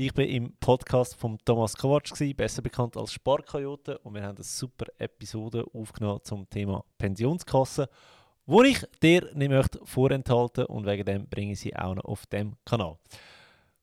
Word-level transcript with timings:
Ich 0.00 0.14
bin 0.14 0.28
im 0.28 0.52
Podcast 0.60 1.16
von 1.16 1.38
Thomas 1.44 1.76
Kovac, 1.76 2.04
besser 2.36 2.62
bekannt 2.62 2.96
als 2.96 3.12
Sparkoyote, 3.12 3.98
und 3.98 4.14
wir 4.14 4.22
haben 4.22 4.36
eine 4.36 4.44
super 4.44 4.86
Episode 4.96 5.64
aufgenommen 5.74 6.20
zum 6.22 6.48
Thema 6.48 6.84
Pensionskassen, 6.98 7.86
wo 8.46 8.62
ich 8.62 8.80
dir 9.02 9.28
nicht 9.34 9.48
möchte 9.48 9.80
vorenthalten 9.82 10.66
und 10.66 10.86
wegen 10.86 11.04
dem 11.04 11.26
bringe 11.26 11.54
ich 11.54 11.58
sie 11.58 11.74
auch 11.74 11.96
noch 11.96 12.04
auf 12.04 12.26
dem 12.26 12.54
Kanal. 12.64 12.96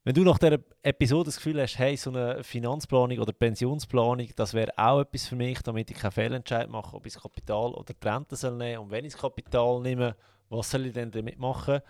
Wenn 0.05 0.15
du 0.15 0.23
nach 0.23 0.37
dieser 0.37 0.59
Episode 0.83 1.25
das 1.25 1.35
Gefühl 1.35 1.61
hast, 1.61 1.77
hey, 1.79 1.97
so 1.97 2.11
eine 2.11 2.41
Finanzplanung 2.45 3.19
oder 3.19 3.33
Pensionsplanung, 3.33 4.29
das 4.37 4.53
wäre 4.53 4.71
auch 4.77 5.01
etwas 5.01 5.27
für 5.27 5.35
mich, 5.35 5.61
damit 5.63 5.91
ich 5.91 5.97
keinen 5.97 6.11
Fehlentscheid 6.11 6.69
mache, 6.69 6.95
ob 6.95 7.05
ich 7.05 7.11
das 7.11 7.23
Kapital 7.23 7.73
oder 7.73 7.93
die 7.93 8.07
Rente 8.07 8.37
soll 8.37 8.55
nehmen 8.55 8.83
und 8.83 8.91
wenn 8.91 9.03
ich 9.03 9.11
das 9.11 9.21
Kapital 9.21 9.81
nehme, 9.81 10.15
was 10.47 10.71
soll 10.71 10.85
ich 10.85 10.93
denn 10.93 11.11
damit 11.11 11.37
machen? 11.39 11.81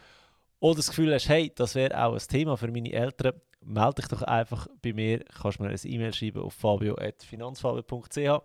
Oder 0.62 0.78
das 0.78 0.88
Gefühl 0.88 1.14
hast, 1.14 1.30
hey, 1.30 1.52
das 1.54 1.76
wäre 1.76 2.04
auch 2.04 2.14
ein 2.14 2.28
Thema 2.28 2.58
für 2.58 2.72
meine 2.72 2.92
Eltern, 2.92 3.40
melde 3.66 4.02
dich 4.02 4.08
doch 4.08 4.22
einfach 4.22 4.68
bei 4.82 4.94
mir. 4.94 5.20
Kannst 5.42 5.60
mir 5.60 5.68
eine 5.68 5.78
E-Mail 5.78 6.14
schreiben 6.14 6.42
auf 6.42 6.54
fabio.finanzfabio.ch 6.54 8.42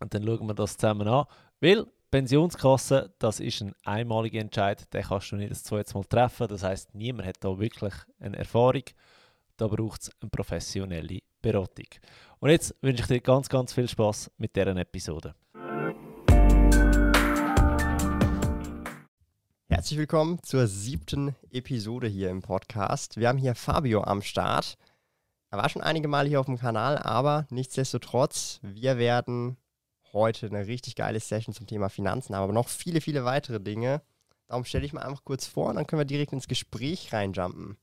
und 0.00 0.14
dann 0.14 0.24
schauen 0.24 0.46
wir 0.46 0.54
das 0.54 0.76
zusammen 0.76 1.08
an. 1.08 1.26
Weil 1.60 1.86
Pensionskasse, 2.10 3.12
das 3.18 3.40
ist 3.40 3.60
ein 3.62 3.74
einmaliger 3.84 4.40
Entscheid, 4.40 4.92
den 4.94 5.02
kannst 5.02 5.32
du 5.32 5.36
nicht 5.36 5.50
das 5.50 5.64
zweite 5.64 5.94
Mal 5.94 6.04
treffen. 6.04 6.48
Das 6.48 6.62
heißt, 6.62 6.94
niemand 6.94 7.28
hat 7.28 7.36
da 7.40 7.58
wirklich 7.58 7.94
eine 8.20 8.38
Erfahrung. 8.38 8.84
Da 9.56 9.66
braucht 9.66 10.02
es 10.02 10.10
eine 10.20 10.30
professionelle 10.30 11.20
Beratung. 11.42 11.86
Und 12.38 12.50
jetzt 12.50 12.74
wünsche 12.82 13.02
ich 13.02 13.08
dir 13.08 13.20
ganz, 13.20 13.48
ganz 13.48 13.72
viel 13.72 13.88
Spaß 13.88 14.30
mit 14.36 14.54
dieser 14.54 14.76
Episode. 14.76 15.34
Herzlich 19.76 19.98
willkommen 19.98 20.42
zur 20.42 20.68
siebten 20.68 21.36
Episode 21.50 22.06
hier 22.06 22.30
im 22.30 22.40
Podcast. 22.40 23.18
Wir 23.18 23.28
haben 23.28 23.36
hier 23.36 23.54
Fabio 23.54 24.02
am 24.04 24.22
Start. 24.22 24.78
Er 25.50 25.58
war 25.58 25.68
schon 25.68 25.82
einige 25.82 26.08
Male 26.08 26.30
hier 26.30 26.40
auf 26.40 26.46
dem 26.46 26.58
Kanal, 26.58 26.96
aber 26.96 27.46
nichtsdestotrotz, 27.50 28.58
wir 28.62 28.96
werden 28.96 29.58
heute 30.14 30.46
eine 30.46 30.66
richtig 30.66 30.96
geile 30.96 31.20
Session 31.20 31.54
zum 31.54 31.66
Thema 31.66 31.90
Finanzen 31.90 32.34
haben, 32.34 32.44
aber 32.44 32.54
noch 32.54 32.68
viele, 32.68 33.02
viele 33.02 33.26
weitere 33.26 33.60
Dinge. 33.60 34.00
Darum 34.46 34.64
stelle 34.64 34.86
ich 34.86 34.94
mal 34.94 35.02
einfach 35.02 35.24
kurz 35.24 35.46
vor 35.46 35.68
und 35.68 35.76
dann 35.76 35.86
können 35.86 36.00
wir 36.00 36.06
direkt 36.06 36.32
ins 36.32 36.48
Gespräch 36.48 37.12
reinjumpen. 37.12 37.76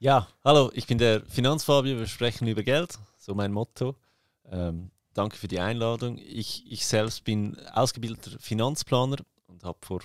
Ja, 0.00 0.26
hallo, 0.44 0.72
ich 0.74 0.88
bin 0.88 0.98
der 0.98 1.24
Finanzfabio, 1.26 1.98
wir 1.98 2.08
sprechen 2.08 2.48
über 2.48 2.64
Geld, 2.64 2.98
so 3.16 3.36
mein 3.36 3.52
Motto. 3.52 3.94
Ähm, 4.50 4.90
danke 5.14 5.36
für 5.36 5.46
die 5.46 5.60
Einladung. 5.60 6.18
Ich, 6.18 6.64
ich 6.68 6.84
selbst 6.84 7.22
bin 7.22 7.56
ausgebildeter 7.68 8.40
Finanzplaner 8.40 9.18
und 9.46 9.62
habe 9.62 9.78
vor 9.82 10.00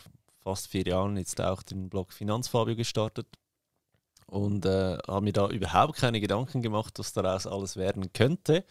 fast 0.48 0.68
vier 0.68 0.84
Jahren 0.84 1.18
jetzt 1.18 1.42
auch 1.42 1.62
den 1.62 1.90
Blog 1.90 2.14
Finanzfabio 2.14 2.78
gestartet 2.78 3.28
und 4.28 4.66
äh, 4.66 4.98
habe 5.06 5.26
mir 5.26 5.34
da 5.34 5.50
überhaupt 5.50 5.98
keine 5.98 6.22
Gedanken 6.22 6.62
gemacht, 6.62 6.98
was 7.00 7.12
daraus 7.12 7.46
alles 7.46 7.76
werden 7.76 8.14
könnte. 8.14 8.64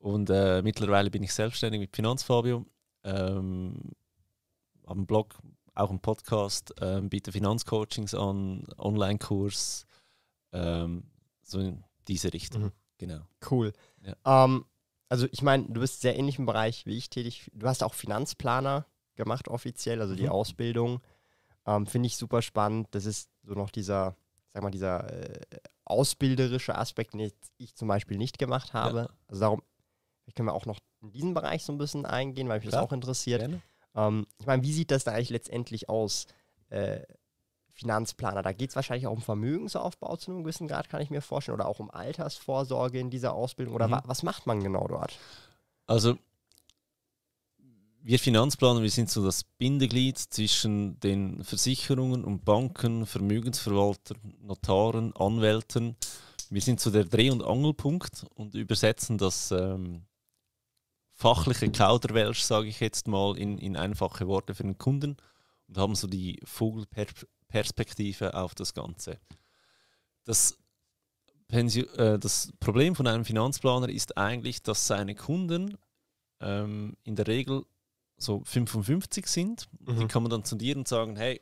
Und 0.00 0.28
äh, 0.28 0.60
mittlerweile 0.60 1.10
bin 1.10 1.22
ich 1.22 1.32
selbstständig 1.32 1.80
mit 1.80 1.96
Finanzfabio, 1.96 2.66
ähm, 3.04 3.92
habe 4.86 4.98
einen 4.98 5.06
Blog, 5.06 5.38
auch 5.74 5.88
einen 5.88 6.00
Podcast, 6.00 6.74
ähm, 6.82 7.08
biete 7.08 7.32
Finanzcoachings 7.32 8.14
an, 8.14 8.66
Online-Kurs, 8.76 9.86
ähm, 10.52 11.04
so 11.42 11.58
in 11.58 11.84
diese 12.06 12.34
Richtung. 12.34 12.64
Mhm. 12.64 12.72
Genau. 12.98 13.20
Cool. 13.50 13.72
Ja. 14.02 14.44
Ähm, 14.44 14.66
also 15.08 15.26
ich 15.32 15.40
meine, 15.40 15.64
du 15.68 15.80
bist 15.80 16.02
sehr 16.02 16.18
ähnlich 16.18 16.38
im 16.38 16.44
Bereich 16.44 16.84
wie 16.84 16.98
ich 16.98 17.08
tätig. 17.08 17.50
Du 17.54 17.66
hast 17.66 17.82
auch 17.82 17.94
Finanzplaner 17.94 18.84
gemacht 19.16 19.48
offiziell, 19.48 20.00
also 20.00 20.14
die 20.14 20.24
mhm. 20.24 20.30
Ausbildung. 20.30 21.00
Ähm, 21.66 21.86
Finde 21.86 22.06
ich 22.06 22.16
super 22.16 22.42
spannend. 22.42 22.88
Das 22.92 23.06
ist 23.06 23.30
so 23.42 23.54
noch 23.54 23.70
dieser, 23.70 24.16
sag 24.52 24.62
mal, 24.62 24.70
dieser 24.70 25.10
äh, 25.12 25.40
ausbilderische 25.84 26.76
Aspekt, 26.76 27.14
den 27.14 27.32
ich 27.58 27.74
zum 27.74 27.88
Beispiel 27.88 28.18
nicht 28.18 28.38
gemacht 28.38 28.72
habe. 28.72 28.98
Ja. 28.98 29.08
Also 29.28 29.40
darum 29.40 29.62
können 30.34 30.48
wir 30.48 30.54
auch 30.54 30.66
noch 30.66 30.78
in 31.02 31.12
diesen 31.12 31.34
Bereich 31.34 31.64
so 31.64 31.72
ein 31.72 31.78
bisschen 31.78 32.06
eingehen, 32.06 32.48
weil 32.48 32.60
mich 32.60 32.68
Klar. 32.68 32.82
das 32.82 32.88
auch 32.88 32.92
interessiert. 32.92 33.60
Ähm, 33.94 34.26
ich 34.38 34.46
meine, 34.46 34.62
wie 34.62 34.72
sieht 34.72 34.90
das 34.90 35.04
da 35.04 35.12
eigentlich 35.12 35.30
letztendlich 35.30 35.88
aus? 35.88 36.26
Äh, 36.68 37.02
Finanzplaner, 37.74 38.42
da 38.42 38.52
geht 38.52 38.70
es 38.70 38.76
wahrscheinlich 38.76 39.06
auch 39.06 39.12
um 39.12 39.22
Vermögensaufbau 39.22 40.16
zu 40.16 40.30
einem 40.30 40.42
gewissen 40.42 40.68
Grad, 40.68 40.88
kann 40.88 41.00
ich 41.00 41.10
mir 41.10 41.22
vorstellen, 41.22 41.54
oder 41.54 41.66
auch 41.66 41.80
um 41.80 41.90
Altersvorsorge 41.90 42.98
in 42.98 43.10
dieser 43.10 43.32
Ausbildung. 43.32 43.74
Oder 43.74 43.88
mhm. 43.88 43.92
wa 43.92 44.02
was 44.06 44.22
macht 44.22 44.46
man 44.46 44.62
genau 44.62 44.86
dort? 44.86 45.18
Also 45.86 46.18
wir 48.04 48.18
Finanzplaner, 48.18 48.82
wir 48.82 48.90
sind 48.90 49.10
so 49.10 49.24
das 49.24 49.44
Bindeglied 49.44 50.18
zwischen 50.18 50.98
den 51.00 51.44
Versicherungen 51.44 52.24
und 52.24 52.44
Banken, 52.44 53.06
Vermögensverwaltern, 53.06 54.34
Notaren, 54.40 55.14
Anwälten. 55.14 55.96
Wir 56.50 56.60
sind 56.60 56.80
so 56.80 56.90
der 56.90 57.04
Dreh- 57.04 57.30
und 57.30 57.44
Angelpunkt 57.44 58.26
und 58.34 58.54
übersetzen 58.54 59.18
das 59.18 59.52
ähm, 59.52 60.04
fachliche 61.12 61.70
Kauderwelsch, 61.70 62.42
sage 62.42 62.66
ich 62.68 62.80
jetzt 62.80 63.06
mal, 63.06 63.38
in, 63.38 63.58
in 63.58 63.76
einfache 63.76 64.26
Worte 64.26 64.54
für 64.54 64.64
den 64.64 64.78
Kunden 64.78 65.16
und 65.68 65.78
haben 65.78 65.94
so 65.94 66.08
die 66.08 66.40
Vogelperspektive 66.44 68.34
auf 68.34 68.56
das 68.56 68.74
Ganze. 68.74 69.20
Das, 70.24 70.58
äh, 71.50 72.18
das 72.18 72.52
Problem 72.58 72.96
von 72.96 73.06
einem 73.06 73.24
Finanzplaner 73.24 73.88
ist 73.88 74.18
eigentlich, 74.18 74.60
dass 74.62 74.88
seine 74.88 75.14
Kunden 75.14 75.78
ähm, 76.40 76.96
in 77.04 77.14
der 77.14 77.28
Regel 77.28 77.64
so 78.22 78.42
55 78.44 79.26
sind. 79.26 79.68
Mhm. 79.80 80.00
Die 80.00 80.06
kann 80.06 80.22
man 80.22 80.30
dann 80.30 80.44
zu 80.44 80.56
dir 80.56 80.76
und 80.76 80.88
sagen, 80.88 81.16
hey, 81.16 81.40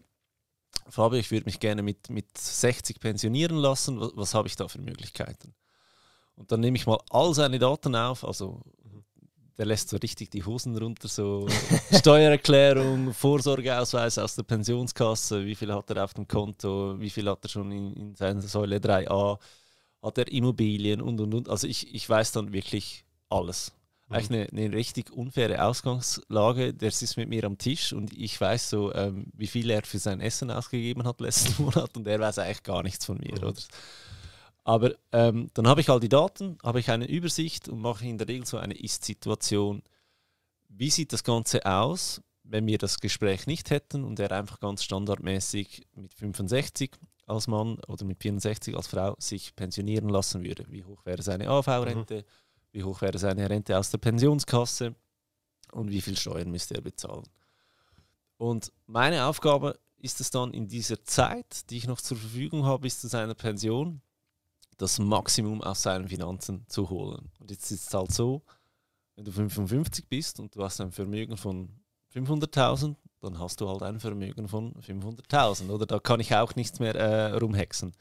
Fabio, 0.88 1.18
ich 1.18 1.30
würde 1.30 1.44
mich 1.46 1.60
gerne 1.60 1.82
mit, 1.82 2.10
mit 2.10 2.36
60 2.36 3.00
pensionieren 3.00 3.56
lassen. 3.56 4.00
Was, 4.00 4.12
was 4.14 4.34
habe 4.34 4.48
ich 4.48 4.56
da 4.56 4.68
für 4.68 4.80
Möglichkeiten? 4.80 5.54
Und 6.36 6.50
dann 6.52 6.60
nehme 6.60 6.76
ich 6.76 6.86
mal 6.86 6.98
all 7.10 7.34
seine 7.34 7.58
Daten 7.58 7.94
auf, 7.94 8.24
also 8.24 8.62
der 9.58 9.66
lässt 9.66 9.90
so 9.90 9.98
richtig 9.98 10.30
die 10.30 10.42
Hosen 10.42 10.74
runter, 10.74 11.06
so 11.06 11.46
Steuererklärung, 11.92 13.12
Vorsorgeausweis 13.12 14.16
aus 14.16 14.34
der 14.34 14.44
Pensionskasse, 14.44 15.44
wie 15.44 15.54
viel 15.54 15.70
hat 15.74 15.90
er 15.90 16.02
auf 16.02 16.14
dem 16.14 16.26
Konto, 16.26 16.98
wie 16.98 17.10
viel 17.10 17.28
hat 17.28 17.44
er 17.44 17.50
schon 17.50 17.70
in, 17.70 17.92
in 17.92 18.14
seiner 18.14 18.40
Säule 18.40 18.78
3a, 18.78 19.38
hat 20.02 20.16
er 20.16 20.32
Immobilien 20.32 21.02
und 21.02 21.20
und 21.20 21.34
und. 21.34 21.48
Also 21.50 21.66
ich, 21.66 21.94
ich 21.94 22.08
weiß 22.08 22.32
dann 22.32 22.54
wirklich 22.54 23.04
alles 23.28 23.72
eigentlich 24.10 24.52
eine, 24.52 24.64
eine, 24.64 24.74
richtig 24.74 25.12
unfaire 25.12 25.64
Ausgangslage. 25.64 26.74
Der 26.74 26.90
sitzt 26.90 27.16
mit 27.16 27.28
mir 27.28 27.44
am 27.44 27.58
Tisch 27.58 27.92
und 27.92 28.12
ich 28.16 28.40
weiß 28.40 28.70
so, 28.70 28.92
ähm, 28.94 29.26
wie 29.34 29.46
viel 29.46 29.70
er 29.70 29.82
für 29.82 29.98
sein 29.98 30.20
Essen 30.20 30.50
ausgegeben 30.50 31.04
hat 31.04 31.20
letzten 31.20 31.62
Monat 31.62 31.96
und 31.96 32.06
er 32.06 32.18
weiß 32.18 32.38
eigentlich 32.38 32.62
gar 32.62 32.82
nichts 32.82 33.06
von 33.06 33.18
mir. 33.18 33.32
Mhm. 33.32 33.48
Oder? 33.48 33.54
Aber 34.64 34.94
ähm, 35.12 35.48
dann 35.54 35.68
habe 35.68 35.80
ich 35.80 35.88
all 35.88 36.00
die 36.00 36.08
Daten, 36.08 36.58
habe 36.62 36.80
ich 36.80 36.90
eine 36.90 37.08
Übersicht 37.08 37.68
und 37.68 37.80
mache 37.80 38.06
in 38.06 38.18
der 38.18 38.28
Regel 38.28 38.46
so 38.46 38.58
eine 38.58 38.74
Ist-Situation. 38.74 39.82
Wie 40.68 40.90
sieht 40.90 41.12
das 41.12 41.24
Ganze 41.24 41.64
aus, 41.64 42.20
wenn 42.42 42.66
wir 42.66 42.78
das 42.78 42.98
Gespräch 42.98 43.46
nicht 43.46 43.70
hätten 43.70 44.04
und 44.04 44.18
er 44.18 44.32
einfach 44.32 44.60
ganz 44.60 44.82
standardmäßig 44.82 45.86
mit 45.94 46.14
65 46.14 46.92
als 47.26 47.46
Mann 47.46 47.78
oder 47.86 48.04
mit 48.04 48.20
64 48.20 48.76
als 48.76 48.88
Frau 48.88 49.14
sich 49.18 49.54
pensionieren 49.54 50.08
lassen 50.08 50.44
würde? 50.44 50.66
Wie 50.68 50.84
hoch 50.84 51.04
wäre 51.06 51.22
seine 51.22 51.48
AV-Rente? 51.48 52.18
Mhm 52.18 52.49
wie 52.72 52.84
hoch 52.84 53.00
wäre 53.00 53.18
seine 53.18 53.48
Rente 53.48 53.76
aus 53.78 53.90
der 53.90 53.98
Pensionskasse 53.98 54.94
und 55.72 55.90
wie 55.90 56.00
viel 56.00 56.16
Steuern 56.16 56.50
müsste 56.50 56.74
er 56.74 56.80
bezahlen. 56.80 57.24
Und 58.36 58.72
meine 58.86 59.26
Aufgabe 59.26 59.78
ist 59.98 60.20
es 60.20 60.30
dann 60.30 60.52
in 60.52 60.66
dieser 60.66 61.04
Zeit, 61.04 61.70
die 61.70 61.76
ich 61.76 61.86
noch 61.86 62.00
zur 62.00 62.16
Verfügung 62.16 62.64
habe 62.64 62.82
bis 62.82 63.00
zu 63.00 63.08
seiner 63.08 63.34
Pension, 63.34 64.00
das 64.78 64.98
Maximum 64.98 65.62
aus 65.62 65.82
seinen 65.82 66.08
Finanzen 66.08 66.64
zu 66.68 66.88
holen. 66.88 67.30
Und 67.38 67.50
jetzt 67.50 67.70
ist 67.70 67.88
es 67.88 67.94
halt 67.94 68.12
so, 68.12 68.42
wenn 69.14 69.26
du 69.26 69.32
55 69.32 70.08
bist 70.08 70.40
und 70.40 70.56
du 70.56 70.64
hast 70.64 70.80
ein 70.80 70.90
Vermögen 70.90 71.36
von 71.36 71.68
500.000, 72.14 72.96
dann 73.20 73.38
hast 73.38 73.60
du 73.60 73.68
halt 73.68 73.82
ein 73.82 74.00
Vermögen 74.00 74.48
von 74.48 74.72
500.000. 74.74 75.68
Oder 75.68 75.84
da 75.84 75.98
kann 75.98 76.20
ich 76.20 76.34
auch 76.34 76.54
nichts 76.54 76.80
mehr 76.80 76.94
äh, 76.94 77.32
rumhexen 77.32 77.92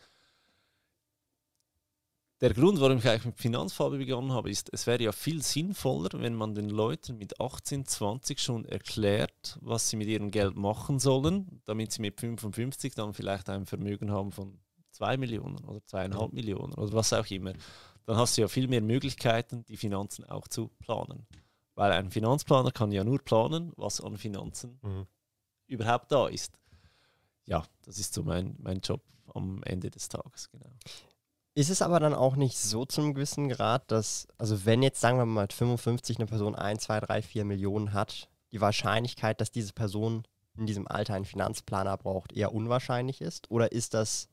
der 2.41 2.53
Grund, 2.53 2.80
warum 2.80 2.97
ich 3.00 3.07
eigentlich 3.07 3.25
mit 3.25 3.38
Finanzfarbe 3.39 3.97
begonnen 3.97 4.31
habe, 4.31 4.50
ist, 4.50 4.69
es 4.71 4.88
wäre 4.88 5.03
ja 5.03 5.12
viel 5.12 5.41
sinnvoller, 5.44 6.09
wenn 6.13 6.36
man 6.36 6.56
den 6.56 6.69
Leuten 6.69 7.18
mit 7.18 7.39
18, 7.39 7.86
20 7.86 8.39
schon 8.39 8.65
erklärt, 8.65 9.57
was 9.62 9.89
sie 9.89 9.97
mit 9.97 10.07
ihrem 10.07 10.31
Geld 10.31 10.56
machen 10.56 11.00
sollen, 11.00 11.62
damit 11.65 11.91
sie 11.91 12.01
mit 12.01 12.19
55 12.19 12.95
dann 12.95 13.13
vielleicht 13.13 13.50
ein 13.50 13.65
Vermögen 13.65 14.12
haben 14.12 14.31
von 14.31 14.57
2 14.91 15.18
Millionen 15.18 15.59
oder 15.65 15.80
2,5 15.80 16.33
Millionen 16.33 16.74
oder 16.74 16.94
was 16.94 17.12
auch 17.13 17.25
immer. 17.30 17.53
Dann 18.06 18.18
hast 18.18 18.38
du 18.38 18.42
ja 18.42 18.47
viel 18.47 18.68
mehr 18.68 18.81
Möglichkeiten, 18.81 19.65
die 19.65 19.77
Finanzen 19.77 20.25
auch 20.25 20.47
zu 20.47 20.69
planen. 20.80 21.27
Weil 21.75 21.92
ein 21.92 22.09
Finanzplaner 22.09 22.71
kann 22.71 22.92
ja 22.92 23.03
nur 23.03 23.19
planen, 23.19 23.71
was 23.75 24.01
an 24.01 24.18
Finanzen 24.18 24.80
Mhm. 24.81 25.06
überhaupt 25.68 26.12
da 26.12 26.27
ist. 26.27 26.53
Ja, 27.45 27.63
das 27.83 28.00
ist 28.00 28.13
so 28.13 28.24
mein, 28.24 28.56
mein 28.59 28.80
Job 28.80 29.01
am 29.33 29.62
Ende 29.63 29.89
des 29.89 30.09
Tages, 30.09 30.50
genau. 30.50 30.69
Ist 31.59 31.69
es 31.69 31.81
aber 31.81 32.00
dann 32.00 32.13
auch 32.13 32.38
nicht 32.38 32.57
so 32.57 32.85
zum 32.85 33.13
gewissen 33.13 33.50
Grad, 33.50 33.91
dass, 33.91 34.29
also 34.38 34.65
wenn 34.65 34.81
jetzt 34.81 35.01
sagen 35.01 35.17
wir 35.17 35.25
mal 35.25 35.41
mit 35.41 35.51
55 35.51 36.17
eine 36.17 36.25
Person 36.25 36.56
1, 36.56 36.83
2, 36.83 37.01
3, 37.01 37.21
4 37.21 37.44
Millionen 37.44 37.91
hat, 37.91 38.29
die 38.53 38.61
Wahrscheinlichkeit, 38.61 39.41
dass 39.41 39.51
diese 39.51 39.73
Person 39.73 40.23
in 40.57 40.65
diesem 40.67 40.88
Alter 40.88 41.15
einen 41.15 41.25
Finanzplaner 41.25 41.97
braucht, 41.97 42.31
eher 42.31 42.53
unwahrscheinlich 42.53 43.19
ist? 43.19 43.51
Oder 43.51 43.73
ist 43.73 43.94
das, 43.94 44.29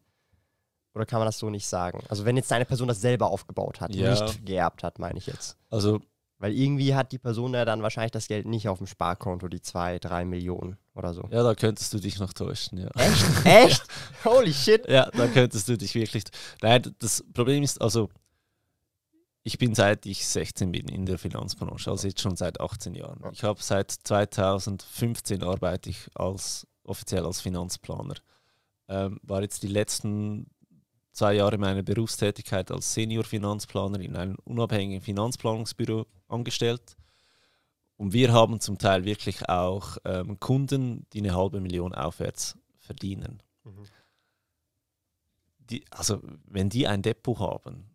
oder 0.95 1.05
kann 1.05 1.19
man 1.19 1.27
das 1.27 1.41
so 1.41 1.51
nicht 1.51 1.67
sagen? 1.67 2.05
Also 2.09 2.25
wenn 2.27 2.37
jetzt 2.37 2.53
eine 2.53 2.65
Person 2.65 2.87
das 2.87 3.01
selber 3.01 3.29
aufgebaut 3.29 3.81
hat, 3.81 3.93
Ja. 3.93 4.11
nicht 4.11 4.47
geerbt 4.47 4.85
hat, 4.85 5.01
meine 5.01 5.19
ich 5.19 5.27
jetzt. 5.27 5.57
Also 5.69 6.01
Weil 6.39 6.53
irgendwie 6.53 6.95
hat 6.95 7.13
die 7.13 7.19
Person 7.19 7.55
ja 7.55 7.65
dann 7.65 7.83
wahrscheinlich 7.83 8.13
das 8.13 8.29
Geld 8.29 8.47
nicht 8.47 8.69
auf 8.69 8.79
dem 8.79 8.87
Sparkonto, 8.87 9.49
die 9.49 9.63
2, 9.63 9.99
3 9.99 10.25
Millionen 10.27 10.77
oder 10.95 11.15
so. 11.15 11.23
ja, 11.31 11.43
da 11.43 11.55
könntest 11.55 11.95
du 11.95 11.99
dich 11.99 12.19
noch 12.19 12.33
täuschen, 12.33 12.79
ja. 12.79 12.89
Echt? 12.95 13.27
Echt? 13.45 13.85
Holy 14.25 14.53
shit. 14.53 14.87
Ja, 14.89 15.11
da 15.11 15.29
könntest 15.29 15.69
du 15.69 15.79
dich 15.79 15.95
wirklich. 15.95 16.25
Nein, 16.61 16.95
das 16.99 17.25
Problem 17.33 17.63
ist, 17.63 17.81
also, 17.81 18.11
ich 19.45 19.59
bin 19.59 19.75
seit 19.75 20.05
ich 20.05 20.27
16 20.27 20.73
bin 20.73 20.89
in 20.89 21.07
der 21.07 21.19
Finanzbranche, 21.19 21.91
also 21.91 22.07
jetzt 22.07 22.21
schon 22.21 22.37
seit 22.37 22.61
18 22.61 22.95
Jahren. 22.95 23.21
Ja. 23.23 23.31
Ich 23.33 23.43
habe 23.43 23.63
seit 23.63 23.91
2015 23.91 25.43
arbeite 25.43 25.89
ich 25.89 26.09
als 26.15 26.67
offiziell 26.85 27.25
als 27.25 27.41
Finanzplaner. 27.41 28.15
Ähm, 28.89 29.19
war 29.23 29.43
jetzt 29.43 29.63
die 29.63 29.69
letzten 29.69 30.51
zwei 31.17 31.35
Jahre 31.35 31.59
meiner 31.59 31.83
Berufstätigkeit 31.83 32.71
als 32.71 32.93
Senior-Finanzplaner 32.95 34.01
in 34.01 34.17
einem 34.17 34.37
unabhängigen 34.45 35.03
Finanzplanungsbüro 35.03 36.07
angestellt. 36.29 36.97
Und 37.97 38.13
wir 38.13 38.33
haben 38.33 38.61
zum 38.61 38.79
Teil 38.79 39.05
wirklich 39.05 39.49
auch 39.49 39.97
ähm, 40.05 40.39
Kunden, 40.39 41.07
die 41.13 41.21
eine 41.21 41.35
halbe 41.35 41.61
Million 41.61 41.95
aufwärts 41.95 42.57
verdienen 42.79 43.43
die, 45.71 45.85
also 45.91 46.21
wenn 46.47 46.69
die 46.69 46.87
ein 46.87 47.03
Depot 47.03 47.39
haben, 47.39 47.91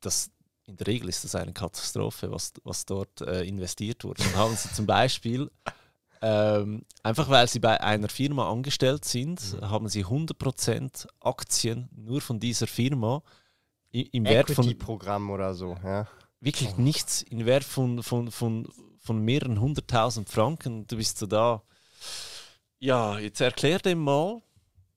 das 0.00 0.30
in 0.66 0.76
der 0.76 0.86
Regel 0.86 1.08
ist 1.10 1.24
das 1.24 1.34
eine 1.34 1.52
Katastrophe, 1.52 2.30
was, 2.30 2.52
was 2.62 2.86
dort 2.86 3.20
äh, 3.20 3.42
investiert 3.44 4.02
wurde. 4.02 4.22
Dann 4.22 4.34
haben 4.34 4.56
sie 4.56 4.72
zum 4.72 4.86
Beispiel, 4.86 5.50
ähm, 6.26 6.86
einfach 7.02 7.28
weil 7.28 7.46
sie 7.48 7.60
bei 7.60 7.78
einer 7.82 8.08
Firma 8.08 8.50
angestellt 8.50 9.04
sind, 9.04 9.58
haben 9.60 9.88
sie 9.88 10.06
100% 10.06 11.06
Aktien 11.20 11.90
nur 11.94 12.22
von 12.22 12.40
dieser 12.40 12.66
Firma 12.66 13.22
im 13.92 14.24
Wert 14.24 14.50
von 14.50 14.64
Equity-Programm 14.64 15.28
oder 15.30 15.54
so, 15.54 15.76
ja. 15.84 16.08
wirklich 16.40 16.78
nichts, 16.78 17.20
im 17.22 17.44
Wert 17.44 17.62
von, 17.64 18.02
von, 18.02 18.30
von, 18.30 18.66
von 18.98 19.18
mehreren 19.22 19.60
hunderttausend 19.60 20.30
Franken. 20.30 20.86
Du 20.86 20.96
bist 20.96 21.18
so 21.18 21.26
da. 21.26 21.62
Ja, 22.78 23.18
jetzt 23.18 23.42
erklär 23.42 23.78
dem 23.78 23.98
mal, 23.98 24.40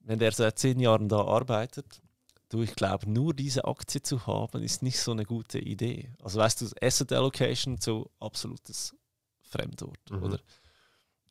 wenn 0.00 0.18
der 0.18 0.32
seit 0.32 0.58
zehn 0.58 0.80
Jahren 0.80 1.10
da 1.10 1.20
arbeitet, 1.20 2.00
du, 2.48 2.62
ich 2.62 2.74
glaube, 2.74 3.10
nur 3.10 3.34
diese 3.34 3.66
Aktie 3.66 4.02
zu 4.02 4.26
haben, 4.26 4.62
ist 4.62 4.82
nicht 4.82 4.98
so 4.98 5.12
eine 5.12 5.24
gute 5.26 5.58
Idee. 5.58 6.10
Also 6.22 6.40
weißt 6.40 6.62
du, 6.62 6.66
Asset 6.80 7.12
Allocation, 7.12 7.76
so 7.78 8.10
absolutes 8.18 8.96
Fremdwort, 9.42 10.00
Mhm. 10.10 10.22
oder? 10.22 10.40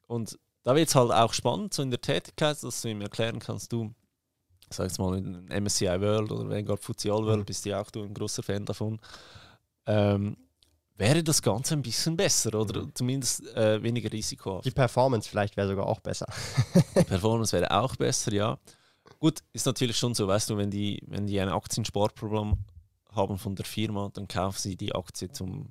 Und 0.08 0.38
da 0.64 0.76
wird 0.76 0.90
es 0.90 0.96
halt 0.96 1.12
auch 1.12 1.34
spannend, 1.34 1.74
so 1.74 1.82
in 1.84 1.92
der 1.92 2.02
Tätigkeit, 2.02 2.62
dass 2.64 2.82
du 2.82 2.90
ihm 2.90 3.02
erklären 3.02 3.40
kannst, 3.40 3.72
du, 3.72 3.94
sag 4.70 4.86
jetzt 4.88 5.00
mal 5.00 5.18
in 5.18 5.46
MSCI 5.64 6.02
World 6.02 6.32
oder 6.32 6.50
Vanguard 6.50 6.82
FTSE 6.84 7.12
All 7.12 7.26
World, 7.26 7.40
Mhm. 7.42 7.46
bist 7.46 7.66
ja 7.66 7.82
auch 7.82 7.92
du 7.92 8.04
ein 8.04 8.14
großer 8.14 8.44
Fan 8.44 8.66
davon, 8.66 9.00
ähm, 9.86 10.36
wäre 10.98 11.24
das 11.24 11.42
Ganze 11.42 11.76
ein 11.76 11.82
bisschen 11.82 12.18
besser 12.18 12.54
oder 12.60 12.82
Mhm. 12.84 12.96
zumindest 12.96 13.46
äh, 13.56 13.82
weniger 13.84 14.12
risikohaft. 14.12 14.66
Die 14.66 14.72
Performance 14.72 15.30
vielleicht 15.30 15.56
wäre 15.56 15.68
sogar 15.68 15.86
auch 15.86 16.00
besser. 16.00 16.26
Die 16.96 17.04
Performance 17.06 17.54
wäre 17.56 17.70
auch 17.72 17.96
besser, 17.96 18.34
ja. 18.34 18.58
Gut, 19.20 19.40
ist 19.54 19.66
natürlich 19.66 19.98
schon 19.98 20.14
so, 20.16 20.28
weißt 20.28 20.50
du, 20.50 20.58
wenn 20.58 20.70
die, 20.72 21.02
wenn 21.08 21.28
die 21.28 21.40
ein 21.40 21.50
Aktiensparprogramm 21.50 22.58
haben 23.12 23.38
von 23.38 23.56
der 23.56 23.66
Firma, 23.66 24.10
dann 24.14 24.28
kaufen 24.28 24.58
sie 24.60 24.76
die 24.76 24.94
Aktie 24.94 25.30
zum, 25.32 25.70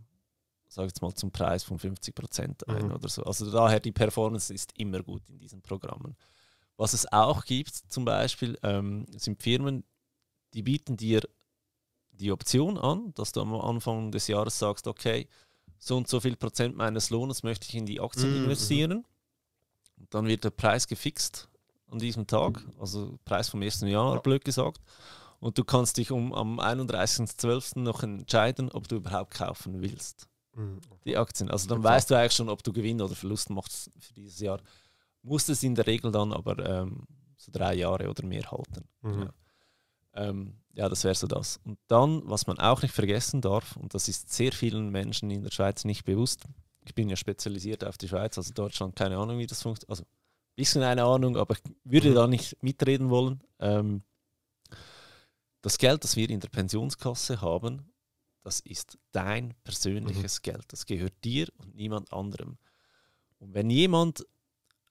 sag 0.76 0.86
jetzt 0.86 1.02
mal, 1.02 1.12
zum 1.14 1.30
Preis 1.32 1.64
von 1.64 1.78
50% 1.78 2.68
ein 2.68 2.86
Mhm. 2.86 2.92
oder 2.92 3.08
so. 3.08 3.22
Also 3.24 3.50
daher 3.50 3.80
die 3.80 3.92
Performance 3.92 4.52
ist 4.54 4.72
immer 4.78 5.02
gut 5.02 5.22
in 5.28 5.38
diesen 5.38 5.62
Programmen. 5.62 6.16
Was 6.76 6.92
es 6.92 7.10
auch 7.12 7.44
gibt, 7.44 7.74
zum 7.74 8.04
Beispiel, 8.04 8.58
ähm, 8.62 9.06
sind 9.16 9.42
Firmen, 9.42 9.84
die 10.54 10.62
bieten 10.62 10.96
dir 10.96 11.22
die 12.12 12.30
Option 12.30 12.78
an, 12.78 13.12
dass 13.14 13.32
du 13.32 13.40
am 13.40 13.54
Anfang 13.54 14.10
des 14.12 14.26
Jahres 14.28 14.58
sagst, 14.58 14.86
okay, 14.86 15.28
so 15.78 15.96
und 15.96 16.08
so 16.08 16.20
viel 16.20 16.36
Prozent 16.36 16.76
meines 16.76 17.10
Lohnes 17.10 17.42
möchte 17.42 17.66
ich 17.68 17.74
in 17.74 17.86
die 17.86 18.00
Aktien 18.00 18.30
Mhm. 18.30 18.36
investieren. 18.44 19.04
Und 19.98 20.14
dann 20.14 20.26
wird 20.26 20.44
der 20.44 20.50
Preis 20.50 20.86
gefixt 20.86 21.48
an 21.90 21.98
diesem 21.98 22.26
Tag, 22.26 22.62
also 22.78 23.18
Preis 23.24 23.48
vom 23.48 23.62
ersten 23.62 23.86
Jahr, 23.86 24.14
Ja. 24.14 24.20
blöd 24.20 24.44
gesagt. 24.44 24.80
Und 25.40 25.56
du 25.58 25.64
kannst 25.64 25.96
dich 25.98 26.10
um 26.10 26.32
am 26.34 26.58
31.12. 26.60 27.80
noch 27.82 28.02
entscheiden, 28.02 28.70
ob 28.72 28.88
du 28.88 28.96
überhaupt 28.96 29.32
kaufen 29.34 29.80
willst, 29.82 30.28
die 31.04 31.16
Aktien. 31.16 31.50
Also 31.50 31.68
dann 31.68 31.82
weißt 31.82 32.10
du 32.10 32.14
eigentlich 32.14 32.32
schon, 32.32 32.48
ob 32.48 32.62
du 32.62 32.72
Gewinn 32.72 33.00
oder 33.00 33.14
Verlust 33.14 33.50
machst 33.50 33.90
für 33.98 34.12
dieses 34.14 34.40
Jahr. 34.40 34.60
Musst 35.22 35.48
es 35.48 35.62
in 35.62 35.74
der 35.74 35.86
Regel 35.86 36.10
dann 36.12 36.32
aber 36.32 36.58
ähm, 36.64 37.06
so 37.36 37.50
drei 37.52 37.74
Jahre 37.74 38.08
oder 38.08 38.24
mehr 38.24 38.50
halten. 38.50 38.88
Mhm. 39.02 39.22
Ja. 39.22 39.30
Ähm, 40.14 40.54
ja, 40.72 40.88
das 40.88 41.04
wäre 41.04 41.14
so 41.14 41.26
das. 41.26 41.60
Und 41.64 41.78
dann, 41.88 42.22
was 42.24 42.46
man 42.46 42.58
auch 42.58 42.82
nicht 42.82 42.94
vergessen 42.94 43.40
darf, 43.40 43.76
und 43.76 43.94
das 43.94 44.08
ist 44.08 44.32
sehr 44.32 44.52
vielen 44.52 44.90
Menschen 44.90 45.30
in 45.30 45.42
der 45.42 45.50
Schweiz 45.50 45.84
nicht 45.84 46.04
bewusst, 46.04 46.44
ich 46.84 46.94
bin 46.94 47.08
ja 47.08 47.16
spezialisiert 47.16 47.84
auf 47.84 47.98
die 47.98 48.08
Schweiz, 48.08 48.38
also 48.38 48.52
Deutschland, 48.54 48.94
keine 48.94 49.18
Ahnung, 49.18 49.38
wie 49.38 49.46
das 49.46 49.62
funktioniert. 49.62 49.90
Also 49.90 50.04
ein 50.04 50.08
bisschen 50.54 50.82
eine 50.82 51.04
Ahnung, 51.04 51.36
aber 51.36 51.54
ich 51.54 51.60
würde 51.84 52.10
Mhm. 52.10 52.14
da 52.14 52.26
nicht 52.28 52.62
mitreden 52.62 53.10
wollen. 53.10 53.42
Ähm, 53.58 54.02
das 55.62 55.78
Geld, 55.78 56.04
das 56.04 56.14
wir 56.16 56.30
in 56.30 56.40
der 56.40 56.48
Pensionskasse 56.48 57.40
haben, 57.40 57.90
das 58.46 58.60
ist 58.60 58.96
dein 59.10 59.54
persönliches 59.64 60.40
Geld. 60.40 60.64
Das 60.68 60.86
gehört 60.86 61.24
dir 61.24 61.48
und 61.58 61.74
niemand 61.74 62.12
anderem. 62.12 62.58
Und 63.40 63.54
wenn 63.54 63.70
jemand 63.70 64.24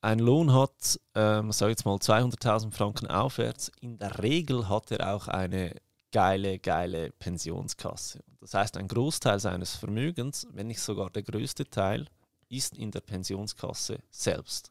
einen 0.02 0.19
Lohn 0.19 0.52
hat, 0.52 1.00
ähm, 1.16 1.54
sag 1.54 1.69
jetzt 1.69 1.86
mal 1.86 1.96
200.000 1.96 2.74
Franken 2.74 3.07
aufwärts, 3.07 3.72
in 3.80 3.98
der 3.98 4.22
Regel 4.22 4.68
hat 4.68 4.92
er 4.92 5.16
auch 5.16 5.30
eine 5.30 5.74
geile, 6.12 6.60
geile 6.60 7.12
Pensionskasse. 7.13 8.19
Das 8.42 8.54
heißt, 8.54 8.75
ein 8.75 8.90
Großteil 8.90 9.40
seines 9.40 9.74
Vermögens, 9.74 10.46
wenn 10.52 10.68
nicht 10.68 10.81
sogar 10.81 11.09
der 11.09 11.24
größte 11.24 11.69
Teil, 11.69 12.07
ist 12.50 12.78
in 12.78 12.92
der 12.92 13.02
Pensionskasse 13.02 14.00
selbst. 14.12 14.69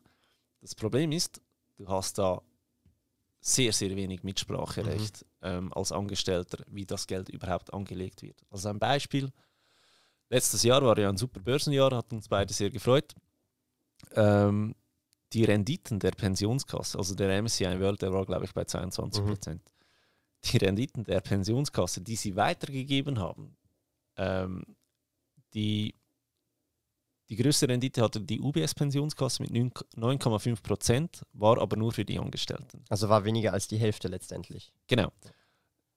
Das 0.60 0.74
Problem 0.74 1.10
ist, 1.10 1.40
du 1.76 1.88
hast 1.88 2.18
da 2.18 2.42
sehr, 3.46 3.74
sehr 3.74 3.94
wenig 3.94 4.22
Mitspracherecht 4.22 5.26
ähm, 5.42 5.70
als 5.74 5.92
Angestellter, 5.92 6.64
wie 6.66 6.86
das 6.86 7.06
Geld 7.06 7.28
überhaupt 7.28 7.74
angelegt 7.74 8.22
wird. 8.22 8.42
Also 8.50 8.70
ein 8.70 8.78
Beispiel. 8.78 9.30
Letztes 10.30 10.62
Jahr 10.62 10.82
war 10.82 10.98
ja 10.98 11.10
ein 11.10 11.18
super 11.18 11.40
Börsenjahr, 11.40 11.94
hat 11.94 12.10
uns 12.10 12.26
beide 12.26 12.54
sehr 12.54 12.70
gefreut. 12.70 13.14
Ähm, 14.12 14.74
die 15.34 15.44
Renditen 15.44 15.98
der 15.98 16.12
Pensionskasse, 16.12 16.96
also 16.96 17.14
der 17.14 17.42
MSCI 17.42 17.78
World, 17.80 18.00
der 18.00 18.14
war, 18.14 18.24
glaube 18.24 18.46
ich, 18.46 18.54
bei 18.54 18.64
22 18.64 19.22
Prozent. 19.22 19.62
Die 20.44 20.56
Renditen 20.56 21.04
der 21.04 21.20
Pensionskasse, 21.20 22.00
die 22.00 22.16
sie 22.16 22.36
weitergegeben 22.36 23.18
haben, 23.18 23.56
ähm, 24.16 24.64
die, 25.52 25.94
die 27.30 27.36
größte 27.36 27.68
Rendite 27.68 28.02
hatte 28.02 28.20
die 28.20 28.40
UBS-Pensionskasse 28.40 29.42
mit 29.42 29.50
9 29.50 29.70
9,5 29.96 30.62
Prozent, 30.62 31.22
war 31.32 31.58
aber 31.60 31.76
nur 31.76 31.92
für 31.92 32.04
die 32.04 32.18
Angestellten. 32.18 32.84
Also 32.88 33.08
war 33.08 33.24
weniger 33.24 33.52
als 33.52 33.66
die 33.66 33.78
Hälfte 33.78 34.08
letztendlich. 34.08 34.72
Genau. 34.86 35.10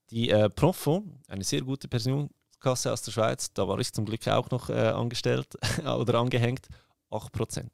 Die 0.10 0.30
äh, 0.30 0.50
Profo, 0.50 1.04
eine 1.28 1.44
sehr 1.44 1.62
gute 1.62 1.90
Pensionskasse 1.90 2.94
aus 2.94 3.02
der 3.02 3.12
Schweiz, 3.12 3.52
da 3.54 3.68
war 3.68 3.78
ich 3.80 3.92
zum 3.92 4.06
Glück 4.06 4.26
auch 4.28 4.50
noch 4.52 4.70
äh, 4.70 4.74
angestellt 4.74 5.58
oder 5.80 6.20
angehängt, 6.20 6.68
8%. 7.12 7.66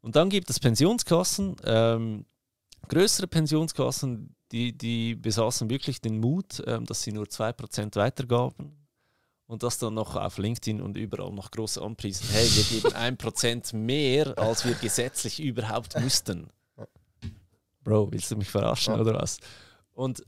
Und 0.00 0.16
dann 0.16 0.30
gibt 0.30 0.48
es 0.48 0.60
Pensionskassen, 0.60 1.56
ähm, 1.64 2.24
größere 2.88 3.26
Pensionskassen, 3.26 4.34
die, 4.50 4.76
die 4.76 5.14
besaßen 5.14 5.68
wirklich 5.68 6.00
den 6.00 6.20
Mut, 6.20 6.62
ähm, 6.66 6.86
dass 6.86 7.02
sie 7.02 7.12
nur 7.12 7.26
2% 7.26 7.96
weitergaben 7.96 8.83
und 9.46 9.62
das 9.62 9.78
dann 9.78 9.94
noch 9.94 10.16
auf 10.16 10.38
LinkedIn 10.38 10.80
und 10.80 10.96
überall 10.96 11.32
noch 11.32 11.50
groß 11.50 11.78
anpriesen. 11.78 12.26
Hey, 12.30 12.46
wir 12.46 12.64
geben 12.64 12.94
1% 13.18 13.76
mehr, 13.76 14.38
als 14.38 14.64
wir 14.64 14.74
gesetzlich 14.74 15.40
überhaupt 15.40 15.98
müssten. 16.00 16.48
Bro, 17.82 18.10
willst 18.12 18.30
du 18.30 18.36
mich 18.36 18.48
verarschen 18.48 18.98
oder 18.98 19.14
was? 19.14 19.38
Und 19.92 20.24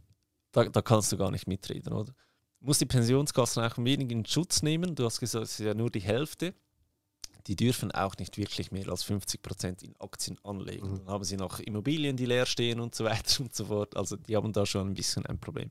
da, 0.52 0.64
da 0.64 0.82
kannst 0.82 1.10
du 1.10 1.16
gar 1.16 1.30
nicht 1.30 1.46
mitreden, 1.46 1.92
oder? 1.92 2.12
Du 2.60 2.66
musst 2.66 2.80
die 2.80 2.86
Pensionskassen 2.86 3.62
auch 3.62 3.76
ein 3.76 3.84
wenig 3.84 4.10
in 4.10 4.24
Schutz 4.24 4.62
nehmen. 4.62 4.94
Du 4.94 5.04
hast 5.04 5.20
gesagt, 5.20 5.44
es 5.44 5.58
ist 5.58 5.66
ja 5.66 5.74
nur 5.74 5.90
die 5.90 6.00
Hälfte. 6.00 6.54
Die 7.46 7.56
dürfen 7.56 7.92
auch 7.92 8.16
nicht 8.18 8.36
wirklich 8.38 8.72
mehr 8.72 8.88
als 8.88 9.04
50% 9.04 9.84
in 9.84 9.94
Aktien 10.00 10.38
anlegen. 10.42 10.90
Mhm. 10.90 10.98
Dann 10.98 11.06
haben 11.08 11.24
sie 11.24 11.36
noch 11.36 11.60
Immobilien, 11.60 12.16
die 12.16 12.26
leer 12.26 12.44
stehen 12.44 12.80
und 12.80 12.94
so 12.94 13.04
weiter 13.04 13.42
und 13.42 13.54
so 13.54 13.66
fort. 13.66 13.96
Also 13.96 14.16
die 14.16 14.36
haben 14.36 14.52
da 14.52 14.66
schon 14.66 14.88
ein 14.88 14.94
bisschen 14.94 15.24
ein 15.26 15.38
Problem. 15.38 15.70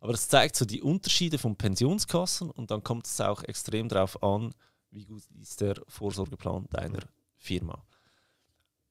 Aber 0.00 0.12
das 0.12 0.28
zeigt 0.28 0.56
so 0.56 0.64
die 0.64 0.82
Unterschiede 0.82 1.38
von 1.38 1.56
Pensionskassen 1.56 2.50
und 2.50 2.70
dann 2.70 2.84
kommt 2.84 3.06
es 3.06 3.20
auch 3.20 3.42
extrem 3.42 3.88
darauf 3.88 4.22
an, 4.22 4.54
wie 4.90 5.04
gut 5.04 5.22
ist 5.40 5.60
der 5.60 5.76
Vorsorgeplan 5.88 6.66
deiner 6.70 7.00
Firma. 7.36 7.84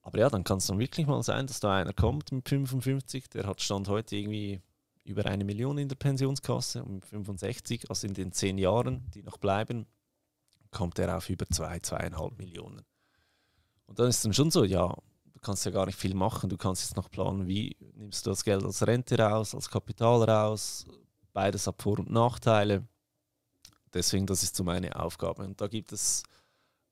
Aber 0.02 0.20
ja, 0.20 0.30
dann 0.30 0.44
kann 0.44 0.60
es 0.60 0.68
dann 0.68 0.80
wirklich 0.80 1.08
mal 1.08 1.22
sein, 1.24 1.48
dass 1.48 1.60
da 1.60 1.76
einer 1.76 1.94
kommt 1.94 2.32
mit 2.32 2.48
55, 2.48 3.30
der 3.30 3.46
hat 3.46 3.62
Stand 3.62 3.88
heute 3.88 4.16
irgendwie 4.16 4.62
über 5.04 5.26
eine 5.26 5.46
Million 5.46 5.78
in 5.78 5.90
der 5.90 5.96
Pensionskasse 5.96 6.84
und 6.84 6.96
mit 6.96 7.06
65, 7.06 7.90
also 7.90 8.08
in 8.08 8.14
den 8.14 8.32
zehn 8.32 8.58
Jahren, 8.58 9.10
die 9.14 9.24
noch 9.24 9.38
bleiben, 9.38 9.86
kommt 10.72 11.00
er 11.00 11.18
auf 11.18 11.30
über 11.30 11.46
zwei, 11.48 11.80
zweieinhalb 11.80 12.38
Millionen. 12.38 12.86
Und 13.86 14.00
dann 14.00 14.10
ist 14.10 14.18
es 14.18 14.22
dann 14.24 14.34
schon 14.34 14.52
so, 14.52 14.66
ja, 14.66 14.96
du 15.38 15.42
kannst 15.42 15.66
ja 15.66 15.72
gar 15.72 15.86
nicht 15.86 16.00
viel 16.00 16.16
machen. 16.16 16.50
Du 16.50 16.58
kannst 16.58 16.84
jetzt 16.84 16.98
noch 16.98 17.10
planen, 17.10 17.48
wie 17.48 17.76
nimmst 17.94 18.26
du 18.26 18.32
das 18.32 18.44
Geld 18.44 18.64
als 18.64 18.86
Rente 18.86 19.18
raus, 19.18 19.54
als 19.54 19.70
Kapital 19.70 20.24
raus, 20.24 20.86
beides 21.32 21.68
ab 21.68 21.82
Vor- 21.82 22.00
und 22.00 22.10
Nachteile. 22.10 22.88
Deswegen, 23.94 24.26
das 24.26 24.44
ist 24.44 24.56
so 24.56 24.64
meine 24.64 25.00
Aufgabe. 25.00 25.44
Und 25.44 25.62
da 25.62 25.68
gibt 25.68 25.92
es 25.92 26.24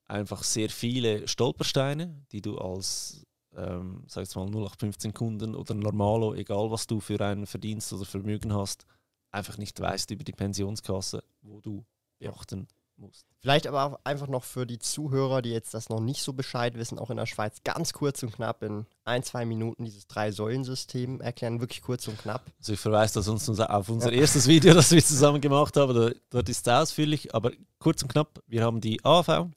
einfach 0.06 0.42
sehr 0.44 0.70
viele 0.70 1.26
Stolpersteine, 1.26 2.24
die 2.30 2.40
du 2.40 2.56
als, 2.58 3.26
ähm, 3.56 4.04
sag 4.06 4.22
jetzt 4.22 4.36
mal, 4.36 4.46
0815 4.46 5.12
Kunden 5.12 5.54
oder 5.54 5.74
Normalo, 5.74 6.32
egal 6.34 6.70
was 6.70 6.86
du 6.86 7.00
für 7.00 7.20
einen 7.20 7.46
Verdienst 7.46 7.92
oder 7.92 8.04
Vermögen 8.04 8.54
hast, 8.54 8.86
einfach 9.32 9.58
nicht 9.58 9.80
weißt 9.80 10.10
über 10.12 10.24
die 10.24 10.32
Pensionskasse, 10.32 11.22
wo 11.42 11.60
du 11.60 11.84
beachten 12.18 12.68
musst. 12.98 13.26
Vielleicht 13.40 13.66
aber 13.66 13.84
auch 13.84 14.00
einfach 14.04 14.26
noch 14.26 14.44
für 14.44 14.66
die 14.66 14.78
Zuhörer, 14.78 15.42
die 15.42 15.50
jetzt 15.50 15.74
das 15.74 15.88
noch 15.88 16.00
nicht 16.00 16.22
so 16.22 16.32
Bescheid 16.32 16.76
wissen, 16.76 16.98
auch 16.98 17.10
in 17.10 17.16
der 17.16 17.26
Schweiz 17.26 17.62
ganz 17.64 17.92
kurz 17.92 18.22
und 18.22 18.32
knapp 18.32 18.62
in 18.62 18.86
ein, 19.04 19.22
zwei 19.22 19.44
Minuten 19.44 19.84
dieses 19.84 20.06
Drei-Säulen-System 20.06 21.20
erklären, 21.20 21.60
wirklich 21.60 21.82
kurz 21.82 22.08
und 22.08 22.18
knapp. 22.18 22.42
Also 22.58 22.72
ich 22.72 22.80
verweise 22.80 23.14
das 23.14 23.28
uns 23.28 23.48
auf 23.48 23.88
unser 23.88 24.12
ja. 24.12 24.20
erstes 24.20 24.46
Video, 24.48 24.74
das 24.74 24.90
wir 24.90 25.04
zusammen 25.04 25.40
gemacht 25.40 25.76
haben, 25.76 26.14
dort 26.30 26.48
ist 26.48 26.66
es 26.66 26.72
ausführlich, 26.72 27.34
aber 27.34 27.52
kurz 27.78 28.02
und 28.02 28.08
knapp, 28.08 28.42
wir 28.46 28.64
haben 28.64 28.80
die 28.80 29.04
AV, 29.04 29.48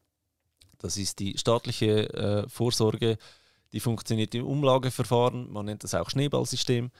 das 0.77 0.97
ist 0.97 1.19
die 1.19 1.37
staatliche 1.37 2.13
äh, 2.13 2.49
Vorsorge, 2.49 3.17
die 3.71 3.79
funktioniert 3.79 4.33
im 4.35 4.45
Umlageverfahren, 4.45 5.51
man 5.51 5.65
nennt 5.65 5.83
das 5.83 5.93
auch 5.93 6.09
Schneeballsystem. 6.09 6.91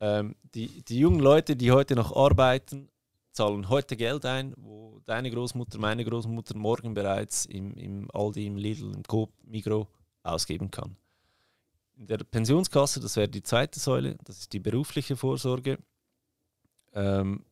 Ähm, 0.00 0.36
die, 0.54 0.82
die 0.84 0.98
jungen 0.98 1.20
Leute, 1.20 1.56
die 1.56 1.72
heute 1.72 1.94
noch 1.94 2.14
arbeiten, 2.14 2.88
zahlen 3.36 3.68
heute 3.68 3.96
Geld 3.96 4.24
ein, 4.24 4.54
wo 4.56 4.98
deine 5.04 5.30
Großmutter, 5.30 5.78
meine 5.78 6.04
Großmutter 6.04 6.56
morgen 6.56 6.94
bereits 6.94 7.44
im, 7.44 7.74
im 7.74 8.10
Aldi, 8.12 8.46
im 8.46 8.56
Lidl, 8.56 8.94
im 8.94 9.02
Coop, 9.02 9.30
Migro 9.44 9.88
ausgeben 10.22 10.70
kann. 10.70 10.96
In 11.96 12.06
der 12.06 12.18
Pensionskasse, 12.18 12.98
das 12.98 13.16
wäre 13.16 13.28
die 13.28 13.42
zweite 13.42 13.78
Säule, 13.78 14.16
das 14.24 14.38
ist 14.38 14.52
die 14.54 14.58
berufliche 14.58 15.16
Vorsorge. 15.16 15.78
Ähm, 16.94 17.44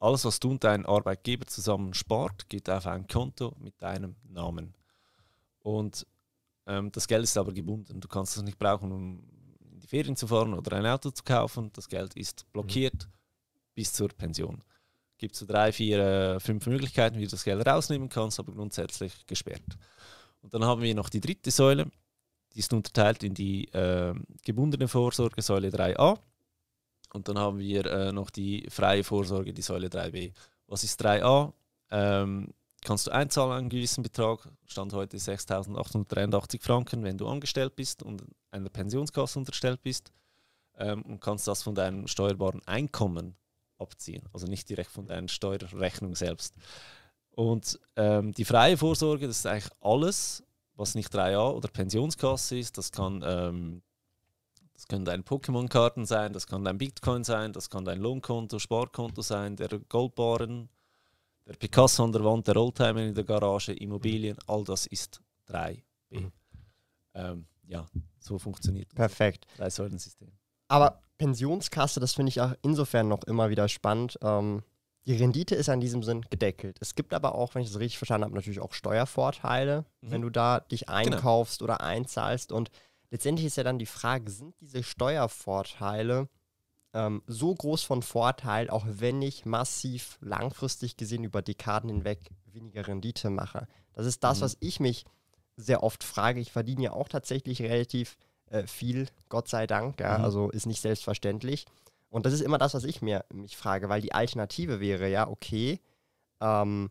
alles, 0.00 0.24
was 0.24 0.40
du 0.40 0.50
und 0.50 0.64
dein 0.64 0.84
Arbeitgeber 0.84 1.46
zusammen 1.46 1.94
spart, 1.94 2.48
geht 2.48 2.68
auf 2.68 2.86
ein 2.88 3.06
Konto 3.06 3.54
mit 3.60 3.80
deinem 3.80 4.16
Namen. 4.28 4.74
Und 5.60 6.04
ähm, 6.66 6.90
das 6.90 7.06
Geld 7.06 7.22
ist 7.22 7.38
aber 7.38 7.52
gebunden. 7.52 8.00
Du 8.00 8.08
kannst 8.08 8.36
es 8.36 8.42
nicht 8.42 8.58
brauchen, 8.58 8.90
um 8.90 9.22
in 9.70 9.78
die 9.78 9.86
Ferien 9.86 10.16
zu 10.16 10.26
fahren 10.26 10.54
oder 10.54 10.76
ein 10.76 10.86
Auto 10.86 11.10
zu 11.10 11.22
kaufen. 11.22 11.70
Das 11.74 11.88
Geld 11.88 12.14
ist 12.16 12.44
blockiert 12.52 13.06
mhm. 13.06 13.12
bis 13.74 13.92
zur 13.92 14.08
Pension 14.08 14.62
gibt 15.18 15.34
es 15.34 15.40
so 15.40 15.46
drei, 15.46 15.72
vier, 15.72 15.98
äh, 15.98 16.40
fünf 16.40 16.66
Möglichkeiten, 16.66 17.18
wie 17.18 17.24
du 17.24 17.30
das 17.30 17.44
Geld 17.44 17.66
rausnehmen 17.66 18.08
kannst, 18.08 18.38
aber 18.38 18.52
grundsätzlich 18.52 19.26
gesperrt. 19.26 19.76
Und 20.40 20.54
dann 20.54 20.64
haben 20.64 20.82
wir 20.82 20.94
noch 20.94 21.08
die 21.08 21.20
dritte 21.20 21.50
Säule, 21.50 21.90
die 22.54 22.60
ist 22.60 22.72
unterteilt 22.72 23.22
in 23.22 23.34
die 23.34 23.66
äh, 23.72 24.14
gebundene 24.44 24.88
Vorsorge, 24.88 25.42
Säule 25.42 25.68
3a. 25.68 26.18
Und 27.12 27.28
dann 27.28 27.38
haben 27.38 27.58
wir 27.58 27.86
äh, 27.86 28.12
noch 28.12 28.30
die 28.30 28.66
freie 28.70 29.04
Vorsorge, 29.04 29.52
die 29.52 29.62
Säule 29.62 29.88
3b. 29.88 30.32
Was 30.66 30.84
ist 30.84 31.04
3a? 31.04 31.52
Ähm, 31.90 32.52
kannst 32.82 33.06
du 33.06 33.10
einzahlen 33.10 33.52
einen 33.52 33.68
gewissen 33.68 34.02
Betrag, 34.02 34.48
Stand 34.66 34.92
heute 34.92 35.16
6.883 35.16 36.62
Franken, 36.62 37.02
wenn 37.02 37.18
du 37.18 37.26
angestellt 37.26 37.76
bist 37.76 38.02
und 38.02 38.22
einer 38.50 38.68
Pensionskasse 38.68 39.38
unterstellt 39.38 39.82
bist 39.82 40.12
ähm, 40.76 41.02
und 41.02 41.20
kannst 41.20 41.48
das 41.48 41.62
von 41.62 41.74
deinem 41.74 42.06
steuerbaren 42.06 42.60
Einkommen 42.66 43.36
abziehen, 43.78 44.24
also 44.32 44.46
nicht 44.46 44.68
direkt 44.68 44.90
von 44.90 45.06
deiner 45.06 45.28
Steuerrechnung 45.28 46.14
selbst. 46.14 46.54
Und 47.30 47.78
ähm, 47.96 48.32
die 48.32 48.44
freie 48.44 48.76
Vorsorge, 48.76 49.26
das 49.26 49.38
ist 49.38 49.46
eigentlich 49.46 49.72
alles, 49.80 50.42
was 50.74 50.94
nicht 50.94 51.14
3a 51.14 51.52
oder 51.52 51.68
Pensionskasse 51.68 52.58
ist. 52.58 52.78
Das 52.78 52.90
kann, 52.90 53.22
ähm, 53.24 53.82
das 54.74 54.86
können 54.88 55.04
deine 55.04 55.22
Pokémon-Karten 55.22 56.06
sein, 56.06 56.32
das 56.32 56.46
kann 56.46 56.64
dein 56.64 56.78
Bitcoin 56.78 57.24
sein, 57.24 57.52
das 57.52 57.70
kann 57.70 57.84
dein 57.84 58.00
Lohnkonto, 58.00 58.58
Sparkonto 58.58 59.22
sein, 59.22 59.56
der 59.56 59.68
Goldbarren, 59.88 60.68
der 61.46 61.54
Picasso 61.54 62.04
an 62.04 62.12
der 62.12 62.24
Wand, 62.24 62.46
der 62.46 62.56
Oldtimer 62.56 63.02
in 63.02 63.14
der 63.14 63.24
Garage, 63.24 63.72
Immobilien, 63.72 64.36
all 64.46 64.64
das 64.64 64.86
ist 64.86 65.20
3b. 65.48 65.82
Mhm. 66.10 66.32
Ähm, 67.14 67.46
ja, 67.66 67.86
so 68.18 68.38
funktioniert 68.38 68.94
Perfekt. 68.94 69.46
das 69.50 69.56
Drei-Säulen-System. 69.58 70.30
Aber 70.68 71.00
Pensionskasse, 71.18 72.00
das 72.00 72.14
finde 72.14 72.30
ich 72.30 72.40
auch 72.40 72.54
insofern 72.62 73.08
noch 73.08 73.24
immer 73.24 73.50
wieder 73.50 73.68
spannend. 73.68 74.18
Ähm, 74.22 74.62
die 75.06 75.16
Rendite 75.16 75.54
ist 75.54 75.68
in 75.68 75.80
diesem 75.80 76.02
Sinn 76.02 76.22
gedeckelt. 76.28 76.76
Es 76.80 76.94
gibt 76.94 77.14
aber 77.14 77.34
auch, 77.34 77.54
wenn 77.54 77.62
ich 77.62 77.68
das 77.68 77.80
richtig 77.80 77.98
verstanden 77.98 78.24
habe, 78.24 78.34
natürlich 78.34 78.60
auch 78.60 78.72
Steuervorteile, 78.72 79.84
mhm. 80.00 80.10
wenn 80.10 80.22
du 80.22 80.30
da 80.30 80.60
dich 80.60 80.86
genau. 80.86 80.98
einkaufst 80.98 81.60
genau. 81.60 81.72
oder 81.72 81.82
einzahlst. 81.82 82.52
Und 82.52 82.70
letztendlich 83.10 83.46
ist 83.46 83.56
ja 83.56 83.64
dann 83.64 83.78
die 83.78 83.86
Frage, 83.86 84.30
sind 84.30 84.54
diese 84.60 84.82
Steuervorteile 84.82 86.28
ähm, 86.92 87.22
so 87.26 87.54
groß 87.54 87.82
von 87.82 88.02
Vorteil, 88.02 88.70
auch 88.70 88.84
wenn 88.86 89.22
ich 89.22 89.46
massiv 89.46 90.18
langfristig 90.20 90.96
gesehen 90.96 91.24
über 91.24 91.42
Dekaden 91.42 91.88
hinweg 91.90 92.30
weniger 92.44 92.86
Rendite 92.86 93.30
mache? 93.30 93.66
Das 93.94 94.06
ist 94.06 94.22
das, 94.22 94.38
mhm. 94.38 94.42
was 94.42 94.56
ich 94.60 94.78
mich 94.78 95.04
sehr 95.56 95.82
oft 95.82 96.04
frage. 96.04 96.40
Ich 96.40 96.52
verdiene 96.52 96.84
ja 96.84 96.92
auch 96.92 97.08
tatsächlich 97.08 97.62
relativ 97.62 98.16
äh, 98.50 98.66
viel, 98.66 99.08
Gott 99.28 99.48
sei 99.48 99.66
Dank. 99.66 100.00
Ja, 100.00 100.18
mhm. 100.18 100.24
Also 100.24 100.50
ist 100.50 100.66
nicht 100.66 100.80
selbstverständlich. 100.80 101.66
Und 102.10 102.26
das 102.26 102.32
ist 102.32 102.40
immer 102.40 102.58
das, 102.58 102.74
was 102.74 102.84
ich 102.84 103.02
mir 103.02 103.24
mich 103.32 103.56
frage, 103.56 103.88
weil 103.88 104.00
die 104.00 104.12
Alternative 104.12 104.80
wäre 104.80 105.08
ja, 105.08 105.28
okay, 105.28 105.80
ähm, 106.40 106.90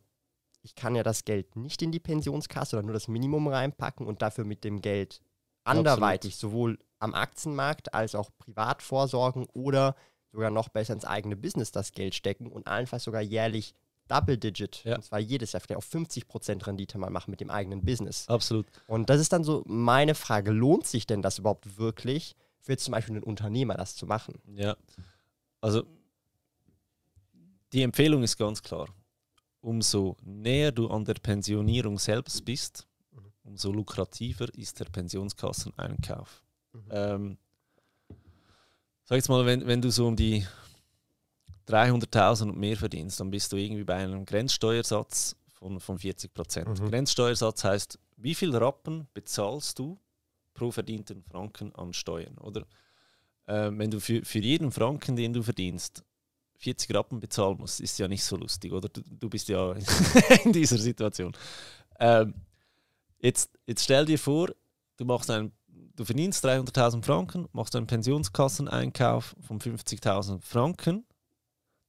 ich 0.61 0.75
kann 0.75 0.95
ja 0.95 1.03
das 1.03 1.25
Geld 1.25 1.55
nicht 1.55 1.81
in 1.81 1.91
die 1.91 1.99
Pensionskasse 1.99 2.75
oder 2.75 2.83
nur 2.83 2.93
das 2.93 3.07
Minimum 3.07 3.47
reinpacken 3.47 4.05
und 4.05 4.21
dafür 4.21 4.43
mit 4.43 4.63
dem 4.63 4.81
Geld 4.81 5.21
anderweitig 5.63 6.33
Absolut. 6.33 6.51
sowohl 6.51 6.79
am 6.99 7.13
Aktienmarkt 7.13 7.93
als 7.93 8.15
auch 8.15 8.29
privat 8.37 8.81
vorsorgen 8.81 9.47
oder 9.53 9.95
sogar 10.31 10.51
noch 10.51 10.69
besser 10.69 10.93
ins 10.93 11.05
eigene 11.05 11.35
Business 11.35 11.71
das 11.71 11.91
Geld 11.93 12.15
stecken 12.15 12.51
und 12.51 12.67
allenfalls 12.67 13.03
sogar 13.03 13.21
jährlich 13.21 13.73
Double 14.07 14.37
Digit, 14.37 14.83
ja. 14.83 14.95
und 14.95 15.03
zwar 15.03 15.19
jedes 15.19 15.51
Jahr 15.51 15.61
vielleicht 15.61 15.77
auf 15.77 15.87
50% 15.87 16.65
Rendite 16.65 16.97
mal 16.97 17.09
machen 17.09 17.31
mit 17.31 17.39
dem 17.39 17.49
eigenen 17.49 17.83
Business. 17.83 18.27
Absolut. 18.27 18.65
Und 18.87 19.09
das 19.09 19.19
ist 19.19 19.33
dann 19.33 19.43
so 19.43 19.63
meine 19.65 20.15
Frage, 20.15 20.51
lohnt 20.51 20.87
sich 20.87 21.05
denn 21.07 21.21
das 21.21 21.39
überhaupt 21.39 21.77
wirklich 21.77 22.35
für 22.59 22.73
jetzt 22.73 22.85
zum 22.85 22.93
Beispiel 22.93 23.15
einen 23.15 23.23
Unternehmer 23.23 23.75
das 23.75 23.95
zu 23.95 24.05
machen? 24.05 24.35
Ja, 24.55 24.75
also 25.61 25.83
die 27.73 27.81
Empfehlung 27.81 28.23
ist 28.23 28.37
ganz 28.37 28.61
klar, 28.61 28.87
umso 29.61 30.15
näher 30.23 30.71
du 30.71 30.87
an 30.89 31.05
der 31.05 31.15
Pensionierung 31.15 31.99
selbst 31.99 32.45
bist, 32.45 32.87
mhm. 33.11 33.21
umso 33.43 33.71
lukrativer 33.71 34.47
ist 34.55 34.79
der 34.79 34.85
Pensionskasseneinkauf. 34.85 36.43
Mhm. 36.73 36.81
Ähm, 36.89 37.37
sag 39.03 39.17
jetzt 39.17 39.29
mal, 39.29 39.45
wenn, 39.45 39.65
wenn 39.67 39.81
du 39.81 39.89
so 39.89 40.07
um 40.07 40.15
die 40.15 40.45
300.000 41.67 42.43
und 42.43 42.57
mehr 42.57 42.77
verdienst, 42.77 43.19
dann 43.19 43.31
bist 43.31 43.51
du 43.51 43.57
irgendwie 43.57 43.83
bei 43.83 43.95
einem 43.95 44.25
Grenzsteuersatz 44.25 45.35
von, 45.53 45.79
von 45.79 45.99
40 45.99 46.33
Prozent. 46.33 46.79
Mhm. 46.79 46.89
Grenzsteuersatz 46.89 47.63
heißt, 47.63 47.99
wie 48.17 48.35
viel 48.35 48.55
Rappen 48.55 49.07
bezahlst 49.13 49.77
du 49.79 49.99
pro 50.53 50.71
verdienten 50.71 51.23
Franken 51.23 51.73
an 51.75 51.93
Steuern? 51.93 52.37
Oder 52.37 52.61
äh, 53.45 53.69
wenn 53.71 53.91
du 53.91 53.99
für, 53.99 54.23
für 54.23 54.39
jeden 54.39 54.71
Franken, 54.71 55.15
den 55.15 55.33
du 55.33 55.43
verdienst, 55.43 56.03
40 56.55 56.93
Rappen 56.95 57.19
bezahlen 57.19 57.57
musst, 57.59 57.81
ist 57.81 57.99
ja 57.99 58.07
nicht 58.07 58.23
so 58.23 58.35
lustig, 58.35 58.71
oder? 58.71 58.89
Du, 58.89 59.01
du 59.01 59.29
bist 59.29 59.47
ja 59.49 59.73
in 60.43 60.53
dieser 60.53 60.77
Situation. 60.77 61.33
Ähm, 61.99 62.33
jetzt, 63.19 63.51
jetzt 63.67 63.83
stell 63.83 64.05
dir 64.05 64.17
vor, 64.17 64.49
du 64.97 65.05
machst 65.05 65.29
einen 65.29 65.51
du 65.95 66.05
verdienst 66.05 66.45
300.000 66.45 67.03
Franken, 67.03 67.47
machst 67.51 67.75
einen 67.75 67.87
Pensionskasseneinkauf 67.87 69.35
von 69.41 69.59
50.000 69.59 70.41
Franken 70.41 71.06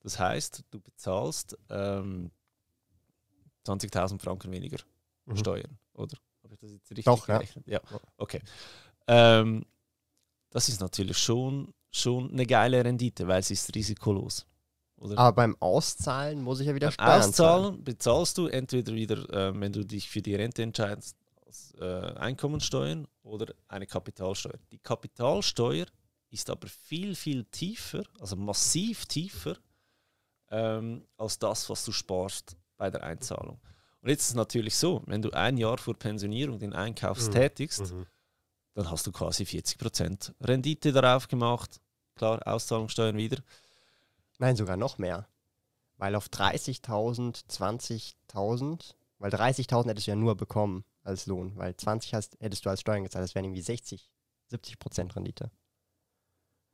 das 0.00 0.18
heißt, 0.18 0.64
du 0.70 0.80
bezahlst 0.80 1.56
ähm, 1.70 2.30
20.000 3.66 4.20
Franken 4.20 4.50
weniger 4.52 4.78
mhm. 5.26 5.36
Steuern, 5.36 5.78
oder? 5.94 6.16
Habe 6.42 6.54
ich 6.54 6.60
das 6.60 6.72
jetzt 6.72 6.90
richtig 6.90 7.04
Doch, 7.04 7.26
gerechnet? 7.26 7.66
Ja, 7.66 7.80
ja. 7.90 8.00
okay. 8.16 8.40
Ähm, 9.06 9.64
das 10.50 10.68
ist 10.68 10.80
natürlich 10.80 11.18
schon, 11.18 11.74
schon 11.90 12.30
eine 12.30 12.46
geile 12.46 12.84
Rendite, 12.84 13.26
weil 13.28 13.40
es 13.40 13.50
ist 13.50 13.74
risikolos. 13.74 14.46
Oder? 14.96 15.18
Aber 15.18 15.34
beim 15.34 15.56
Auszahlen 15.60 16.42
muss 16.42 16.60
ich 16.60 16.66
ja 16.66 16.74
wieder 16.74 16.90
Steuern 16.90 17.20
Auszahlen 17.20 17.64
zahlen. 17.64 17.84
bezahlst 17.84 18.38
du 18.38 18.46
entweder 18.46 18.94
wieder, 18.94 19.28
äh, 19.30 19.60
wenn 19.60 19.72
du 19.72 19.84
dich 19.84 20.08
für 20.08 20.22
die 20.22 20.34
Rente 20.34 20.62
entscheidest, 20.62 21.16
äh, 21.80 21.84
Einkommensteuern 21.84 23.06
oder 23.22 23.54
eine 23.68 23.86
Kapitalsteuer. 23.86 24.58
Die 24.70 24.78
Kapitalsteuer 24.78 25.86
ist 26.30 26.50
aber 26.50 26.68
viel, 26.68 27.14
viel 27.14 27.44
tiefer, 27.44 28.04
also 28.20 28.36
massiv 28.36 29.06
tiefer 29.06 29.56
ähm, 30.50 31.04
als 31.16 31.38
das, 31.38 31.68
was 31.70 31.84
du 31.84 31.92
sparst 31.92 32.56
bei 32.76 32.90
der 32.90 33.02
Einzahlung. 33.02 33.60
Und 34.00 34.08
jetzt 34.10 34.22
ist 34.22 34.28
es 34.30 34.34
natürlich 34.34 34.76
so, 34.76 35.02
wenn 35.06 35.22
du 35.22 35.30
ein 35.32 35.56
Jahr 35.56 35.78
vor 35.78 35.94
Pensionierung 35.94 36.58
den 36.58 36.72
Einkauf 36.72 37.18
Mhm. 37.26 37.32
tätigst, 37.32 37.92
Mhm. 37.92 38.06
dann 38.74 38.90
hast 38.90 39.06
du 39.06 39.12
quasi 39.12 39.44
40% 39.44 40.32
Rendite 40.40 40.92
darauf 40.92 41.26
gemacht. 41.28 41.80
Klar, 42.14 42.46
Auszahlungssteuern 42.46 43.16
wieder. 43.16 43.42
Nein, 44.38 44.56
sogar 44.56 44.76
noch 44.76 44.98
mehr. 44.98 45.28
Weil 45.96 46.14
auf 46.14 46.28
30.000, 46.28 47.44
20.000, 47.48 48.94
weil 49.18 49.30
30.000 49.30 49.88
hättest 49.90 50.06
du 50.06 50.12
ja 50.12 50.16
nur 50.16 50.36
bekommen 50.36 50.84
als 51.02 51.26
Lohn, 51.26 51.56
weil 51.56 51.76
20 51.76 52.14
hast, 52.14 52.36
hättest 52.40 52.64
du 52.64 52.70
als 52.70 52.80
Steuern 52.80 53.02
gezahlt, 53.02 53.24
das 53.24 53.34
wären 53.34 53.46
irgendwie 53.46 53.62
60, 53.62 54.08
70 54.46 54.78
Prozent 54.78 55.16
Rendite. 55.16 55.50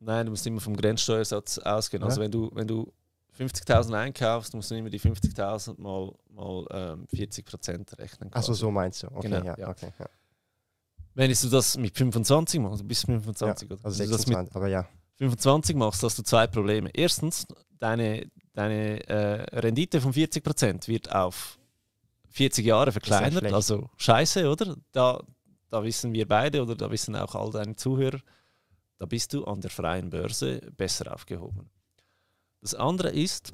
Nein, 0.00 0.26
du 0.26 0.30
musst 0.32 0.46
immer 0.46 0.60
vom 0.60 0.76
Grenzsteuersatz 0.76 1.58
ausgehen. 1.58 2.02
Ja. 2.02 2.08
Also 2.08 2.20
wenn 2.20 2.30
du, 2.30 2.50
wenn 2.54 2.66
du 2.68 2.92
50.000 3.38 3.94
einkaufst, 3.94 4.54
musst 4.54 4.70
du 4.70 4.76
immer 4.76 4.90
die 4.90 5.00
50.000 5.00 5.80
mal, 5.80 6.12
mal 6.30 6.66
ähm, 6.70 7.06
40% 7.12 7.98
rechnen. 7.98 8.32
Achso, 8.32 8.52
quasi. 8.52 8.60
so 8.60 8.70
meinst 8.70 9.02
du. 9.02 9.08
Okay, 9.08 9.28
Genau, 9.28 9.44
ja, 9.44 9.58
ja. 9.58 9.68
okay. 9.68 9.90
Ja. 9.98 10.06
Wenn 11.14 11.32
du 11.32 11.48
das 11.48 11.76
mit 11.76 11.96
25 11.96 12.60
machst, 12.60 12.80
du 12.80 12.86
bist 12.86 13.06
25, 13.06 13.70
oder? 13.70 13.84
Also 13.84 13.98
Wenn 13.98 14.06
du 14.06 14.12
das 14.12 14.26
mit 14.26 14.36
26, 14.36 14.56
aber 14.56 14.68
ja. 14.68 14.88
25 15.16 15.76
machst, 15.76 16.02
hast 16.02 16.18
du 16.18 16.22
zwei 16.22 16.46
Probleme. 16.46 16.90
Erstens, 16.92 17.46
deine, 17.78 18.26
deine 18.52 19.06
äh, 19.08 19.58
Rendite 19.58 20.00
von 20.00 20.12
40% 20.12 20.88
wird 20.88 21.14
auf 21.14 21.58
40 22.30 22.66
Jahre 22.66 22.90
verkleinert. 22.90 23.52
also 23.52 23.88
scheiße, 23.96 24.50
oder? 24.50 24.76
Da, 24.90 25.22
da 25.70 25.84
wissen 25.84 26.12
wir 26.12 26.26
beide 26.26 26.62
oder 26.62 26.74
da 26.74 26.90
wissen 26.90 27.14
auch 27.14 27.34
all 27.36 27.50
deine 27.52 27.76
Zuhörer, 27.76 28.18
da 28.98 29.06
bist 29.06 29.32
du 29.32 29.44
an 29.44 29.60
der 29.60 29.70
freien 29.70 30.10
Börse 30.10 30.60
besser 30.76 31.12
aufgehoben. 31.12 31.70
Das 32.64 32.74
andere 32.74 33.10
ist, 33.10 33.52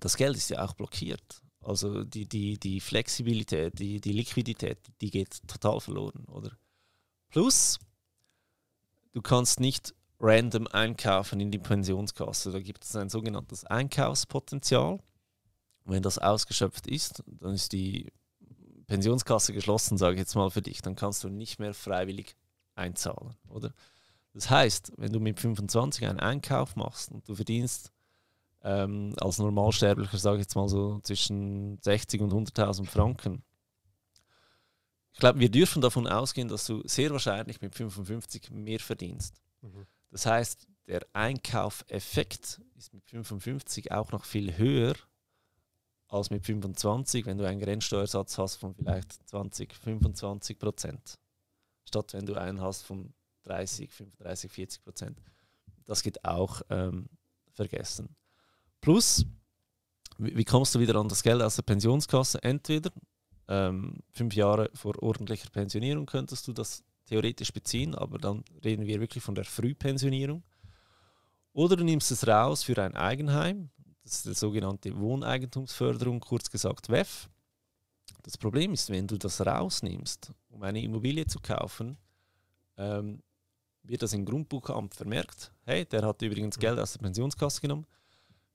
das 0.00 0.16
Geld 0.16 0.34
ist 0.34 0.48
ja 0.48 0.64
auch 0.64 0.72
blockiert. 0.72 1.42
Also 1.60 2.04
die, 2.04 2.26
die, 2.26 2.58
die 2.58 2.80
Flexibilität, 2.80 3.78
die, 3.78 4.00
die 4.00 4.12
Liquidität, 4.12 4.78
die 5.02 5.10
geht 5.10 5.46
total 5.46 5.78
verloren, 5.78 6.24
oder? 6.24 6.50
Plus, 7.28 7.78
du 9.12 9.20
kannst 9.20 9.60
nicht 9.60 9.94
random 10.18 10.66
einkaufen 10.68 11.38
in 11.38 11.50
die 11.50 11.58
Pensionskasse. 11.58 12.50
Da 12.50 12.60
gibt 12.60 12.84
es 12.84 12.96
ein 12.96 13.10
sogenanntes 13.10 13.66
Einkaufspotenzial. 13.66 15.00
Wenn 15.84 16.02
das 16.02 16.16
ausgeschöpft 16.16 16.86
ist, 16.86 17.22
dann 17.26 17.52
ist 17.52 17.72
die 17.72 18.10
Pensionskasse 18.86 19.52
geschlossen, 19.52 19.98
sage 19.98 20.14
ich 20.14 20.20
jetzt 20.20 20.34
mal 20.34 20.48
für 20.50 20.62
dich. 20.62 20.80
Dann 20.80 20.96
kannst 20.96 21.24
du 21.24 21.28
nicht 21.28 21.58
mehr 21.58 21.74
freiwillig 21.74 22.36
einzahlen, 22.74 23.34
oder? 23.50 23.74
Das 24.32 24.48
heißt, 24.48 24.92
wenn 24.96 25.12
du 25.12 25.20
mit 25.20 25.40
25 25.40 26.06
einen 26.06 26.20
Einkauf 26.20 26.74
machst 26.74 27.12
und 27.12 27.28
du 27.28 27.34
verdienst 27.34 27.92
ähm, 28.64 29.14
als 29.20 29.38
Normalsterblicher, 29.38 30.18
sage 30.18 30.38
ich 30.38 30.44
jetzt 30.44 30.56
mal 30.56 30.68
so 30.68 30.98
zwischen 31.00 31.78
60 31.82 32.22
und 32.22 32.32
100.000 32.32 32.86
Franken, 32.86 33.44
ich 35.14 35.20
glaube, 35.20 35.38
wir 35.38 35.48
dürfen 35.48 35.80
davon 35.80 36.08
ausgehen, 36.08 36.48
dass 36.48 36.66
du 36.66 36.82
sehr 36.86 37.10
wahrscheinlich 37.10 37.60
mit 37.60 37.72
55 37.72 38.50
mehr 38.50 38.80
verdienst. 38.80 39.40
Mhm. 39.60 39.86
Das 40.10 40.26
heißt, 40.26 40.66
der 40.88 41.06
Einkaufeffekt 41.12 42.60
ist 42.76 42.92
mit 42.92 43.04
55 43.06 43.92
auch 43.92 44.10
noch 44.10 44.24
viel 44.24 44.58
höher 44.58 44.94
als 46.08 46.30
mit 46.30 46.44
25, 46.44 47.26
wenn 47.26 47.38
du 47.38 47.46
einen 47.46 47.60
Grenzsteuersatz 47.60 48.38
hast 48.38 48.56
von 48.56 48.74
vielleicht 48.74 49.12
20, 49.28 49.72
25 49.72 50.58
Prozent. 50.58 51.18
Statt 51.84 52.12
wenn 52.12 52.26
du 52.26 52.34
einen 52.34 52.60
hast 52.60 52.82
von 52.82 53.14
30, 53.44 53.92
35, 53.92 54.50
40 54.50 54.84
Prozent. 54.84 55.22
Das 55.84 56.02
geht 56.02 56.24
auch 56.24 56.62
ähm, 56.70 57.08
vergessen. 57.52 58.16
Plus, 58.84 59.24
wie, 60.18 60.44
kommst 60.44 60.74
du 60.74 60.78
wieder 60.78 60.96
an 60.96 61.08
das 61.08 61.22
Geld 61.22 61.40
aus 61.40 61.56
der 61.56 61.62
Pensionskasse? 61.62 62.42
Entweder 62.42 62.90
ähm, 63.48 64.00
fünf 64.10 64.34
Jahre 64.34 64.70
vor 64.74 65.02
ordentlicher 65.02 65.48
Pensionierung 65.48 66.04
könntest 66.04 66.46
du 66.46 66.52
das 66.52 66.84
theoretisch 67.06 67.50
beziehen, 67.50 67.94
aber 67.94 68.18
dann 68.18 68.44
reden 68.62 68.84
wir 68.84 69.00
wirklich 69.00 69.24
von 69.24 69.34
der 69.34 69.46
Frühpensionierung. 69.46 70.42
Oder 71.54 71.76
du 71.76 71.84
nimmst 71.84 72.10
es 72.10 72.26
raus 72.26 72.62
für 72.62 72.76
ein 72.76 72.94
Eigenheim, 72.94 73.70
das 74.02 74.16
ist 74.16 74.26
die 74.26 74.34
sogenannte 74.34 74.94
Wohneigentumsförderung, 74.94 76.20
kurz 76.20 76.50
gesagt 76.50 76.90
WEF. 76.90 77.30
Das 78.22 78.36
Problem 78.36 78.74
ist, 78.74 78.90
wenn 78.90 79.06
du 79.06 79.16
das 79.16 79.40
rausnimmst, 79.40 80.30
um 80.50 80.62
eine 80.62 80.82
Immobilie 80.82 81.26
zu 81.26 81.40
kaufen, 81.40 81.96
ähm, 82.76 83.22
wird 83.82 84.02
das 84.02 84.12
im 84.12 84.26
Grundbuchamt 84.26 84.94
vermerkt. 84.94 85.54
Hey, 85.62 85.86
der 85.86 86.02
hat 86.02 86.20
übrigens 86.20 86.58
Geld 86.58 86.78
aus 86.78 86.92
der 86.92 87.00
Pensionskasse 87.00 87.62
genommen. 87.62 87.86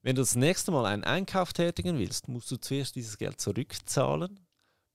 Wenn 0.02 0.16
du 0.16 0.22
das 0.22 0.36
nächste 0.36 0.72
Mal 0.72 0.86
einen 0.86 1.04
Einkauf 1.04 1.52
tätigen 1.52 2.00
willst, 2.00 2.30
musst 2.30 2.50
du 2.52 2.58
zuerst 2.58 2.96
dieses 2.96 3.18
Geld 3.18 3.42
zurückzahlen, 3.42 4.40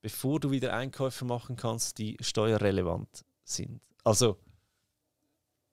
bevor 0.00 0.40
du 0.40 0.50
wieder 0.50 0.74
Einkäufe 0.74 1.26
machen 1.26 1.56
kannst, 1.56 1.98
die 1.98 2.16
steuerrelevant 2.20 3.24
sind. 3.44 3.82
Also, 4.02 4.38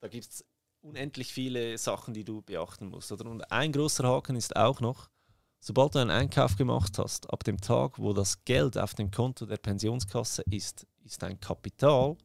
da 0.01 0.09
gibt 0.09 0.25
es 0.25 0.45
unendlich 0.81 1.31
viele 1.31 1.77
Sachen, 1.77 2.13
die 2.13 2.25
du 2.25 2.41
beachten 2.41 2.87
musst. 2.87 3.11
Oder? 3.11 3.29
Und 3.29 3.49
ein 3.51 3.71
großer 3.71 4.03
Haken 4.03 4.35
ist 4.35 4.55
auch 4.55 4.81
noch, 4.81 5.09
sobald 5.59 5.95
du 5.95 5.99
einen 5.99 6.09
Einkauf 6.09 6.57
gemacht 6.57 6.97
hast, 6.97 7.29
ab 7.31 7.45
dem 7.45 7.61
Tag, 7.61 7.99
wo 7.99 8.11
das 8.11 8.43
Geld 8.43 8.77
auf 8.77 8.95
dem 8.95 9.11
Konto 9.11 9.45
der 9.45 9.57
Pensionskasse 9.57 10.43
ist, 10.49 10.85
ist 11.05 11.21
dein 11.21 11.39
Kapital 11.39 12.17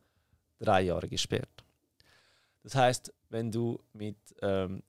drei 0.59 0.83
Jahre 0.83 1.09
gesperrt. 1.09 1.65
Das 2.65 2.75
heißt, 2.75 3.13
wenn 3.29 3.53
du 3.53 3.81
mit 3.93 4.17
ähm, 4.43 4.83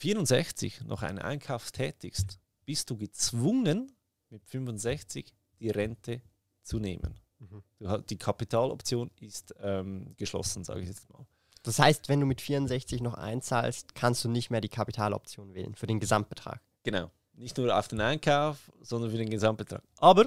64 0.00 0.82
noch 0.84 1.02
einen 1.02 1.18
Einkauf 1.18 1.70
tätigst, 1.72 2.38
bist 2.64 2.88
du 2.88 2.96
gezwungen, 2.96 3.94
mit 4.30 4.44
65 4.46 5.34
die 5.58 5.70
Rente 5.70 6.22
zu 6.62 6.78
nehmen. 6.78 7.20
Mhm. 7.38 7.62
Die 8.08 8.16
Kapitaloption 8.16 9.10
ist 9.20 9.54
ähm, 9.60 10.14
geschlossen, 10.16 10.64
sage 10.64 10.80
ich 10.80 10.88
jetzt 10.88 11.08
mal. 11.10 11.26
Das 11.62 11.78
heißt, 11.78 12.08
wenn 12.08 12.20
du 12.20 12.26
mit 12.26 12.40
64 12.40 13.02
noch 13.02 13.14
einzahlst, 13.14 13.94
kannst 13.94 14.24
du 14.24 14.30
nicht 14.30 14.50
mehr 14.50 14.62
die 14.62 14.70
Kapitaloption 14.70 15.52
wählen 15.54 15.74
für 15.74 15.86
den 15.86 16.00
Gesamtbetrag. 16.00 16.62
Genau. 16.82 17.10
Nicht 17.34 17.58
nur 17.58 17.76
auf 17.76 17.88
den 17.88 18.00
Einkauf, 18.00 18.72
sondern 18.80 19.10
für 19.10 19.18
den 19.18 19.28
Gesamtbetrag. 19.28 19.82
Aber 19.98 20.26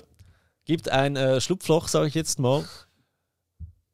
gibt 0.66 0.90
ein 0.90 1.16
äh, 1.16 1.42
Schlupfloch, 1.42 1.88
sage 1.88 2.08
ich 2.08 2.14
jetzt 2.14 2.38
mal. 2.38 2.68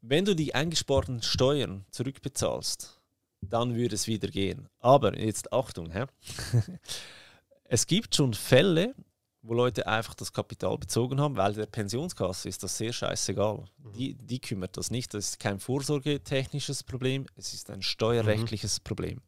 Wenn 0.02 0.26
du 0.26 0.36
die 0.36 0.56
eingesparten 0.56 1.22
Steuern 1.22 1.86
zurückbezahlst, 1.92 2.99
dann 3.42 3.76
würde 3.76 3.96
es 3.96 4.08
wieder 4.08 4.28
gehen. 4.28 4.68
Aber 4.80 5.18
jetzt 5.18 5.52
Achtung, 5.54 5.92
hä? 5.92 6.06
es 7.64 7.88
gibt 7.88 8.16
schon 8.16 8.34
Fälle, 8.34 8.96
wo 9.42 9.54
Leute 9.54 9.88
einfach 9.88 10.16
das 10.16 10.34
Kapital 10.34 10.78
bezogen 10.78 11.20
haben, 11.22 11.38
weil 11.38 11.54
der 11.54 11.66
Pensionskasse 11.66 12.50
ist 12.50 12.62
das 12.64 12.78
sehr 12.78 12.92
scheißegal. 12.92 13.66
Die, 13.96 14.16
die 14.16 14.40
kümmert 14.40 14.76
das 14.76 14.92
nicht. 14.92 15.14
Das 15.14 15.30
ist 15.30 15.40
kein 15.40 15.60
vorsorgetechnisches 15.60 16.84
Problem, 16.84 17.26
es 17.36 17.54
ist 17.54 17.70
ein 17.70 17.82
steuerrechtliches 17.82 18.80
Problem. 18.80 19.22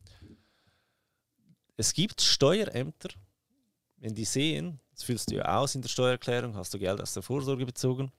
Es 1.78 1.94
gibt 1.94 2.22
Steuerämter, 2.22 3.10
wenn 3.98 4.14
die 4.14 4.26
sehen, 4.26 4.80
das 4.94 5.04
füllst 5.04 5.32
du 5.32 5.36
ja 5.36 5.58
aus 5.58 5.76
in 5.76 5.82
der 5.82 5.90
Steuererklärung, 5.90 6.56
hast 6.56 6.74
du 6.74 6.80
Geld 6.80 7.02
aus 7.02 7.14
der 7.14 7.24
Vorsorge 7.24 7.66
bezogen. 7.66 8.12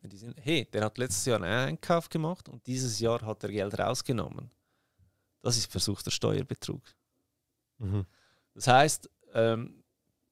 Wenn 0.00 0.10
die 0.10 0.16
sehen, 0.16 0.34
hey, 0.40 0.64
der 0.72 0.84
hat 0.84 0.98
letztes 0.98 1.24
Jahr 1.26 1.42
einen 1.42 1.68
Einkauf 1.68 2.08
gemacht 2.08 2.48
und 2.48 2.66
dieses 2.66 2.98
Jahr 2.98 3.20
hat 3.22 3.42
er 3.42 3.50
Geld 3.50 3.78
rausgenommen. 3.78 4.50
Das 5.46 5.56
ist 5.56 5.70
versuchter 5.70 6.10
Steuerbetrug. 6.10 6.82
Das 8.54 8.66
heißt, 8.66 9.08
ähm, 9.32 9.84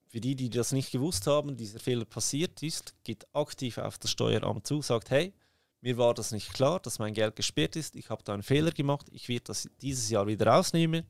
für 0.09 0.19
die, 0.19 0.35
die 0.35 0.49
das 0.49 0.73
nicht 0.73 0.91
gewusst 0.91 1.25
haben, 1.25 1.55
dieser 1.55 1.79
Fehler 1.79 2.03
passiert 2.03 2.61
ist, 2.61 2.93
geht 3.05 3.25
aktiv 3.33 3.77
auf 3.77 3.97
das 3.97 4.11
Steueramt 4.11 4.67
zu, 4.67 4.81
sagt, 4.81 5.11
hey, 5.11 5.33
mir 5.79 5.97
war 5.97 6.13
das 6.13 6.33
nicht 6.33 6.53
klar, 6.53 6.81
dass 6.81 6.99
mein 6.99 7.13
Geld 7.13 7.37
gesperrt 7.37 7.77
ist, 7.77 7.95
ich 7.95 8.09
habe 8.09 8.23
da 8.25 8.33
einen 8.33 8.43
Fehler 8.43 8.71
gemacht, 8.71 9.07
ich 9.13 9.29
werde 9.29 9.45
das 9.45 9.69
dieses 9.79 10.09
Jahr 10.09 10.27
wieder 10.27 10.47
rausnehmen. 10.47 11.05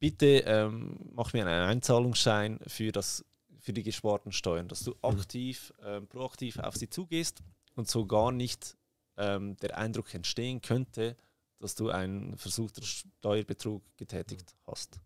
Bitte 0.00 0.42
ähm, 0.44 0.98
mach 1.12 1.32
mir 1.34 1.46
einen 1.46 1.68
Einzahlungsschein 1.68 2.58
für, 2.66 2.90
das, 2.90 3.24
für 3.60 3.72
die 3.72 3.84
gesparten 3.84 4.32
Steuern, 4.32 4.66
dass 4.66 4.82
du 4.82 4.96
aktiv, 5.02 5.72
ähm, 5.84 6.08
proaktiv 6.08 6.58
auf 6.58 6.74
sie 6.74 6.90
zugehst 6.90 7.44
und 7.76 7.88
so 7.88 8.06
gar 8.06 8.32
nicht 8.32 8.76
ähm, 9.16 9.56
der 9.58 9.78
Eindruck 9.78 10.12
entstehen 10.14 10.60
könnte, 10.60 11.16
dass 11.60 11.74
du 11.74 11.90
einen 11.90 12.36
versuchten 12.36 12.82
Steuerbetrug 12.84 13.82
getätigt 13.96 14.54
hast. 14.66 15.00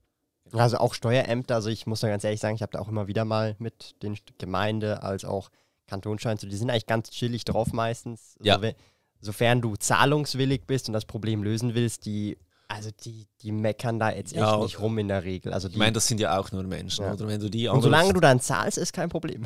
Also 0.52 0.78
auch 0.78 0.92
Steuerämter, 0.94 1.54
also 1.54 1.70
ich 1.70 1.86
muss 1.86 2.00
da 2.00 2.08
ganz 2.08 2.24
ehrlich 2.24 2.40
sagen, 2.40 2.56
ich 2.56 2.62
habe 2.62 2.72
da 2.72 2.80
auch 2.80 2.88
immer 2.88 3.06
wieder 3.06 3.24
mal 3.24 3.54
mit 3.58 4.02
den 4.02 4.18
Gemeinde 4.38 5.02
als 5.02 5.24
auch 5.24 5.50
Kantonsschein, 5.86 6.36
so, 6.36 6.46
die 6.48 6.56
sind 6.56 6.68
eigentlich 6.70 6.86
ganz 6.86 7.10
chillig 7.10 7.44
drauf 7.44 7.72
meistens. 7.72 8.36
Ja. 8.42 8.56
Also, 8.56 8.72
sofern 9.20 9.60
du 9.60 9.76
zahlungswillig 9.76 10.66
bist 10.66 10.88
und 10.88 10.92
das 10.94 11.04
Problem 11.04 11.42
lösen 11.42 11.74
willst, 11.74 12.06
die, 12.06 12.36
also 12.68 12.90
die, 13.04 13.26
die 13.40 13.52
meckern 13.52 13.98
da 13.98 14.10
jetzt 14.10 14.32
Ja, 14.32 14.54
echt 14.54 14.62
nicht 14.62 14.80
rum 14.80 14.98
in 14.98 15.08
der 15.08 15.22
Regel. 15.24 15.52
Also 15.52 15.68
die, 15.68 15.74
Ich 15.74 15.78
meine, 15.78 15.92
das 15.92 16.06
sind 16.06 16.18
ja 16.20 16.36
auch 16.38 16.50
nur 16.52 16.64
Menschen, 16.64 17.04
Ja. 17.04 17.12
oder? 17.12 17.28
Wenn 17.28 17.40
du 17.40 17.48
die 17.48 17.68
und 17.68 17.80
solange 17.82 18.08
anrufst- 18.10 18.14
du 18.14 18.20
dann 18.20 18.40
zahlst, 18.40 18.78
ist 18.78 18.92
kein 18.92 19.08
Problem. 19.08 19.44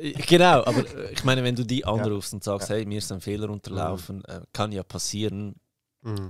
Äh, 0.00 0.12
genau, 0.12 0.64
aber 0.64 0.80
äh, 0.96 1.12
ich 1.12 1.22
meine, 1.24 1.44
wenn 1.44 1.54
du 1.54 1.64
die 1.64 1.84
anrufst 1.84 2.32
und 2.34 2.42
sagst, 2.42 2.68
hey, 2.68 2.84
mir 2.84 2.98
ist 2.98 3.12
ein 3.12 3.20
Fehler 3.20 3.48
unterlaufen, 3.48 4.24
äh, 4.24 4.40
kann 4.52 4.72
ja 4.72 4.82
passieren, 4.82 5.54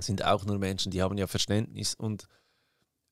sind 0.01 0.23
auch 0.23 0.45
nur 0.45 0.57
Menschen, 0.57 0.91
die 0.91 1.01
haben 1.01 1.17
ja 1.17 1.27
Verständnis 1.27 1.93
und 1.95 2.27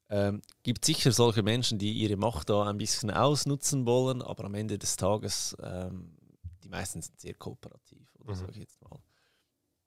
Ähm, 0.07 0.41
gibt 0.61 0.85
sicher 0.85 1.11
solche 1.11 1.41
Menschen, 1.41 1.79
die 1.79 1.91
ihre 1.91 2.15
Macht 2.15 2.49
da 2.51 2.63
ein 2.69 2.77
bisschen 2.77 3.09
ausnutzen 3.09 3.87
wollen, 3.87 4.21
aber 4.21 4.43
am 4.43 4.53
Ende 4.53 4.77
des 4.77 4.97
Tages, 4.97 5.57
ähm, 5.59 6.15
die 6.63 6.69
meisten 6.69 7.01
sind 7.01 7.19
sehr 7.19 7.33
kooperativ, 7.33 8.07
oder 8.19 8.35
mhm. 8.35 8.39
sage 8.39 8.51
ich 8.51 8.59
jetzt 8.59 8.79
mal. 8.83 8.99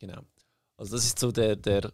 Genau. 0.00 0.22
Also 0.76 0.96
das 0.96 1.04
ist 1.04 1.20
so 1.20 1.30
der, 1.30 1.54
der, 1.54 1.92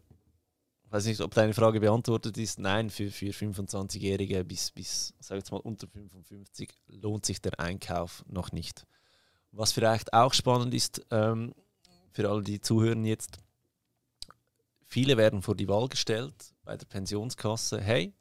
weiß 0.89 1.05
nicht, 1.05 1.21
ob 1.21 1.35
deine 1.35 1.53
Frage 1.53 1.81
beantwortet 1.81 2.39
ist. 2.39 2.59
Nein, 2.59 2.89
für, 2.89 3.11
für 3.11 3.31
25-Jährige 3.31 4.43
bis, 4.43 4.71
bis, 4.71 5.13
sag 5.21 5.37
jetzt 5.37 5.53
mal, 5.53 5.61
unter 5.61 5.87
55 5.87 6.71
lohnt 6.87 7.27
sich 7.27 7.43
der 7.43 7.61
Einkauf 7.61 8.25
noch 8.27 8.53
nicht. 8.53 8.87
Was 9.51 9.73
vielleicht 9.73 10.15
auch 10.15 10.33
spannend 10.33 10.73
ist, 10.73 11.05
ähm, 11.11 11.55
für 12.11 12.31
alle, 12.31 12.43
die 12.43 12.61
zuhören 12.63 13.05
jetzt, 13.05 13.44
viele 14.95 15.17
werden 15.17 15.43
vor 15.43 15.57
die 15.57 15.67
Wahl 15.67 15.89
gestellt, 15.89 16.55
bei 16.65 16.77
der 16.77 16.87
Pensionskasse, 16.87 17.81
hey, 17.81 18.15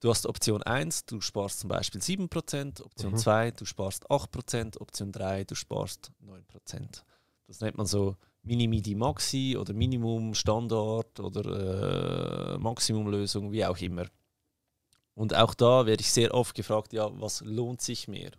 du 0.00 0.10
hast 0.10 0.26
Option 0.26 0.62
1, 0.62 1.06
du 1.06 1.22
sparst 1.22 1.60
zum 1.60 1.68
Beispiel 1.68 1.98
7%, 1.98 2.82
Option 2.82 3.12
mhm. 3.12 3.16
2, 3.16 3.50
du 3.52 3.64
sparst 3.64 4.10
8%, 4.10 4.78
Option 4.80 5.12
3, 5.12 5.44
du 5.44 5.54
sparst 5.54 6.12
9%. 6.22 7.02
Das 7.46 7.60
nennt 7.60 7.78
man 7.78 7.86
so 7.86 8.16
Mini-Midi-Maxi 8.42 9.56
oder 9.58 9.72
Minimum 9.72 10.34
Standard 10.34 11.20
oder 11.20 12.52
äh, 12.52 12.58
Maximumlösung, 12.58 13.50
wie 13.50 13.64
auch 13.64 13.78
immer. 13.78 14.04
Und 15.14 15.34
auch 15.34 15.54
da 15.54 15.86
werde 15.86 16.02
ich 16.02 16.12
sehr 16.12 16.34
oft 16.34 16.54
gefragt, 16.54 16.92
ja, 16.92 17.08
was 17.18 17.40
lohnt 17.40 17.80
sich 17.80 18.08
mehr? 18.08 18.32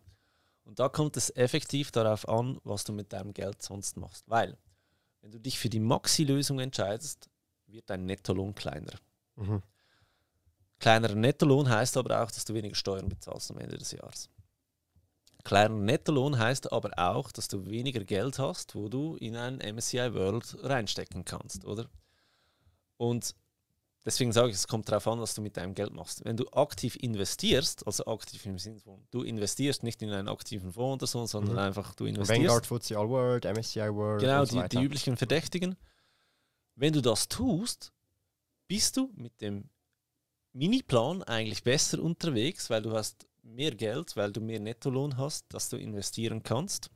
Und 0.65 0.77
da 0.77 0.87
kommt 0.87 1.17
es 1.17 1.35
effektiv 1.35 1.91
darauf 1.91 2.29
an, 2.29 2.59
was 2.63 2.83
du 2.83 2.93
mit 2.93 3.11
deinem 3.11 3.33
Geld 3.33 3.63
sonst 3.63 3.97
machst. 3.97 4.29
Weil, 4.29 4.55
wenn 5.21 5.31
du 5.31 5.39
dich 5.39 5.57
für 5.57 5.69
die 5.69 5.79
Maxi-Lösung 5.79 6.59
entscheidest, 6.59 7.27
wird 7.75 7.89
dein 7.89 8.05
Nettolohn 8.05 8.55
kleiner. 8.55 8.93
Mhm. 9.35 9.61
Kleinerer 10.79 11.15
Nettolohn 11.15 11.69
heißt 11.69 11.97
aber 11.97 12.21
auch, 12.21 12.31
dass 12.31 12.45
du 12.45 12.53
weniger 12.53 12.75
Steuern 12.75 13.09
bezahlst 13.09 13.51
am 13.51 13.57
Ende 13.59 13.77
des 13.77 13.91
Jahres. 13.91 14.29
Kleiner 15.43 15.75
Nettolohn 15.75 16.37
heißt 16.37 16.71
aber 16.71 16.91
auch, 16.97 17.31
dass 17.31 17.47
du 17.47 17.67
weniger 17.67 18.03
Geld 18.03 18.39
hast, 18.39 18.75
wo 18.75 18.89
du 18.89 19.15
in 19.17 19.35
ein 19.35 19.57
MSCI 19.57 20.13
World 20.13 20.57
reinstecken 20.63 21.23
kannst, 21.23 21.65
oder? 21.65 21.87
Und 22.97 23.35
deswegen 24.05 24.31
sage 24.31 24.49
ich, 24.49 24.55
es 24.55 24.67
kommt 24.67 24.89
darauf 24.89 25.07
an, 25.07 25.19
was 25.19 25.35
du 25.35 25.41
mit 25.41 25.55
deinem 25.55 25.75
Geld 25.75 25.93
machst. 25.93 26.25
Wenn 26.25 26.35
du 26.35 26.47
aktiv 26.49 26.95
investierst, 26.95 27.85
also 27.85 28.05
aktiv 28.07 28.43
im 28.47 28.57
Sinne 28.57 28.79
von, 28.79 29.05
du 29.11 29.21
investierst 29.21 29.83
nicht 29.83 30.01
in 30.01 30.11
einen 30.11 30.29
aktiven 30.29 30.73
Fonds 30.73 31.03
oder 31.03 31.07
so, 31.07 31.25
sondern 31.27 31.53
mhm. 31.53 31.59
einfach 31.59 31.93
du 31.93 32.05
investierst. 32.05 32.41
Vanguard, 32.41 32.65
FTSE 32.65 32.97
All 32.97 33.09
World, 33.09 33.45
MSCI 33.45 33.93
World. 33.93 34.21
Genau, 34.21 34.45
so 34.45 34.61
die, 34.61 34.69
die 34.69 34.83
üblichen 34.83 35.15
Verdächtigen. 35.15 35.75
Wenn 36.75 36.93
du 36.93 37.01
das 37.01 37.27
tust, 37.27 37.93
bist 38.67 38.97
du 38.97 39.11
mit 39.15 39.41
dem 39.41 39.69
Miniplan 40.53 41.23
eigentlich 41.23 41.63
besser 41.63 42.01
unterwegs, 42.01 42.69
weil 42.69 42.81
du 42.81 42.93
hast 42.93 43.27
mehr 43.43 43.71
Geld, 43.71 44.15
weil 44.15 44.31
du 44.31 44.41
mehr 44.41 44.59
Nettolohn 44.59 45.17
hast, 45.17 45.45
das 45.53 45.69
du 45.69 45.77
investieren 45.77 46.43
kannst. 46.43 46.89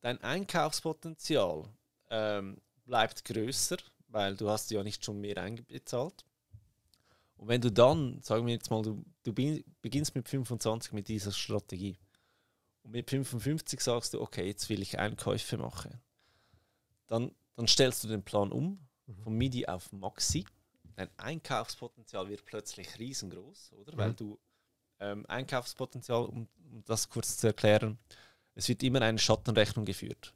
Dein 0.00 0.22
Einkaufspotenzial 0.22 1.68
ähm, 2.10 2.60
bleibt 2.84 3.24
größer, 3.24 3.76
weil 4.08 4.36
du 4.36 4.48
hast 4.48 4.70
ja 4.70 4.82
nicht 4.82 5.04
schon 5.04 5.20
mehr 5.20 5.38
eingezahlt. 5.38 6.24
Und 7.36 7.48
wenn 7.48 7.60
du 7.60 7.70
dann, 7.70 8.22
sagen 8.22 8.46
wir 8.46 8.54
jetzt 8.54 8.70
mal, 8.70 8.82
du, 8.82 9.04
du 9.22 9.32
beginnst 9.82 10.14
mit 10.14 10.28
25 10.28 10.92
mit 10.92 11.08
dieser 11.08 11.32
Strategie 11.32 11.98
und 12.82 12.92
mit 12.92 13.10
55 13.10 13.80
sagst 13.80 14.14
du, 14.14 14.20
okay, 14.20 14.46
jetzt 14.46 14.68
will 14.68 14.80
ich 14.80 14.98
Einkäufe 14.98 15.58
machen, 15.58 16.00
dann, 17.06 17.32
dann 17.56 17.66
stellst 17.66 18.04
du 18.04 18.08
den 18.08 18.22
Plan 18.22 18.52
um 18.52 18.78
mhm. 19.06 19.16
von 19.22 19.36
MIDI 19.36 19.66
auf 19.66 19.92
Maxi. 19.92 20.44
Dein 20.94 21.10
Einkaufspotenzial 21.16 22.28
wird 22.28 22.44
plötzlich 22.44 22.98
riesengroß, 22.98 23.72
oder? 23.72 23.92
Mhm. 23.92 23.98
Weil 23.98 24.14
du 24.14 24.38
ähm, 25.00 25.26
Einkaufspotenzial, 25.26 26.24
um, 26.24 26.48
um 26.70 26.84
das 26.84 27.08
kurz 27.08 27.36
zu 27.36 27.48
erklären. 27.48 27.98
Es 28.54 28.68
wird 28.68 28.82
immer 28.82 29.02
eine 29.02 29.18
Schattenrechnung 29.18 29.84
geführt. 29.84 30.32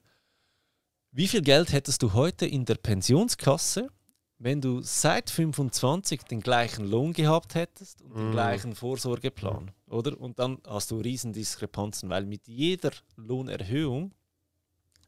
Wie 1.12 1.26
viel 1.26 1.42
Geld 1.42 1.72
hättest 1.72 2.02
du 2.02 2.12
heute 2.12 2.46
in 2.46 2.64
der 2.64 2.76
Pensionskasse, 2.76 3.90
wenn 4.38 4.60
du 4.60 4.80
seit 4.82 5.28
25 5.28 6.22
den 6.22 6.40
gleichen 6.40 6.86
Lohn 6.86 7.12
gehabt 7.12 7.54
hättest 7.54 8.00
und 8.00 8.14
den 8.14 8.30
mm. 8.30 8.32
gleichen 8.32 8.74
Vorsorgeplan, 8.74 9.64
mm. 9.86 9.92
oder? 9.92 10.18
Und 10.18 10.38
dann 10.38 10.58
hast 10.66 10.90
du 10.90 11.00
Riesendiskrepanzen, 11.00 12.08
weil 12.08 12.24
mit 12.24 12.46
jeder 12.46 12.92
Lohnerhöhung 13.16 14.14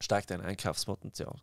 steigt 0.01 0.31
dein 0.31 0.41
Einkaufspotenzial. 0.41 1.37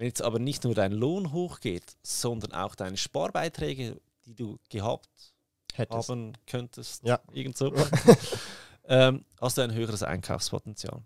Wenn 0.00 0.06
jetzt 0.06 0.22
aber 0.22 0.38
nicht 0.38 0.64
nur 0.64 0.74
dein 0.74 0.92
Lohn 0.92 1.30
hochgeht, 1.30 1.84
sondern 2.02 2.52
auch 2.52 2.74
deine 2.74 2.96
Sparbeiträge, 2.96 4.00
die 4.24 4.34
du 4.34 4.58
gehabt 4.70 5.10
Hättest. 5.74 6.08
haben 6.08 6.32
könntest, 6.46 7.04
ja. 7.04 7.20
irgend 7.34 7.58
so, 7.58 7.70
ähm, 8.84 9.26
hast 9.38 9.58
du 9.58 9.60
ein 9.60 9.74
höheres 9.74 10.02
Einkaufspotenzial. 10.02 11.02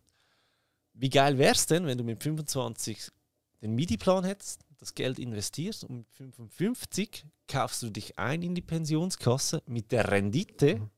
Wie 0.93 1.11
geil 1.11 1.39
wäre 1.39 1.57
es 1.57 1.67
denn, 1.67 1.87
wenn 1.87 1.99
du 1.99 2.05
mit 2.05 2.23
25 2.23 3.11
den 3.63 3.75
MIDI-Plan 3.75 4.23
hättest, 4.23 4.65
das 4.79 4.95
Geld 4.95 5.19
investierst 5.19 5.83
und 5.83 5.97
mit 5.97 6.11
55 6.13 7.27
kaufst 7.49 7.83
du 7.83 7.91
dich 7.91 8.17
ein 8.17 8.43
in 8.43 8.55
die 8.55 8.63
Pensionskasse 8.63 9.65
mit 9.67 9.91
der 9.91 10.09
Rendite 10.09 10.77
mhm. 10.77 10.91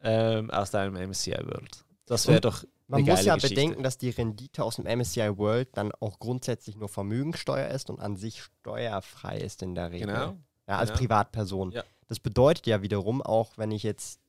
ähm, 0.00 0.50
aus 0.50 0.70
deinem 0.70 1.08
MSCI 1.08 1.38
World. 1.46 1.82
Das 2.04 2.28
wäre 2.28 2.42
doch. 2.42 2.62
Man 2.88 3.02
muss 3.02 3.24
ja 3.24 3.34
Geschichte. 3.34 3.54
bedenken, 3.54 3.82
dass 3.82 3.98
die 3.98 4.10
Rendite 4.10 4.62
aus 4.62 4.76
dem 4.76 4.84
MSCI 4.84 5.38
World 5.38 5.76
dann 5.76 5.92
auch 6.00 6.18
grundsätzlich 6.20 6.76
nur 6.76 6.88
Vermögensteuer 6.88 7.68
ist 7.68 7.90
und 7.90 7.98
an 7.98 8.16
sich 8.16 8.42
steuerfrei 8.42 9.38
ist 9.38 9.62
in 9.62 9.74
der 9.74 9.90
Regel. 9.90 10.08
Genau. 10.08 10.36
Ja, 10.68 10.78
als 10.78 10.90
genau. 10.90 11.00
Privatperson. 11.00 11.72
Ja. 11.72 11.84
Das 12.06 12.20
bedeutet 12.20 12.66
ja 12.66 12.82
wiederum 12.82 13.22
auch, 13.22 13.58
wenn 13.58 13.72
ich 13.72 13.82
jetzt 13.82 14.20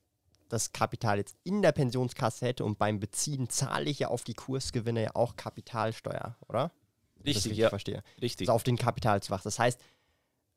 das 0.48 0.72
Kapital 0.72 1.18
jetzt 1.18 1.36
in 1.44 1.62
der 1.62 1.72
Pensionskasse 1.72 2.46
hätte 2.46 2.64
und 2.64 2.78
beim 2.78 3.00
Beziehen 3.00 3.48
zahle 3.48 3.90
ich 3.90 4.00
ja 4.00 4.08
auf 4.08 4.24
die 4.24 4.34
Kursgewinne 4.34 5.02
ja 5.02 5.10
auch 5.14 5.36
Kapitalsteuer, 5.36 6.36
oder? 6.48 6.72
Richtig, 7.18 7.46
richtig 7.46 7.58
ja. 7.58 7.68
verstehe. 7.68 8.02
Richtig. 8.20 8.48
Also 8.48 8.54
auf 8.54 8.62
den 8.62 8.76
Kapitalzwach. 8.76 9.42
Das 9.42 9.58
heißt, 9.58 9.80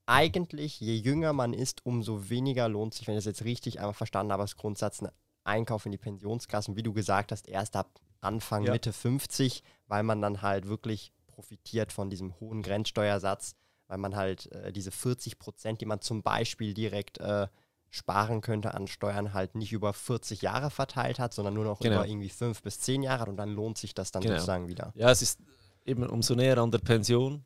eigentlich, 0.06 0.80
je 0.80 0.96
jünger 0.96 1.34
man 1.34 1.54
ist, 1.54 1.86
umso 1.86 2.30
weniger 2.30 2.70
lohnt 2.70 2.94
sich, 2.94 3.08
wenn 3.08 3.16
ich 3.16 3.20
das 3.20 3.26
jetzt 3.26 3.44
richtig 3.44 3.80
einmal 3.80 3.94
verstanden 3.94 4.32
habe, 4.32 4.44
als 4.44 4.56
Grundsatz, 4.56 5.02
ein 5.02 5.10
Einkauf 5.52 5.86
in 5.86 5.92
die 5.92 5.98
Pensionskassen, 5.98 6.76
wie 6.76 6.84
du 6.84 6.94
gesagt 6.94 7.32
hast, 7.32 7.48
erst 7.48 7.76
ab 7.76 8.00
Anfang, 8.22 8.64
ja. 8.64 8.72
Mitte 8.72 8.94
50, 8.94 9.64
weil 9.88 10.04
man 10.04 10.22
dann 10.22 10.42
halt 10.42 10.68
wirklich 10.68 11.12
profitiert 11.28 11.92
von 11.92 12.10
diesem 12.10 12.40
hohen 12.40 12.62
Grenzsteuersatz 12.62 13.56
weil 13.92 13.98
man 13.98 14.16
halt 14.16 14.50
äh, 14.54 14.72
diese 14.72 14.90
40 14.90 15.38
Prozent, 15.38 15.82
die 15.82 15.86
man 15.86 16.00
zum 16.00 16.24
Beispiel 16.24 16.74
direkt 16.74 17.18
äh, 17.18 17.48
sparen 17.90 18.40
könnte 18.40 18.74
an 18.74 18.88
Steuern, 18.88 19.34
halt 19.34 19.54
nicht 19.54 19.74
über 19.74 19.92
40 19.92 20.42
Jahre 20.42 20.70
verteilt 20.70 21.20
hat, 21.20 21.34
sondern 21.34 21.56
nur 21.56 21.66
noch 21.66 21.82
genau. 21.82 21.98
über 21.98 22.08
irgendwie 22.08 22.30
fünf 22.30 22.62
bis 22.62 22.80
zehn 22.80 23.04
Jahre 23.04 23.30
und 23.30 23.36
dann 23.36 23.50
lohnt 23.50 23.78
sich 23.78 23.94
das 23.94 24.12
dann 24.12 24.22
genau. 24.22 24.36
sozusagen 24.36 24.70
wieder. 24.70 24.94
Ja, 24.96 25.12
es 25.12 25.22
ist 25.22 25.42
eben 25.84 26.08
umso 26.08 26.36
näher 26.36 26.58
an 26.58 26.72
der 26.72 26.80
Pension, 26.80 27.46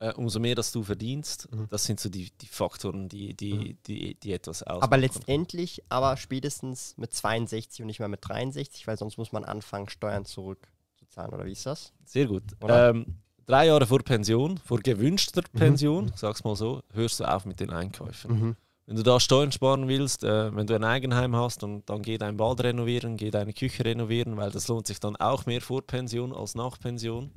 äh, 0.00 0.12
umso 0.14 0.40
mehr, 0.40 0.54
dass 0.54 0.72
du 0.72 0.82
verdienst. 0.82 1.48
Mhm. 1.52 1.68
Das 1.70 1.84
sind 1.84 2.00
so 2.00 2.08
die, 2.08 2.30
die 2.40 2.46
Faktoren, 2.46 3.08
die, 3.08 3.34
die, 3.34 3.54
mhm. 3.54 3.78
die, 3.86 4.14
die 4.14 4.32
etwas 4.32 4.62
ausmachen. 4.62 4.82
Aber 4.82 4.96
letztendlich, 4.96 5.82
aber 5.88 6.16
spätestens 6.16 6.96
mit 6.96 7.12
62 7.12 7.82
und 7.82 7.86
nicht 7.86 8.00
mehr 8.00 8.08
mit 8.08 8.20
63, 8.26 8.86
weil 8.86 8.96
sonst 8.96 9.18
muss 9.18 9.32
man 9.32 9.44
anfangen, 9.44 9.88
Steuern 9.88 10.24
zurückzuzahlen, 10.24 11.32
oder 11.32 11.44
wie 11.44 11.52
ist 11.52 11.66
das? 11.66 11.92
Sehr 12.04 12.26
gut. 12.26 12.44
Ähm, 12.66 13.18
drei 13.46 13.66
Jahre 13.66 13.86
vor 13.86 14.00
Pension, 14.00 14.58
vor 14.58 14.80
gewünschter 14.80 15.42
mhm. 15.52 15.58
Pension, 15.58 16.04
mhm. 16.06 16.12
sag's 16.16 16.44
mal 16.44 16.56
so, 16.56 16.82
hörst 16.92 17.20
du 17.20 17.24
auf 17.24 17.44
mit 17.44 17.60
den 17.60 17.70
Einkäufen. 17.70 18.40
Mhm. 18.40 18.56
Wenn 18.86 18.96
du 18.96 19.02
da 19.02 19.20
Steuern 19.20 19.52
sparen 19.52 19.86
willst, 19.86 20.24
äh, 20.24 20.54
wenn 20.56 20.66
du 20.66 20.74
ein 20.74 20.82
Eigenheim 20.82 21.36
hast 21.36 21.62
und 21.62 21.88
dann 21.88 22.02
geh 22.02 22.18
dein 22.18 22.36
Bad 22.36 22.64
renovieren, 22.64 23.16
geh 23.16 23.30
deine 23.30 23.52
Küche 23.52 23.84
renovieren, 23.84 24.36
weil 24.36 24.50
das 24.50 24.66
lohnt 24.66 24.86
sich 24.86 24.98
dann 24.98 25.14
auch 25.16 25.46
mehr 25.46 25.60
vor 25.60 25.82
Pension 25.82 26.32
als 26.32 26.56
nach 26.56 26.80
Pension. 26.80 27.30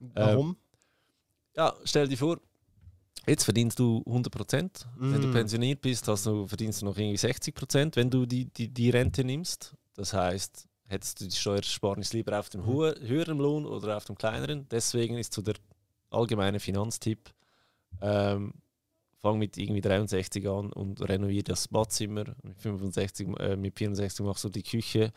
Warum? 0.00 0.50
Äh, 0.50 0.67
ja, 1.58 1.74
stell 1.82 2.06
dir 2.06 2.16
vor, 2.16 2.38
jetzt 3.26 3.44
verdienst 3.44 3.80
du 3.80 4.02
100 4.06 4.32
Prozent. 4.32 4.86
Mhm. 4.96 5.12
Wenn 5.12 5.22
du 5.22 5.28
mhm. 5.28 5.32
pensioniert 5.32 5.80
bist, 5.80 6.06
hast 6.06 6.24
du, 6.26 6.46
verdienst 6.46 6.80
du 6.80 6.86
noch 6.86 6.96
irgendwie 6.96 7.16
60 7.16 7.54
Prozent, 7.54 7.96
wenn 7.96 8.10
du 8.10 8.26
die, 8.26 8.44
die, 8.46 8.68
die 8.68 8.90
Rente 8.90 9.24
nimmst. 9.24 9.74
Das 9.94 10.12
heißt, 10.12 10.68
hättest 10.86 11.20
du 11.20 11.24
die 11.24 11.34
Steuersparnis 11.34 12.12
lieber 12.12 12.38
auf 12.38 12.48
dem 12.48 12.62
mhm. 12.62 12.94
höheren 13.00 13.38
Lohn 13.38 13.66
oder 13.66 13.96
auf 13.96 14.04
dem 14.04 14.16
kleineren. 14.16 14.68
Deswegen 14.70 15.18
ist 15.18 15.34
so 15.34 15.42
der 15.42 15.56
allgemeine 16.10 16.60
Finanztipp, 16.60 17.30
ähm, 18.00 18.54
fang 19.16 19.38
mit 19.38 19.58
irgendwie 19.58 19.80
63 19.80 20.48
an 20.48 20.72
und 20.72 21.06
renoviere 21.06 21.42
das 21.42 21.66
Badzimmer. 21.66 22.24
Mit, 22.44 22.60
65, 22.60 23.28
äh, 23.40 23.56
mit 23.56 23.76
64 23.76 24.24
machst 24.24 24.44
du 24.44 24.48
die 24.48 24.62
Küche, 24.62 25.12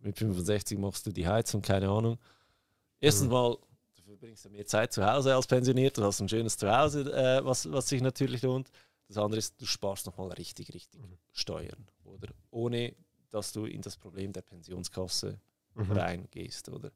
mit 0.00 0.18
65 0.18 0.78
machst 0.78 1.06
du 1.06 1.12
die 1.12 1.28
Heizung, 1.28 1.60
keine 1.60 1.90
Ahnung. 1.90 2.18
Erstens 2.98 3.26
mhm. 3.26 3.32
mal, 3.32 3.56
verbringst 4.22 4.44
ja 4.44 4.50
mehr 4.50 4.66
Zeit 4.66 4.92
zu 4.92 5.04
Hause 5.04 5.34
als 5.34 5.46
pensioniert, 5.46 5.98
du 5.98 6.04
hast 6.04 6.20
ein 6.20 6.28
schönes 6.28 6.56
Zuhause, 6.56 7.12
äh, 7.12 7.44
was, 7.44 7.70
was 7.70 7.88
sich 7.88 8.00
natürlich 8.00 8.42
lohnt. 8.42 8.70
Das 9.08 9.18
andere 9.18 9.38
ist, 9.38 9.60
du 9.60 9.66
sparst 9.66 10.06
nochmal 10.06 10.28
richtig, 10.32 10.72
richtig 10.72 11.00
mhm. 11.00 11.18
Steuern. 11.32 11.88
Oder 12.04 12.28
ohne 12.50 12.94
dass 13.30 13.52
du 13.52 13.64
in 13.64 13.80
das 13.80 13.96
Problem 13.96 14.32
der 14.32 14.42
Pensionskasse 14.42 15.40
mhm. 15.74 15.92
reingehst, 15.92 16.68
oder? 16.68 16.92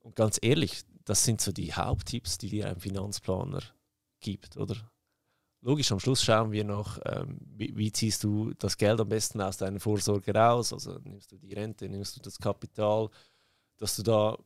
Und 0.00 0.16
ganz 0.16 0.38
ehrlich, 0.42 0.82
das 1.04 1.24
sind 1.24 1.40
so 1.40 1.52
die 1.52 1.72
Haupttipps, 1.72 2.36
die 2.36 2.48
dir 2.48 2.68
ein 2.68 2.80
Finanzplaner 2.80 3.62
gibt, 4.20 4.56
oder? 4.56 4.76
logisch, 5.62 5.92
am 5.92 6.00
Schluss 6.00 6.22
schauen 6.22 6.52
wir 6.52 6.64
noch, 6.64 6.98
ähm, 7.04 7.38
wie, 7.54 7.76
wie, 7.76 7.92
ziehst 7.92 8.24
du 8.24 8.52
das 8.54 8.78
Geld 8.78 8.98
am 8.98 9.08
besten 9.08 9.40
aus 9.42 9.58
deiner 9.58 9.78
Vorsorge 9.78 10.34
raus? 10.34 10.72
Also 10.72 10.98
nimmst 11.04 11.32
du 11.32 11.36
die 11.36 11.52
Rente, 11.52 11.88
nimmst 11.88 12.16
du 12.16 12.20
das 12.20 12.38
Kapital, 12.38 13.10
dass 13.76 13.96
du 13.96 14.02
da 14.02 14.38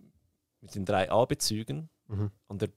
mit 0.65 0.75
den 0.75 0.85
drei 0.85 1.11
A-Bezügen 1.11 1.91
mhm. 2.09 2.31
an 2.49 2.59
der 2.59 2.71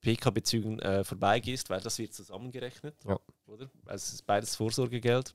PK-Bezügen 0.00 0.78
äh, 0.80 1.04
vorbeigehst, 1.04 1.70
weil 1.70 1.80
das 1.80 1.98
wird 1.98 2.14
zusammengerechnet, 2.14 2.96
ja. 3.04 3.18
oder? 3.46 3.70
Also 3.84 4.04
es 4.04 4.12
ist 4.14 4.26
beides 4.26 4.56
Vorsorgegeld. 4.56 5.34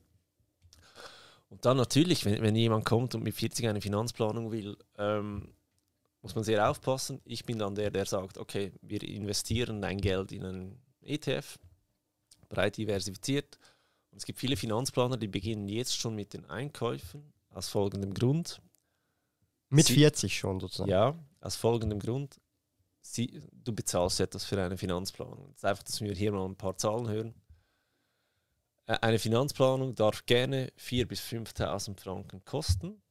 Und 1.49 1.65
dann 1.65 1.77
natürlich, 1.77 2.25
wenn, 2.25 2.41
wenn 2.41 2.55
jemand 2.55 2.83
kommt 2.85 3.13
und 3.13 3.23
mit 3.23 3.35
40 3.35 3.67
eine 3.67 3.81
Finanzplanung 3.81 4.51
will, 4.51 4.75
ähm, 4.97 5.53
muss 6.23 6.33
man 6.33 6.43
sehr 6.43 6.67
aufpassen. 6.67 7.21
Ich 7.25 7.45
bin 7.45 7.59
dann 7.59 7.75
der, 7.75 7.91
der 7.91 8.05
sagt, 8.05 8.37
okay, 8.37 8.71
wir 8.81 9.03
investieren 9.03 9.81
dein 9.81 9.99
Geld 9.99 10.31
in 10.31 10.45
einen 10.45 10.81
ETF, 11.01 11.59
breit 12.49 12.77
diversifiziert. 12.77 13.59
Und 14.09 14.17
es 14.17 14.25
gibt 14.25 14.39
viele 14.39 14.57
Finanzplaner, 14.57 15.17
die 15.17 15.27
beginnen 15.27 15.67
jetzt 15.67 15.95
schon 15.95 16.15
mit 16.15 16.33
den 16.33 16.45
Einkäufen 16.45 17.33
aus 17.49 17.69
folgendem 17.69 18.13
Grund. 18.15 18.61
Mit 19.73 19.87
Sie, 19.87 19.95
40 19.95 20.37
schon 20.37 20.59
sozusagen. 20.59 20.91
Ja, 20.91 21.15
aus 21.41 21.55
folgendem 21.55 21.99
Grund. 21.99 22.39
Sie, 23.01 23.41
du 23.51 23.73
bezahlst 23.73 24.19
etwas 24.19 24.45
für 24.45 24.61
eine 24.61 24.77
Finanzplanung. 24.77 25.47
Das 25.47 25.57
ist 25.57 25.65
einfach, 25.65 25.83
dass 25.83 25.99
wir 25.99 26.13
hier 26.13 26.31
mal 26.31 26.45
ein 26.45 26.55
paar 26.55 26.77
Zahlen 26.77 27.09
hören. 27.09 27.33
Eine 28.85 29.17
Finanzplanung 29.17 29.95
darf 29.95 30.25
gerne 30.25 30.71
4.000 30.77 31.05
bis 31.05 31.21
5.000 31.21 31.99
Franken 31.99 32.45
kosten, 32.45 33.01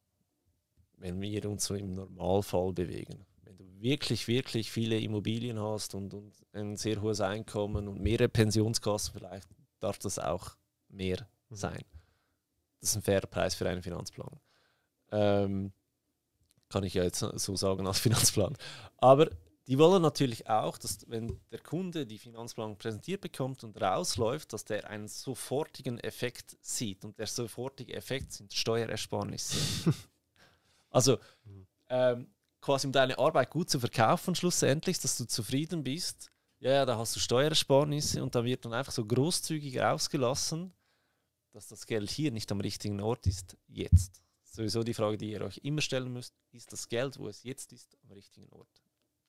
wenn 0.99 1.21
wir 1.21 1.49
uns 1.49 1.65
so 1.65 1.75
im 1.75 1.95
Normalfall 1.95 2.73
bewegen. 2.73 3.27
Wenn 3.43 3.57
du 3.57 3.65
wirklich, 3.81 4.29
wirklich 4.29 4.71
viele 4.71 5.01
Immobilien 5.01 5.59
hast 5.59 5.97
und, 5.97 6.15
und 6.15 6.33
ein 6.53 6.77
sehr 6.77 7.03
hohes 7.03 7.21
Einkommen 7.21 7.89
und 7.89 8.01
mehrere 8.01 8.29
Pensionskassen 8.29 9.15
vielleicht, 9.15 9.49
darf 9.81 9.99
das 9.99 10.21
auch 10.21 10.57
mehr 10.89 11.27
mhm. 11.49 11.57
sein. 11.57 11.85
Das 12.81 12.91
ist 12.91 12.97
ein 12.97 13.03
fairer 13.03 13.27
Preis 13.27 13.57
für 13.57 13.69
eine 13.69 13.83
Finanzplanung. 13.83 14.41
Ähm, 15.11 15.73
kann 16.73 16.85
ich 16.85 16.95
ja 16.95 17.05
jetzt 17.05 17.21
so 17.21 17.57
sagen 17.57 17.87
als 17.87 17.99
Finanzplan. 18.01 18.57
Aber 18.99 19.29
die 19.69 19.79
wollen 19.79 20.03
natürlich 20.03 20.49
auch, 20.49 20.77
dass 20.77 21.09
wenn 21.09 21.41
der 21.53 21.61
Kunde 21.61 22.05
die 22.05 22.19
Finanzplanung 22.19 22.77
präsentiert 22.77 23.21
bekommt 23.21 23.63
und 23.63 23.81
rausläuft, 23.81 24.53
dass 24.53 24.65
der 24.65 24.89
einen 24.91 25.07
sofortigen 25.07 26.01
Effekt 26.01 26.57
sieht. 26.61 27.05
Und 27.05 27.19
der 27.19 27.29
sofortige 27.29 27.95
Effekt 27.95 28.33
sind 28.33 28.53
Steuerersparnisse. 28.53 29.95
also 30.91 31.19
ähm, 31.89 32.27
quasi 32.61 32.87
um 32.87 32.93
deine 32.93 33.19
Arbeit 33.19 33.51
gut 33.51 33.71
zu 33.71 33.79
verkaufen, 33.79 34.35
schlussendlich, 34.35 34.99
dass 34.99 35.17
du 35.17 35.27
zufrieden 35.27 35.85
bist. 35.85 36.33
Ja, 36.59 36.73
ja, 36.73 36.87
da 36.87 36.97
hast 36.97 37.15
du 37.15 37.21
Steuerersparnisse 37.21 38.23
und 38.23 38.35
da 38.35 38.45
wird 38.45 38.65
dann 38.65 38.73
einfach 38.73 38.93
so 38.93 39.05
großzügig 39.05 39.79
rausgelassen, 39.79 40.73
dass 41.53 41.69
das 41.69 41.87
Geld 41.87 42.11
hier 42.11 42.33
nicht 42.33 42.51
am 42.51 42.61
richtigen 42.61 43.01
Ort 43.01 43.27
ist, 43.27 43.57
jetzt. 43.69 44.22
Sowieso 44.53 44.83
die 44.83 44.93
Frage, 44.93 45.17
die 45.17 45.31
ihr 45.31 45.41
euch 45.41 45.59
immer 45.63 45.81
stellen 45.81 46.13
müsst, 46.13 46.35
ist 46.51 46.73
das 46.73 46.89
Geld, 46.89 47.19
wo 47.19 47.27
es 47.27 47.43
jetzt 47.43 47.73
ist, 47.73 47.97
am 48.05 48.13
richtigen 48.13 48.49
Ort? 48.51 48.83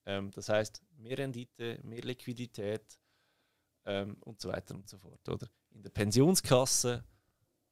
Ähm, 0.04 0.30
das 0.32 0.50
heißt, 0.50 0.82
mehr 0.98 1.16
Rendite, 1.16 1.80
mehr 1.82 2.02
Liquidität 2.02 2.98
ähm, 3.86 4.18
und 4.20 4.38
so 4.40 4.50
weiter 4.50 4.74
und 4.74 4.86
so 4.86 4.98
fort. 4.98 5.26
Oder 5.28 5.48
in 5.70 5.82
der 5.82 5.90
Pensionskasse 5.90 7.04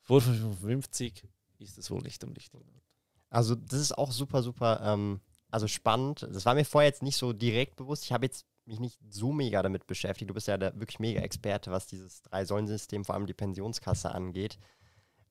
vor 0.00 0.22
55 0.22 1.28
ist 1.58 1.76
es 1.76 1.90
wohl 1.90 2.00
nicht 2.00 2.24
am 2.24 2.32
richtigen 2.32 2.64
Ort. 2.72 2.84
Also 3.28 3.54
das 3.54 3.80
ist 3.80 3.98
auch 3.98 4.12
super, 4.12 4.42
super 4.42 4.80
ähm, 4.82 5.20
also 5.50 5.68
spannend. 5.68 6.22
Das 6.22 6.46
war 6.46 6.54
mir 6.54 6.64
vorher 6.64 6.88
jetzt 6.88 7.02
nicht 7.02 7.18
so 7.18 7.34
direkt 7.34 7.76
bewusst. 7.76 8.04
Ich 8.04 8.12
habe 8.12 8.24
jetzt 8.24 8.46
mich 8.64 8.80
nicht 8.80 8.98
so 9.10 9.30
mega 9.30 9.62
damit 9.62 9.86
beschäftigt. 9.86 10.30
Du 10.30 10.34
bist 10.34 10.48
ja 10.48 10.56
der 10.56 10.74
wirklich 10.80 11.00
mega 11.00 11.20
Experte, 11.20 11.70
was 11.70 11.86
dieses 11.86 12.22
Drei-Säulen-System, 12.22 13.04
vor 13.04 13.14
allem 13.14 13.26
die 13.26 13.34
Pensionskasse 13.34 14.10
angeht. 14.10 14.58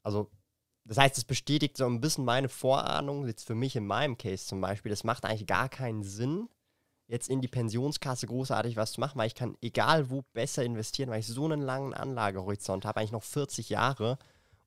Also 0.03 0.29
das 0.85 0.97
heißt, 0.97 1.17
es 1.17 1.23
bestätigt 1.23 1.77
so 1.77 1.85
ein 1.85 2.01
bisschen 2.01 2.25
meine 2.25 2.49
Vorahnung, 2.49 3.27
jetzt 3.27 3.45
für 3.45 3.55
mich 3.55 3.75
in 3.75 3.85
meinem 3.85 4.17
Case 4.17 4.47
zum 4.47 4.61
Beispiel. 4.61 4.89
Das 4.89 5.03
macht 5.03 5.25
eigentlich 5.25 5.45
gar 5.45 5.69
keinen 5.69 6.03
Sinn, 6.03 6.49
jetzt 7.07 7.29
in 7.29 7.41
die 7.41 7.47
Pensionskasse 7.47 8.25
großartig 8.25 8.77
was 8.77 8.93
zu 8.93 8.99
machen, 8.99 9.19
weil 9.19 9.27
ich 9.27 9.35
kann 9.35 9.57
egal 9.61 10.09
wo 10.09 10.23
besser 10.33 10.63
investieren, 10.63 11.09
weil 11.09 11.19
ich 11.19 11.27
so 11.27 11.45
einen 11.45 11.61
langen 11.61 11.93
Anlagehorizont 11.93 12.85
habe, 12.85 12.99
eigentlich 12.99 13.11
noch 13.11 13.23
40 13.23 13.69
Jahre. 13.69 14.17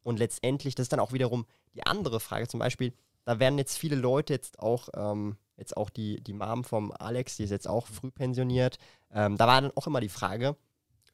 Und 0.03 0.19
letztendlich, 0.19 0.75
das 0.75 0.85
ist 0.85 0.93
dann 0.93 1.01
auch 1.01 1.13
wiederum 1.13 1.47
die 1.75 1.85
andere 1.87 2.21
Frage, 2.21 2.47
zum 2.47 2.61
Beispiel, 2.61 2.93
da 3.25 3.39
werden 3.39 3.59
jetzt 3.59 3.79
viele 3.79 3.97
Leute 3.97 4.35
jetzt 4.35 4.59
auch, 4.59 4.91
ähm, 4.95 5.37
jetzt 5.57 5.77
auch 5.77 5.89
die, 5.89 6.23
die 6.23 6.35
Mom 6.35 6.63
vom 6.65 6.93
Alex, 6.93 7.37
die 7.37 7.45
ist 7.45 7.51
jetzt 7.51 7.67
auch 7.67 7.87
früh 7.87 8.11
pensioniert, 8.11 8.79
ähm, 9.11 9.37
da 9.37 9.47
war 9.47 9.61
dann 9.61 9.73
auch 9.75 9.87
immer 9.87 10.01
die 10.01 10.11
Frage, 10.11 10.57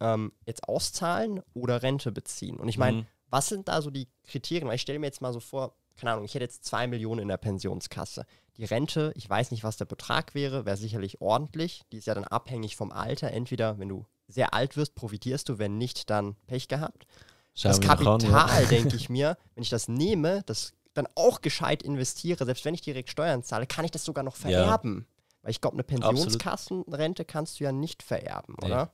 ähm, 0.00 0.32
jetzt 0.44 0.68
auszahlen 0.68 1.40
oder 1.54 1.82
Rente 1.82 2.10
beziehen. 2.10 2.58
Und 2.58 2.68
ich 2.68 2.78
meine, 2.78 2.98
mhm. 3.02 3.06
Was 3.30 3.48
sind 3.48 3.68
da 3.68 3.80
so 3.82 3.90
die 3.90 4.08
Kriterien? 4.24 4.68
Weil 4.68 4.76
ich 4.76 4.82
stelle 4.82 4.98
mir 4.98 5.06
jetzt 5.06 5.20
mal 5.20 5.32
so 5.32 5.40
vor, 5.40 5.74
keine 5.96 6.12
Ahnung, 6.12 6.24
ich 6.24 6.34
hätte 6.34 6.44
jetzt 6.44 6.64
zwei 6.64 6.86
Millionen 6.86 7.20
in 7.20 7.28
der 7.28 7.36
Pensionskasse. 7.36 8.24
Die 8.56 8.64
Rente, 8.64 9.12
ich 9.16 9.28
weiß 9.28 9.50
nicht, 9.50 9.64
was 9.64 9.76
der 9.76 9.84
Betrag 9.84 10.34
wäre, 10.34 10.66
wäre 10.66 10.76
sicherlich 10.76 11.20
ordentlich. 11.20 11.82
Die 11.92 11.98
ist 11.98 12.06
ja 12.06 12.14
dann 12.14 12.24
abhängig 12.24 12.76
vom 12.76 12.90
Alter. 12.90 13.30
Entweder, 13.30 13.78
wenn 13.78 13.88
du 13.88 14.06
sehr 14.28 14.54
alt 14.54 14.76
wirst, 14.76 14.94
profitierst 14.94 15.48
du, 15.48 15.58
wenn 15.58 15.78
nicht, 15.78 16.10
dann 16.10 16.36
Pech 16.46 16.68
gehabt. 16.68 17.06
Schauen 17.54 17.72
das 17.72 17.80
Kapital, 17.80 18.22
ja. 18.22 18.62
denke 18.70 18.96
ich 18.96 19.08
mir, 19.08 19.36
wenn 19.54 19.62
ich 19.62 19.70
das 19.70 19.88
nehme, 19.88 20.42
das 20.46 20.72
dann 20.94 21.06
auch 21.14 21.40
gescheit 21.40 21.82
investiere, 21.82 22.44
selbst 22.44 22.64
wenn 22.64 22.74
ich 22.74 22.80
direkt 22.80 23.10
Steuern 23.10 23.42
zahle, 23.42 23.66
kann 23.66 23.84
ich 23.84 23.90
das 23.90 24.04
sogar 24.04 24.24
noch 24.24 24.36
vererben. 24.36 25.06
Ja. 25.06 25.36
Weil 25.42 25.50
ich 25.52 25.60
glaube, 25.60 25.74
eine 25.74 25.84
Pensionskassenrente 25.84 27.24
kannst 27.24 27.60
du 27.60 27.64
ja 27.64 27.72
nicht 27.72 28.02
vererben, 28.02 28.56
nee. 28.60 28.66
oder? 28.66 28.90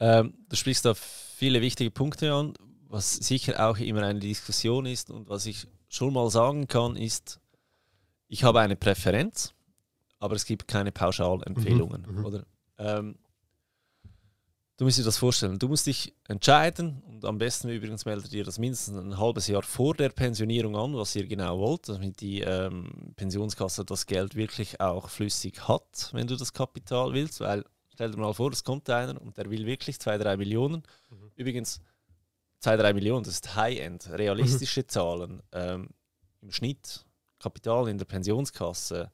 Ähm, 0.00 0.34
du 0.48 0.56
sprichst 0.56 0.84
da 0.84 0.94
viele 0.94 1.60
wichtige 1.60 1.90
Punkte 1.90 2.32
an, 2.32 2.54
was 2.88 3.14
sicher 3.14 3.68
auch 3.68 3.78
immer 3.78 4.02
eine 4.02 4.20
Diskussion 4.20 4.86
ist 4.86 5.10
und 5.10 5.28
was 5.28 5.46
ich 5.46 5.66
schon 5.88 6.12
mal 6.12 6.30
sagen 6.30 6.66
kann, 6.66 6.96
ist, 6.96 7.40
ich 8.28 8.44
habe 8.44 8.60
eine 8.60 8.76
Präferenz, 8.76 9.54
aber 10.18 10.34
es 10.34 10.44
gibt 10.44 10.68
keine 10.68 10.92
Pauschalempfehlungen. 10.92 12.06
Mhm, 12.08 12.18
mhm. 12.18 12.24
oder? 12.24 12.46
Ähm, 12.78 13.16
du 14.76 14.84
musst 14.84 14.98
dir 14.98 15.04
das 15.04 15.18
vorstellen. 15.18 15.58
Du 15.58 15.68
musst 15.68 15.86
dich 15.86 16.14
entscheiden 16.28 17.02
und 17.06 17.24
am 17.24 17.38
besten 17.38 17.68
übrigens 17.68 18.04
meldet 18.04 18.32
ihr 18.32 18.44
das 18.44 18.58
mindestens 18.58 18.96
ein 18.96 19.18
halbes 19.18 19.46
Jahr 19.46 19.62
vor 19.62 19.94
der 19.94 20.08
Pensionierung 20.08 20.76
an, 20.76 20.96
was 20.96 21.14
ihr 21.14 21.26
genau 21.26 21.58
wollt, 21.58 21.88
damit 21.88 22.20
die 22.20 22.40
ähm, 22.40 23.12
Pensionskasse 23.16 23.84
das 23.84 24.06
Geld 24.06 24.34
wirklich 24.34 24.80
auch 24.80 25.08
flüssig 25.08 25.68
hat, 25.68 26.10
wenn 26.12 26.26
du 26.26 26.36
das 26.36 26.52
Kapital 26.52 27.12
willst. 27.12 27.40
Weil 27.40 27.64
stell 27.92 28.10
dir 28.10 28.18
mal 28.18 28.34
vor, 28.34 28.50
es 28.52 28.64
kommt 28.64 28.88
einer 28.90 29.20
und 29.20 29.36
der 29.36 29.50
will 29.50 29.66
wirklich 29.66 30.00
zwei, 30.00 30.18
drei 30.18 30.36
Millionen. 30.36 30.82
Mhm. 31.10 31.30
Übrigens, 31.36 31.80
zwei, 32.64 32.76
drei 32.78 32.94
Millionen, 32.94 33.24
das 33.24 33.34
ist 33.34 33.54
High-End, 33.56 34.08
realistische 34.10 34.80
mhm. 34.80 34.88
Zahlen. 34.88 35.42
Ähm, 35.52 35.90
Im 36.40 36.50
Schnitt 36.50 37.04
Kapital 37.38 37.88
in 37.88 37.98
der 37.98 38.06
Pensionskasse 38.06 39.12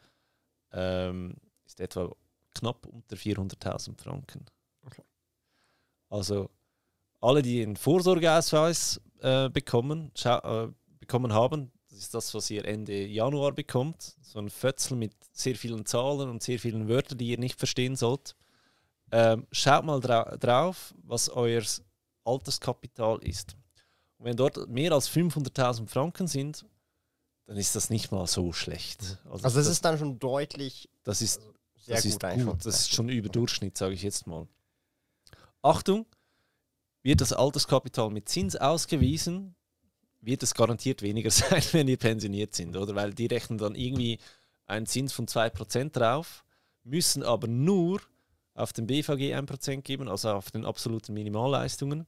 ähm, 0.72 1.34
ist 1.66 1.80
etwa 1.80 2.14
knapp 2.54 2.86
unter 2.86 3.16
400.000 3.16 4.00
Franken. 4.00 4.46
Okay. 4.86 5.02
Also 6.08 6.48
alle, 7.20 7.42
die 7.42 7.62
einen 7.62 7.74
Vorsorgeausweis 7.74 9.00
äh, 9.18 9.48
bekommen, 9.50 10.12
äh, 10.24 10.68
bekommen 11.00 11.32
haben, 11.32 11.72
das 11.88 11.98
ist 11.98 12.14
das, 12.14 12.32
was 12.34 12.50
ihr 12.50 12.64
Ende 12.64 13.04
Januar 13.04 13.50
bekommt, 13.50 14.14
so 14.20 14.38
ein 14.38 14.48
Fötzel 14.48 14.96
mit 14.96 15.12
sehr 15.32 15.56
vielen 15.56 15.86
Zahlen 15.86 16.30
und 16.30 16.40
sehr 16.40 16.60
vielen 16.60 16.88
Wörtern, 16.88 17.18
die 17.18 17.30
ihr 17.30 17.38
nicht 17.38 17.58
verstehen 17.58 17.96
sollt. 17.96 18.36
Ähm, 19.10 19.48
schaut 19.50 19.84
mal 19.84 19.98
dra 19.98 20.36
drauf, 20.36 20.94
was 21.02 21.28
euer 21.28 21.62
Alterskapital 22.24 23.18
ist. 23.22 23.56
Und 24.18 24.26
wenn 24.26 24.37
dort 24.37 24.68
mehr 24.68 24.92
als 24.92 25.09
500.000 25.11 25.87
Franken 25.88 26.26
sind, 26.26 26.64
dann 27.46 27.56
ist 27.56 27.74
das 27.74 27.90
nicht 27.90 28.12
mal 28.12 28.26
so 28.26 28.52
schlecht. 28.52 29.18
Also, 29.24 29.30
also 29.30 29.42
das, 29.42 29.54
das, 29.54 29.66
ist 29.66 29.85
dann 29.85 29.98
schon 29.98 30.18
deutlich 30.18 30.88
das 31.02 31.20
ist, 31.22 31.40
sehr 31.76 31.96
das 31.96 32.04
gut, 32.04 32.22
ist 32.22 32.44
gut. 32.44 32.66
Das 32.66 32.80
ist 32.80 32.94
schon 32.94 33.09
über 33.09 33.28
Durchschnitt, 33.28 33.76
sage 33.76 33.94
ich 33.94 34.02
jetzt 34.02 34.26
mal. 34.26 34.46
Achtung, 35.62 36.06
wird 37.02 37.20
das 37.20 37.33
Alterskapital 37.33 38.11
mit 38.11 38.28
Zins 38.28 38.56
ausgewiesen, 38.56 39.54
wird 40.20 40.42
es 40.42 40.54
garantiert 40.54 41.02
weniger 41.02 41.30
sein, 41.33 41.62
wenn 41.72 41.88
ihr 41.88 41.96
pensioniert 41.96 42.54
sind, 42.54 42.76
oder? 42.76 42.94
Weil 42.94 43.14
die 43.14 43.26
rechnen 43.26 43.59
dann 43.59 43.74
irgendwie 43.74 44.18
einen 44.66 44.87
Zins 44.87 45.12
von 45.12 45.26
2% 45.26 45.90
drauf, 45.90 46.44
müssen 46.85 47.22
aber 47.22 47.48
nur 47.48 48.00
auf 48.54 48.72
den 48.72 48.86
BVG 48.86 49.34
1% 49.34 49.82
geben, 49.82 50.08
also 50.08 50.30
auf 50.30 50.50
den 50.50 50.64
absoluten 50.64 51.14
Minimalleistungen. 51.14 52.06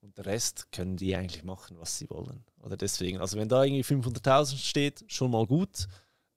Und 0.00 0.18
der 0.18 0.26
Rest 0.26 0.70
können 0.70 0.96
die 0.96 1.16
eigentlich 1.16 1.44
machen, 1.44 1.78
was 1.80 1.98
sie 1.98 2.10
wollen. 2.10 2.44
Oder 2.62 2.76
deswegen, 2.76 3.18
also 3.18 3.38
wenn 3.38 3.48
da 3.48 3.64
irgendwie 3.64 3.82
500.000 3.82 4.58
steht, 4.58 5.04
schon 5.06 5.30
mal 5.30 5.46
gut. 5.46 5.88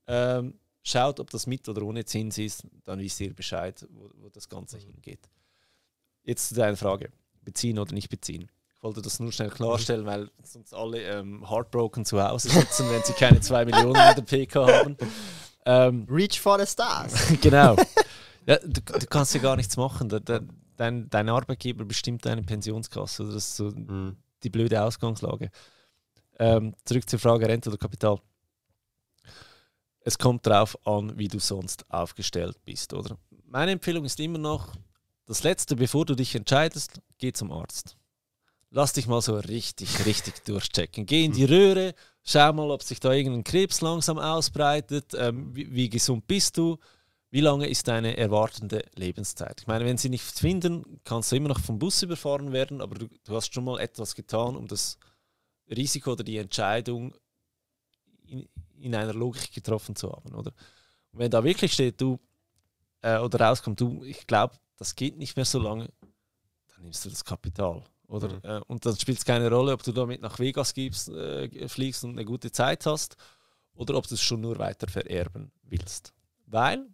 Ähm, 0.07 0.53
schaut, 0.83 1.19
ob 1.19 1.29
das 1.29 1.47
mit 1.47 1.67
oder 1.67 1.81
ohne 1.81 2.05
Zins 2.05 2.37
ist, 2.37 2.63
dann 2.85 2.99
wisst 2.99 3.19
ihr 3.19 3.33
Bescheid, 3.33 3.85
wo, 3.89 4.09
wo 4.21 4.29
das 4.29 4.47
Ganze 4.47 4.77
hingeht. 4.77 5.29
Jetzt 6.23 6.49
zu 6.49 6.55
deiner 6.55 6.77
Frage: 6.77 7.11
Beziehen 7.41 7.77
oder 7.77 7.93
nicht 7.93 8.09
beziehen? 8.09 8.49
Ich 8.75 8.83
wollte 8.83 9.01
das 9.01 9.19
nur 9.19 9.33
schnell 9.33 9.49
klarstellen, 9.49 10.05
weil 10.05 10.29
sonst 10.43 10.73
alle 10.73 11.01
ähm, 11.01 11.49
heartbroken 11.49 12.05
zu 12.05 12.21
Hause 12.23 12.49
sitzen, 12.49 12.89
wenn 12.89 13.03
sie 13.03 13.13
keine 13.13 13.41
2 13.41 13.65
Millionen 13.65 13.95
in 13.95 14.15
der 14.15 14.21
PK 14.21 14.67
haben. 14.67 14.97
Ähm, 15.69 16.07
Reach 16.09 16.39
for 16.39 16.57
the 16.57 16.65
stars. 16.65 17.13
genau. 17.41 17.75
Ja, 18.47 18.57
du, 18.59 18.81
du, 18.81 19.05
kannst 19.07 19.33
ja 19.35 19.41
gar 19.41 19.55
nichts 19.57 19.77
machen. 19.77 20.09
Da, 20.09 20.19
da, 20.19 20.39
dein, 20.77 21.09
dein 21.09 21.29
Arbeitgeber 21.29 21.85
bestimmt 21.85 22.25
deine 22.25 22.43
Pensionskasse. 22.43 23.25
Das 23.25 23.35
ist 23.35 23.55
so 23.57 23.65
Mhm. 23.65 24.15
die 24.43 24.49
blöde 24.49 24.81
Ausgangslage. 24.81 25.51
Ähm, 26.39 26.73
zurück 26.85 27.09
zur 27.09 27.19
Frage 27.19 27.47
Rente 27.47 27.69
oder 27.69 27.77
Kapital. 27.77 28.19
Es 30.01 30.17
kommt 30.17 30.45
darauf 30.45 30.77
an, 30.87 31.17
wie 31.17 31.27
du 31.27 31.39
sonst 31.39 31.89
aufgestellt 31.91 32.57
bist, 32.63 32.93
oder? 32.93 33.17
Meine 33.45 33.71
Empfehlung 33.71 34.05
ist 34.05 34.19
immer 34.19 34.37
noch, 34.37 34.75
das 35.25 35.43
Letzte, 35.43 35.75
bevor 35.75 36.05
du 36.05 36.15
dich 36.15 36.33
entscheidest, 36.35 37.01
geh 37.17 37.33
zum 37.33 37.51
Arzt. 37.51 37.97
Lass 38.69 38.93
dich 38.93 39.07
mal 39.07 39.21
so 39.21 39.37
richtig, 39.37 40.05
richtig 40.05 40.45
durchchecken. 40.45 41.05
Geh 41.05 41.25
in 41.25 41.33
die 41.33 41.43
Röhre, 41.43 41.93
schau 42.23 42.53
mal, 42.53 42.71
ob 42.71 42.83
sich 42.83 42.99
da 43.01 43.11
irgendein 43.11 43.43
Krebs 43.43 43.81
langsam 43.81 44.19
ausbreitet. 44.19 45.13
Ähm, 45.17 45.53
wie, 45.53 45.73
wie 45.73 45.89
gesund 45.89 46.27
bist 46.27 46.57
du? 46.57 46.77
Wie 47.29 47.41
lange 47.41 47.67
ist 47.67 47.87
deine 47.87 48.15
erwartende 48.15 48.85
Lebenszeit? 48.95 49.61
Ich 49.61 49.67
meine, 49.67 49.85
wenn 49.85 49.97
sie 49.97 50.09
nichts 50.09 50.39
finden, 50.39 51.01
kannst 51.03 51.31
du 51.31 51.35
immer 51.35 51.49
noch 51.49 51.59
vom 51.59 51.77
Bus 51.77 52.01
überfahren 52.01 52.53
werden, 52.53 52.81
aber 52.81 52.95
du, 52.95 53.07
du 53.25 53.35
hast 53.35 53.53
schon 53.53 53.65
mal 53.65 53.79
etwas 53.79 54.15
getan, 54.15 54.55
um 54.55 54.67
das 54.67 54.97
Risiko 55.69 56.13
oder 56.13 56.23
die 56.23 56.37
Entscheidung 56.37 57.13
in, 58.25 58.47
in 58.79 58.95
einer 58.95 59.13
Logik 59.13 59.53
getroffen 59.53 59.95
zu 59.95 60.11
haben, 60.11 60.33
oder? 60.33 60.53
Und 61.11 61.19
wenn 61.19 61.31
da 61.31 61.43
wirklich 61.43 61.73
steht, 61.73 61.99
du 61.99 62.19
äh, 63.01 63.17
oder 63.17 63.41
rauskommt, 63.41 63.79
du, 63.79 64.03
ich 64.03 64.25
glaube, 64.25 64.55
das 64.77 64.95
geht 64.95 65.17
nicht 65.17 65.35
mehr 65.35 65.45
so 65.45 65.59
lange, 65.59 65.89
dann 66.67 66.83
nimmst 66.83 67.03
du 67.05 67.09
das 67.09 67.25
Kapital, 67.25 67.83
oder? 68.07 68.29
Mhm. 68.29 68.39
Äh, 68.43 68.61
und 68.67 68.85
dann 68.85 68.95
spielt 68.97 69.17
es 69.17 69.25
keine 69.25 69.49
Rolle, 69.49 69.73
ob 69.73 69.83
du 69.83 69.91
damit 69.91 70.21
nach 70.21 70.39
Vegas 70.39 70.73
gibst, 70.73 71.09
äh, 71.09 71.67
fliegst 71.67 72.03
und 72.03 72.11
eine 72.11 72.25
gute 72.25 72.51
Zeit 72.51 72.85
hast, 72.85 73.17
oder 73.73 73.95
ob 73.95 74.07
du 74.07 74.15
es 74.15 74.21
schon 74.21 74.41
nur 74.41 74.57
weiter 74.59 74.87
vererben 74.87 75.51
willst. 75.63 76.13
Weil, 76.45 76.87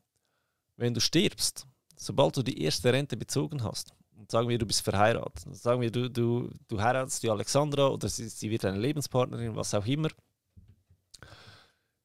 wenn 0.76 0.94
du 0.94 1.02
stirbst, 1.02 1.68
sobald 1.96 2.38
du 2.38 2.44
die 2.44 2.62
erste 2.62 2.92
Rente 2.92 3.18
bezogen 3.18 3.64
hast, 3.64 3.94
und 4.16 4.32
sagen 4.32 4.48
wir, 4.48 4.58
du 4.58 4.66
bist 4.66 4.82
verheiratet, 4.82 5.56
sagen 5.56 5.82
wir, 5.82 5.92
du, 5.92 6.10
du, 6.10 6.50
du 6.68 6.82
heiratest 6.82 7.24
die 7.24 7.30
Alexandra 7.30 7.88
oder 7.88 8.08
sie, 8.08 8.30
sie 8.30 8.50
wird 8.50 8.64
deine 8.64 8.80
Lebenspartnerin, 8.80 9.56
was 9.56 9.74
auch 9.74 9.86
immer, 9.86 10.10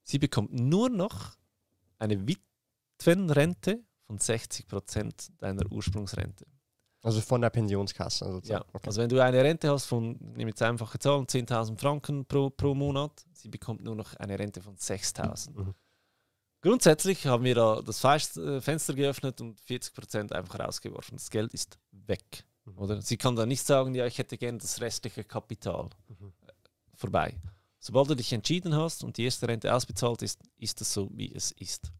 sie 0.02 0.18
bekommt 0.18 0.52
nur 0.52 0.88
noch 0.88 1.36
eine 1.98 2.26
Witwenrente 2.26 3.84
von 4.06 4.18
60% 4.18 5.30
deiner 5.38 5.70
Ursprungsrente. 5.70 6.46
Also 7.02 7.20
von 7.20 7.40
der 7.40 7.50
Pensionskasse 7.50 8.24
Ja, 8.24 8.32
sozusagen. 8.32 8.64
Okay. 8.72 8.86
also 8.86 9.00
wenn 9.00 9.08
du 9.08 9.22
eine 9.22 9.42
Rente 9.44 9.70
hast 9.70 9.86
von, 9.86 10.16
nehme 10.18 10.50
jetzt 10.50 10.62
einfache 10.62 10.98
Zahlen, 10.98 11.26
10.000 11.26 11.78
Franken 11.78 12.24
pro, 12.24 12.50
pro 12.50 12.74
Monat, 12.74 13.24
sie 13.32 13.48
bekommt 13.48 13.84
nur 13.84 13.94
noch 13.94 14.14
eine 14.16 14.38
Rente 14.38 14.60
von 14.60 14.76
6.000. 14.76 15.56
Mhm. 15.56 15.74
Grundsätzlich 16.60 17.26
haben 17.26 17.44
wir 17.44 17.54
da 17.54 17.82
das 17.82 18.02
äh, 18.04 18.60
Fenster 18.60 18.94
geöffnet 18.94 19.40
und 19.40 19.60
40% 19.60 20.32
einfach 20.32 20.58
rausgeworfen. 20.58 21.16
Das 21.16 21.30
Geld 21.30 21.54
ist 21.54 21.78
weg. 21.92 22.44
Mhm. 22.64 22.78
Oder? 22.78 23.02
Sie 23.02 23.16
kann 23.16 23.36
dann 23.36 23.48
nicht 23.48 23.64
sagen, 23.64 23.94
ja, 23.94 24.06
ich 24.06 24.18
hätte 24.18 24.36
gerne 24.36 24.58
das 24.58 24.80
restliche 24.80 25.24
Kapital. 25.24 25.88
Mhm. 26.08 26.32
Äh, 26.46 26.52
Vorbei. 26.94 27.36
Sobald 27.78 28.10
du 28.10 28.16
dich 28.16 28.32
entschieden 28.32 28.74
hast 28.74 29.04
und 29.04 29.16
die 29.16 29.24
erste 29.24 29.46
Rente 29.46 29.72
ausbezahlt 29.72 30.22
ist, 30.22 30.40
ist 30.58 30.80
es 30.80 30.92
so, 30.92 31.08
wie 31.12 31.32
es 31.32 31.52
ist. 31.52 31.92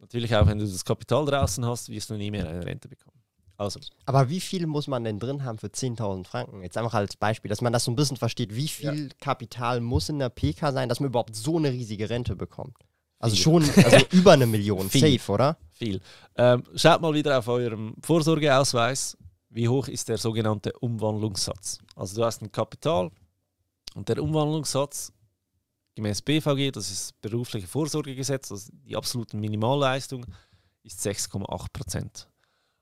Natürlich 0.00 0.36
auch, 0.36 0.46
wenn 0.46 0.58
du 0.58 0.66
das 0.66 0.84
Kapital 0.84 1.24
draußen 1.24 1.64
hast, 1.64 1.88
wirst 1.88 2.10
du 2.10 2.14
nie 2.14 2.30
mehr 2.30 2.46
eine 2.46 2.66
Rente 2.66 2.88
bekommen. 2.88 3.22
Also, 3.56 3.80
Aber 4.06 4.28
wie 4.28 4.40
viel 4.40 4.66
muss 4.66 4.88
man 4.88 5.04
denn 5.04 5.18
drin 5.18 5.44
haben 5.44 5.58
für 5.58 5.68
10.000 5.68 6.26
Franken? 6.26 6.62
Jetzt 6.62 6.76
einfach 6.76 6.94
als 6.94 7.16
Beispiel, 7.16 7.48
dass 7.48 7.60
man 7.60 7.72
das 7.72 7.84
so 7.84 7.92
ein 7.92 7.96
bisschen 7.96 8.16
versteht. 8.16 8.54
Wie 8.54 8.68
viel 8.68 9.10
Kapital 9.20 9.80
muss 9.80 10.08
in 10.08 10.18
der 10.18 10.30
PK 10.30 10.72
sein, 10.72 10.88
dass 10.88 11.00
man 11.00 11.08
überhaupt 11.10 11.36
so 11.36 11.56
eine 11.56 11.70
riesige 11.70 12.10
Rente 12.10 12.34
bekommt? 12.34 12.76
Also 13.22 13.36
Viel. 13.36 13.42
schon 13.44 13.84
also 13.84 14.06
über 14.10 14.32
eine 14.32 14.46
Million, 14.46 14.90
Viel. 14.90 15.18
safe, 15.18 15.32
oder? 15.32 15.56
viel. 15.70 16.00
Ähm, 16.36 16.64
schaut 16.74 17.00
mal 17.00 17.14
wieder 17.14 17.38
auf 17.38 17.46
eurem 17.46 17.94
Vorsorgeausweis, 18.02 19.16
wie 19.50 19.68
hoch 19.68 19.86
ist 19.88 20.08
der 20.08 20.18
sogenannte 20.18 20.72
Umwandlungssatz. 20.80 21.78
Also 21.94 22.16
du 22.16 22.24
hast 22.24 22.42
ein 22.42 22.50
Kapital 22.50 23.10
und 23.94 24.08
der 24.08 24.20
Umwandlungssatz 24.22 25.12
gemäß 25.94 26.20
BVG, 26.22 26.72
das 26.72 26.90
ist 26.90 27.12
das 27.12 27.12
berufliche 27.30 27.68
Vorsorgegesetz, 27.68 28.50
also 28.50 28.72
die 28.72 28.96
absolute 28.96 29.36
Minimalleistung, 29.36 30.26
ist 30.82 31.06
6,8 31.06 31.66
Prozent. 31.72 32.28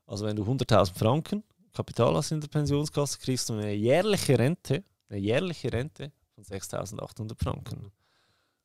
Also 0.07 0.25
wenn 0.25 0.35
du 0.35 0.43
100.000 0.43 0.97
Franken 0.97 1.43
Kapital 1.73 2.15
hast 2.15 2.31
in 2.31 2.41
der 2.41 2.47
Pensionskasse, 2.47 3.19
kriegst 3.19 3.47
du 3.49 3.53
eine 3.53 3.73
jährliche 3.73 4.37
Rente, 4.39 4.83
eine 5.07 5.19
jährliche 5.19 5.71
Rente 5.71 6.11
von 6.35 6.43
6.800 6.43 7.41
Franken. 7.41 7.91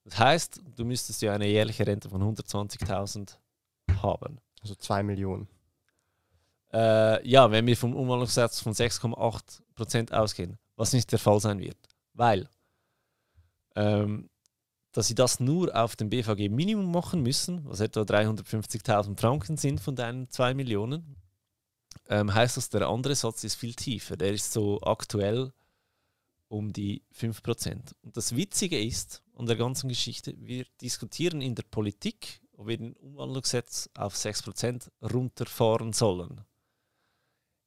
Das 0.07 0.21
heißt, 0.21 0.61
du 0.77 0.85
müsstest 0.85 1.21
ja 1.23 1.35
eine 1.35 1.49
jährliche 1.49 1.85
Rente 1.85 2.09
von 2.09 2.23
120.000 2.23 3.39
haben. 4.03 4.39
Also 4.63 4.77
2 4.77 5.03
Millionen. 5.03 5.49
Äh, 6.73 7.29
ja, 7.29 7.51
wenn 7.51 7.67
wir 7.67 7.77
vom 7.77 7.93
Umwandlungssatz 7.95 8.61
von 8.61 8.73
6,8% 8.73 10.13
ausgehen, 10.13 10.59
was 10.77 10.93
nicht 10.93 11.11
der 11.11 11.19
Fall 11.19 11.41
sein 11.41 11.59
wird. 11.59 11.77
Weil, 12.13 12.49
ähm, 13.75 14.31
dass 14.93 15.09
sie 15.09 15.17
das 15.17 15.41
nur 15.41 15.75
auf 15.75 15.97
dem 15.97 16.09
BVG 16.09 16.51
Minimum 16.51 16.93
machen 16.93 17.23
müssen, 17.23 17.65
was 17.65 17.81
etwa 17.81 18.03
350.000 18.03 19.19
Franken 19.19 19.57
sind 19.57 19.81
von 19.81 19.97
deinen 19.97 20.31
2 20.31 20.55
Millionen, 20.55 21.17
ähm, 22.09 22.33
heißt 22.33 22.57
das, 22.57 22.69
der 22.69 22.87
andere 22.87 23.17
Satz 23.17 23.43
ist 23.43 23.57
viel 23.57 23.75
tiefer. 23.75 24.17
Der 24.17 24.33
ist 24.33 24.53
so 24.53 24.81
aktuell 24.83 25.53
um 26.47 26.73
die 26.73 27.03
5%. 27.13 27.93
Und 28.03 28.17
das 28.17 28.37
Witzige 28.37 28.81
ist 28.81 29.25
an 29.37 29.47
der 29.47 29.57
ganzen 29.57 29.89
Geschichte, 29.89 30.35
wir 30.39 30.67
diskutieren 30.81 31.41
in 31.41 31.55
der 31.55 31.65
Politik, 31.65 32.41
ob 32.53 32.67
wir 32.69 32.79
den 32.79 32.95
Umwandlungssatz 32.95 33.91
auf 33.95 34.15
6% 34.15 34.91
runterfahren 35.03 35.93
sollen 35.93 36.45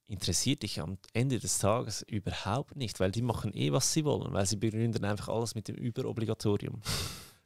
interessiert 0.10 0.64
dich 0.64 0.82
am 0.82 0.98
Ende 1.14 1.40
des 1.40 1.60
Tages 1.60 2.02
überhaupt 2.02 2.76
nicht, 2.76 3.00
weil 3.00 3.12
die 3.12 3.22
machen 3.22 3.54
eh, 3.54 3.72
was 3.72 3.94
sie 3.94 4.04
wollen, 4.04 4.34
weil 4.34 4.46
sie 4.46 4.58
begründen 4.58 5.06
einfach 5.06 5.30
alles 5.30 5.56
mit 5.56 5.68
dem 5.68 5.76
Überobligatorium. 5.76 6.82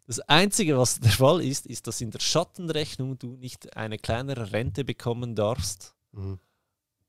Das 0.05 0.19
Einzige, 0.19 0.77
was 0.77 0.99
der 0.99 1.13
Fall 1.13 1.41
ist, 1.41 1.65
ist, 1.65 1.87
dass 1.87 2.01
in 2.01 2.11
der 2.11 2.19
Schattenrechnung 2.19 3.17
du 3.17 3.37
nicht 3.37 3.77
eine 3.77 3.97
kleinere 3.97 4.51
Rente 4.51 4.83
bekommen 4.83 5.33
darfst, 5.33 5.95
Mhm. 6.11 6.39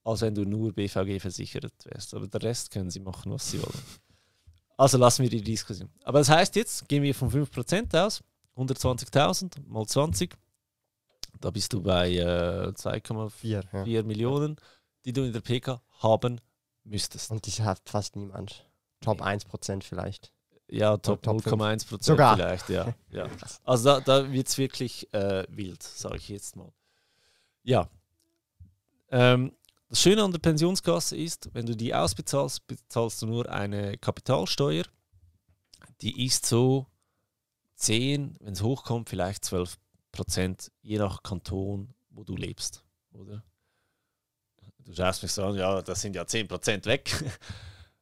als 0.04 0.20
wenn 0.20 0.36
du 0.36 0.44
nur 0.44 0.72
BVG 0.72 1.18
versichert 1.18 1.74
wärst. 1.86 2.14
Aber 2.14 2.28
der 2.28 2.44
Rest 2.44 2.70
können 2.70 2.92
sie 2.92 3.00
machen, 3.00 3.32
was 3.32 3.50
sie 3.50 3.60
wollen. 3.60 3.82
Also 4.76 4.98
lassen 4.98 5.22
wir 5.22 5.30
die 5.30 5.42
Diskussion. 5.42 5.90
Aber 6.02 6.18
das 6.18 6.28
heißt 6.28 6.56
jetzt, 6.56 6.88
gehen 6.88 7.02
wir 7.02 7.14
von 7.14 7.30
5% 7.30 7.96
aus, 8.04 8.22
120.000 8.56 9.66
mal 9.66 9.86
20, 9.86 10.34
da 11.40 11.50
bist 11.50 11.72
du 11.72 11.82
bei 11.82 12.12
äh, 12.12 12.68
2,4 12.74 13.30
Vier, 13.30 13.64
ja. 13.72 13.84
4 13.84 14.04
Millionen, 14.04 14.56
die 15.04 15.12
du 15.12 15.22
in 15.24 15.32
der 15.32 15.40
PK 15.40 15.80
haben 16.00 16.40
müsstest. 16.84 17.30
Und 17.30 17.46
die 17.46 17.62
hat 17.62 17.80
fast 17.86 18.16
niemand. 18.16 18.66
Top 19.00 19.18
Nee. 19.18 19.24
1% 19.24 19.82
vielleicht. 19.82 20.32
Ja, 20.68 20.96
Top, 20.96 21.22
Top 21.22 21.42
fünf. 21.42 21.54
0,1 21.56 21.88
Prozent 21.88 22.04
Sogar. 22.04 22.36
vielleicht, 22.36 22.68
ja. 22.70 22.94
ja. 23.10 23.28
Also 23.64 23.84
da, 23.84 24.00
da 24.00 24.32
wird 24.32 24.48
es 24.48 24.56
wirklich 24.56 25.12
äh, 25.12 25.44
wild, 25.50 25.82
sage 25.82 26.16
ich 26.16 26.28
jetzt 26.28 26.56
mal. 26.56 26.72
Ja. 27.62 27.88
Ähm, 29.10 29.52
das 29.88 30.00
Schöne 30.00 30.22
an 30.22 30.32
der 30.32 30.38
Pensionskasse 30.38 31.16
ist, 31.16 31.50
wenn 31.52 31.66
du 31.66 31.76
die 31.76 31.94
ausbezahlst, 31.94 32.66
bezahlst 32.66 33.22
du 33.22 33.26
nur 33.26 33.48
eine 33.50 33.96
Kapitalsteuer. 33.98 34.84
Die 36.00 36.26
ist 36.26 36.46
so 36.46 36.86
10, 37.76 38.36
wenn 38.40 38.54
es 38.54 38.62
hochkommt, 38.62 39.08
vielleicht 39.08 39.44
12 39.44 39.76
Prozent, 40.12 40.70
je 40.82 40.98
nach 40.98 41.22
Kanton, 41.22 41.94
wo 42.10 42.24
du 42.24 42.36
lebst. 42.36 42.84
Oder? 43.12 43.44
Du 44.84 44.94
schaust 44.94 45.22
mich 45.22 45.32
so 45.32 45.44
an, 45.44 45.56
ja, 45.56 45.82
das 45.82 46.00
sind 46.00 46.14
ja 46.14 46.26
10 46.26 46.48
Prozent 46.48 46.86
weg. 46.86 47.10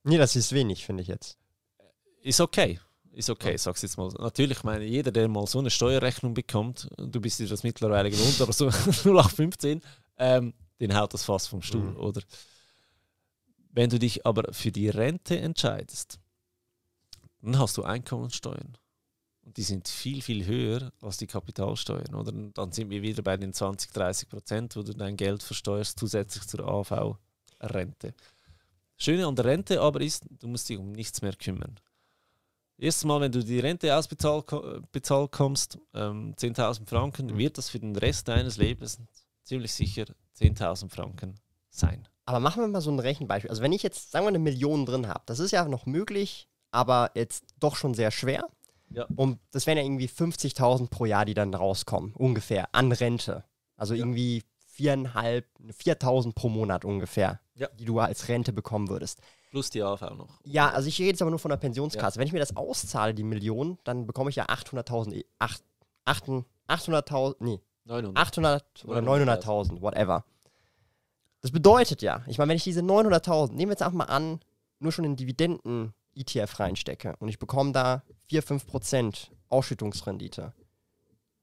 Nee, 0.05 0.19
das 0.19 0.35
ist 0.35 0.51
wenig, 0.53 0.85
finde 0.85 1.03
ich 1.03 1.09
jetzt. 1.09 1.39
ist 2.23 2.41
okay. 2.41 2.81
Ist 3.13 3.31
okay, 3.31 3.57
sag's 3.57 3.83
jetzt 3.83 3.99
mal. 3.99 4.09
Natürlich, 4.19 4.59
ich 4.59 4.65
meine, 4.65 4.85
jeder, 4.85 5.13
der 5.13 5.29
mal 5.29 5.47
so 5.47 5.59
eine 5.59 5.71
Steuerrechnung 5.71 6.35
bekommt, 6.35 6.89
du 6.97 7.21
bist 7.21 7.39
dir 7.39 7.47
das 7.47 7.63
mittlerweile 7.63 8.11
gewohnt, 8.11 8.41
aber 8.41 8.53
so 8.53 8.67
0815, 9.05 9.81
ähm, 10.19 10.55
den 10.81 10.97
haut 10.97 11.13
das 11.15 11.25
fast 11.25 11.49
vom 11.49 11.63
Stuhl, 11.63 11.91
Mhm. 11.93 11.97
oder? 11.97 12.23
Wenn 13.71 13.91
du 13.91 13.99
dich 13.99 14.27
aber 14.27 14.53
für 14.53 14.71
die 14.71 14.89
Rente 14.89 15.39
entscheidest, 15.39 16.19
dann 17.41 17.59
hast 17.59 17.77
du 17.77 17.83
Einkommensteuern. 17.83 18.77
Und 19.45 19.57
die 19.57 19.63
sind 19.63 19.89
viel, 19.89 20.23
viel 20.23 20.47
höher 20.47 20.93
als 21.01 21.17
die 21.17 21.27
Kapitalsteuern, 21.27 22.15
oder? 22.15 22.33
Und 22.33 22.57
dann 22.57 22.71
sind 22.71 22.91
wir 22.91 23.03
wieder 23.03 23.23
bei 23.23 23.37
den 23.37 23.53
20, 23.53 23.91
30 23.93 24.29
Prozent, 24.29 24.77
wo 24.77 24.83
du 24.83 24.93
dein 24.95 25.17
Geld 25.17 25.43
versteuerst, 25.43 25.99
zusätzlich 25.99 26.47
zur 26.47 26.61
AV-Rente. 26.69 28.15
Schöne 28.99 29.27
an 29.27 29.35
der 29.35 29.47
Rente 29.47 29.81
aber 29.81 30.01
ist, 30.01 30.25
du 30.31 30.47
musst 30.47 30.69
dich 30.69 30.79
um 30.79 30.93
nichts 30.93 31.23
mehr 31.23 31.35
kümmern. 31.35 31.75
Erstes 32.79 33.05
Mal, 33.05 33.21
wenn 33.21 33.33
du 33.33 33.43
die 33.43 33.59
Rente 33.59 33.97
ausbezahlt 33.97 34.47
bezahlt 34.93 35.33
kommst, 35.33 35.79
ähm, 35.95 36.35
10.000 36.37 36.89
Franken, 36.89 37.37
wird 37.37 37.59
das 37.59 37.69
für 37.71 37.81
den 37.81 37.97
Rest 37.97 38.29
deines 38.29 38.59
Lebens 38.59 38.99
ziemlich 39.45 39.73
sicher 39.73 40.05
10.000 40.39 40.91
Franken 40.91 41.35
sein. 41.71 42.07
Aber 42.27 42.41
machen 42.41 42.63
wir 42.63 42.69
mal 42.69 42.81
so 42.81 42.91
ein 42.91 42.99
Rechenbeispiel. 42.99 43.51
Also 43.51 43.63
wenn 43.63 43.73
ich 43.73 43.83
jetzt, 43.83 44.11
sagen 44.13 44.25
wir, 44.25 44.29
eine 44.29 44.39
Million 44.39 44.87
drin 44.87 45.09
habe, 45.09 45.23
das 45.27 45.39
ist 45.41 45.51
ja 45.51 45.65
noch 45.67 45.87
möglich, 45.87 46.49
aber 46.71 47.11
jetzt 47.15 47.45
doch 47.59 47.77
schon 47.77 47.95
sehr 47.95 48.11
schwer. 48.11 48.47
Ja. 48.91 49.07
Und 49.17 49.39
das 49.51 49.67
wären 49.67 49.79
ja 49.79 49.85
irgendwie 49.85 50.07
50.000 50.09 50.89
pro 50.89 51.07
Jahr, 51.07 51.25
die 51.25 51.35
dann 51.35 51.53
rauskommen, 51.55 52.13
ungefähr, 52.15 52.69
an 52.75 52.93
Rente. 52.93 53.45
Also 53.77 53.95
Ja. 53.95 54.01
irgendwie 54.01 54.45
viereinhalb, 54.69 55.47
4000 55.77 56.35
pro 56.35 56.49
Monat 56.49 56.85
ungefähr, 56.85 57.41
Ja. 57.55 57.69
die 57.79 57.85
du 57.85 57.99
als 57.99 58.29
Rente 58.29 58.53
bekommen 58.53 58.89
würdest. 58.89 59.21
Plus 59.51 59.69
die 59.71 59.83
AV 59.83 60.01
noch. 60.17 60.41
Ja, 60.45 60.71
also 60.71 60.89
ich 60.89 60.99
rede 60.99 61.11
jetzt 61.11 61.23
aber 61.23 61.31
nur 61.31 61.39
von 61.39 61.51
der 61.51 61.59
Pensionskasse. 61.59 62.19
Wenn 62.19 62.27
ich 62.27 62.33
mir 62.33 62.39
das 62.39 62.57
auszahle, 62.57 63.13
die 63.15 63.23
Million, 63.23 63.79
dann 63.85 64.07
bekomme 64.07 64.31
ich 64.31 64.37
ja 64.37 64.47
800.000, 64.49 65.13
eh, 65.15 65.25
acht- 65.39 65.63
achten- 66.07 66.45
800.000, 66.69 67.37
nee, 67.41 67.61
900. 67.85 68.17
800 68.17 68.85
oder 68.87 69.01
900.000. 69.01 69.43
900.000, 69.43 69.81
whatever. 69.81 70.25
Das 71.41 71.51
bedeutet 71.51 72.03
ja, 72.03 72.23
ich 72.29 72.39
meine, 72.39 72.51
wenn 72.51 72.57
ich 72.57 72.65
diese 72.65 72.81
900.000, 72.81 73.49
nehmen 73.51 73.71
wir 73.71 73.73
jetzt 73.73 73.83
einfach 73.83 73.97
mal 73.97 74.05
an, 74.05 74.41
nur 74.79 74.93
schon 74.93 75.05
in 75.05 75.17
Dividenden 75.17 75.93
ETF 76.15 76.61
reinstecke 76.61 77.17
und 77.19 77.29
ich 77.29 77.39
bekomme 77.39 77.73
da 77.73 78.03
4, 78.29 78.43
5% 78.45 79.29
Ausschüttungsrendite. 79.49 80.53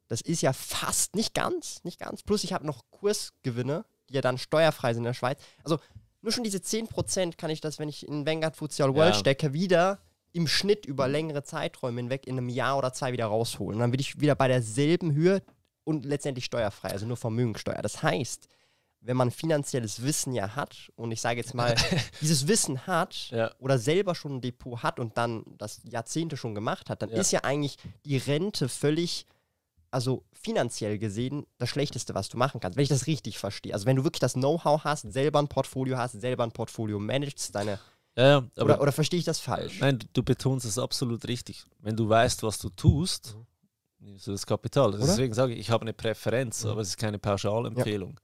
Das 0.07 0.21
ist 0.21 0.41
ja 0.41 0.53
fast, 0.53 1.15
nicht 1.15 1.33
ganz, 1.33 1.83
nicht 1.83 1.99
ganz. 1.99 2.23
Plus 2.23 2.43
ich 2.43 2.53
habe 2.53 2.65
noch 2.65 2.83
Kursgewinne, 2.91 3.85
die 4.09 4.13
ja 4.15 4.21
dann 4.21 4.37
steuerfrei 4.37 4.93
sind 4.93 5.01
in 5.01 5.05
der 5.05 5.13
Schweiz. 5.13 5.39
Also 5.63 5.79
nur 6.21 6.31
schon 6.31 6.43
diese 6.43 6.57
10% 6.59 7.37
kann 7.37 7.49
ich 7.49 7.61
das, 7.61 7.77
wenn 7.79 7.89
ich 7.89 8.07
in 8.07 8.25
Vanguard 8.25 8.55
Futsal 8.55 8.95
World 8.95 9.13
Ja. 9.13 9.19
stecke, 9.19 9.53
wieder 9.53 9.99
im 10.31 10.47
Schnitt 10.47 10.85
über 10.85 11.07
längere 11.07 11.43
Zeiträume 11.43 12.01
hinweg 12.01 12.25
in 12.27 12.37
einem 12.37 12.49
Jahr 12.49 12.77
oder 12.77 12.93
zwei 12.93 13.11
wieder 13.11 13.25
rausholen. 13.25 13.75
Und 13.75 13.79
dann 13.81 13.91
bin 13.91 13.99
ich 13.99 14.19
wieder 14.19 14.35
bei 14.35 14.47
derselben 14.47 15.13
Höhe 15.13 15.41
und 15.89 16.05
letztendlich 16.05 16.45
steuerfrei, 16.45 16.89
also 16.89 17.05
nur 17.05 17.17
Vermögensteuer. 17.17 17.81
Das 17.81 18.01
heißt, 18.03 18.47
wenn 19.01 19.15
man 19.17 19.31
finanzielles 19.31 20.03
Wissen 20.03 20.33
ja 20.33 20.55
hat 20.55 20.91
und 20.95 21.11
ich 21.11 21.21
sage 21.21 21.39
jetzt 21.39 21.53
mal, 21.53 21.73
dieses 22.21 22.47
Wissen 22.47 22.85
hat 22.85 23.29
Ja. 23.31 23.51
oder 23.59 23.77
selber 23.79 24.13
schon 24.13 24.35
ein 24.37 24.41
Depot 24.41 24.83
hat 24.83 24.99
und 24.99 25.17
dann 25.17 25.43
das 25.57 25.81
Jahrzehnte 25.83 26.35
schon 26.37 26.53
gemacht 26.53 26.89
hat, 26.89 27.01
dann 27.01 27.09
Ja. 27.09 27.17
ist 27.17 27.31
ja 27.31 27.43
eigentlich 27.43 27.77
die 28.05 28.17
Rente 28.17 28.67
völlig, 28.69 29.25
also 29.91 30.23
finanziell 30.33 30.97
gesehen, 30.99 31.45
das 31.57 31.69
Schlechteste, 31.69 32.13
was 32.13 32.29
du 32.29 32.37
machen 32.37 32.59
kannst, 32.59 32.75
wenn 32.77 32.83
ich 32.83 32.89
das 32.89 33.07
richtig 33.07 33.37
verstehe. 33.39 33.73
Also 33.73 33.85
wenn 33.85 33.95
du 33.95 34.03
wirklich 34.03 34.19
das 34.19 34.33
Know-how 34.33 34.83
hast, 34.83 35.11
selber 35.11 35.39
ein 35.39 35.47
Portfolio 35.47 35.97
hast, 35.97 36.13
selber 36.19 36.43
ein 36.43 36.51
Portfolio 36.51 36.99
managst, 36.99 37.55
deine, 37.55 37.79
Ja, 38.17 38.43
oder, 38.57 38.81
oder 38.81 38.91
verstehe 38.91 39.19
ich 39.19 39.25
das 39.25 39.39
falsch? 39.39 39.79
Nein, 39.79 39.97
du- 39.97 40.07
du 40.13 40.23
betonst 40.23 40.65
es 40.65 40.77
absolut 40.77 41.25
richtig. 41.27 41.65
Wenn 41.79 41.95
du 41.95 42.07
weißt, 42.09 42.43
was 42.43 42.57
du 42.59 42.69
tust, 42.69 43.35
nimmst 43.99 44.27
du 44.27 44.31
das 44.31 44.45
Kapital. 44.45 44.89
Oder? 44.89 44.99
Deswegen 44.99 45.33
sage 45.33 45.53
ich, 45.53 45.59
ich 45.59 45.69
habe 45.69 45.81
eine 45.83 45.93
Präferenz, 45.93 46.65
aber 46.65 46.81
es 46.81 46.89
ist 46.89 46.97
keine 46.97 47.19
Pauschalempfehlung. 47.19 48.19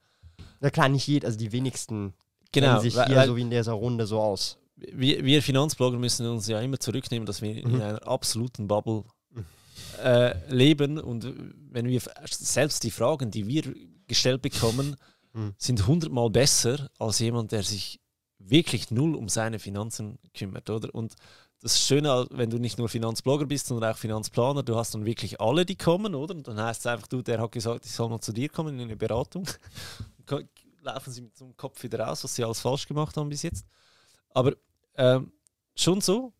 Na 0.60 0.70
klar, 0.70 0.88
nicht 0.88 1.06
jeder, 1.06 1.26
also 1.26 1.38
die 1.38 1.52
wenigsten 1.52 2.14
Genau, 2.52 2.66
kennen 2.68 2.80
sich 2.80 2.94
weil- 2.96 3.06
hier 3.06 3.16
weil- 3.16 3.26
so 3.28 3.36
wie 3.36 3.42
in 3.42 3.50
dieser 3.50 3.72
Runde 3.72 4.06
so 4.06 4.20
aus. 4.20 4.58
Wir, 4.76 5.24
wir 5.24 5.42
Finanzblogger 5.42 5.98
müssen 5.98 6.26
uns 6.26 6.46
ja 6.48 6.60
immer 6.60 6.78
zurücknehmen, 6.78 7.24
dass 7.26 7.40
wir 7.42 7.52
Mhm. 7.66 7.74
in 7.76 7.82
einer 7.82 8.06
absoluten 8.06 8.68
Bubble 8.68 9.04
äh, 10.02 10.34
leben 10.54 10.98
und 10.98 11.26
wenn 11.70 11.86
wir 11.86 12.00
selbst 12.28 12.82
die 12.84 12.90
Fragen, 12.90 13.30
die 13.30 13.46
wir 13.46 13.74
gestellt 14.06 14.42
bekommen, 14.42 14.96
Mhm. 15.32 15.54
sind 15.58 15.86
hundertmal 15.86 16.30
besser 16.30 16.88
als 16.98 17.18
jemand, 17.18 17.52
der 17.52 17.62
sich 17.62 18.00
wirklich 18.38 18.90
null 18.90 19.14
um 19.14 19.28
seine 19.28 19.58
Finanzen 19.58 20.18
kümmert, 20.34 20.70
oder? 20.70 20.94
Und 20.94 21.14
das 21.66 21.80
Schöne, 21.80 22.26
wenn 22.30 22.50
du 22.50 22.58
nicht 22.58 22.78
nur 22.78 22.88
Finanzblogger 22.88 23.46
bist, 23.46 23.66
sondern 23.66 23.92
auch 23.92 23.96
Finanzplaner, 23.98 24.62
du 24.62 24.76
hast 24.76 24.94
dann 24.94 25.04
wirklich 25.04 25.40
alle, 25.40 25.66
die 25.66 25.76
kommen, 25.76 26.14
oder? 26.14 26.34
Und 26.34 26.46
dann 26.48 26.60
heißt 26.60 26.80
es 26.80 26.86
einfach, 26.86 27.06
du, 27.08 27.22
der 27.22 27.40
hat 27.40 27.52
gesagt, 27.52 27.84
ich 27.84 27.92
soll 27.92 28.08
mal 28.08 28.20
zu 28.20 28.32
dir 28.32 28.48
kommen 28.48 28.74
in 28.74 28.80
eine 28.82 28.96
Beratung. 28.96 29.46
Laufen 30.82 31.12
sie 31.12 31.22
mit 31.22 31.36
so 31.36 31.44
einem 31.44 31.56
Kopf 31.56 31.82
wieder 31.82 32.00
raus, 32.00 32.22
was 32.22 32.34
sie 32.34 32.44
alles 32.44 32.60
falsch 32.60 32.86
gemacht 32.86 33.16
haben 33.16 33.28
bis 33.28 33.42
jetzt. 33.42 33.66
Aber 34.30 34.54
ähm, 34.96 35.32
schon 35.74 36.00
so, 36.00 36.32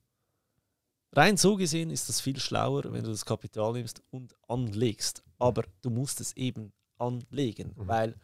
rein 1.12 1.36
so 1.36 1.56
gesehen 1.56 1.90
ist 1.90 2.08
das 2.08 2.20
viel 2.20 2.38
schlauer, 2.38 2.84
wenn 2.84 3.02
du 3.02 3.10
das 3.10 3.24
Kapital 3.24 3.72
nimmst 3.72 4.02
und 4.10 4.36
anlegst. 4.46 5.24
Aber 5.38 5.64
du 5.82 5.90
musst 5.90 6.20
es 6.20 6.36
eben 6.36 6.72
anlegen, 6.98 7.74
Mhm. 7.76 7.88
weil 7.88 8.14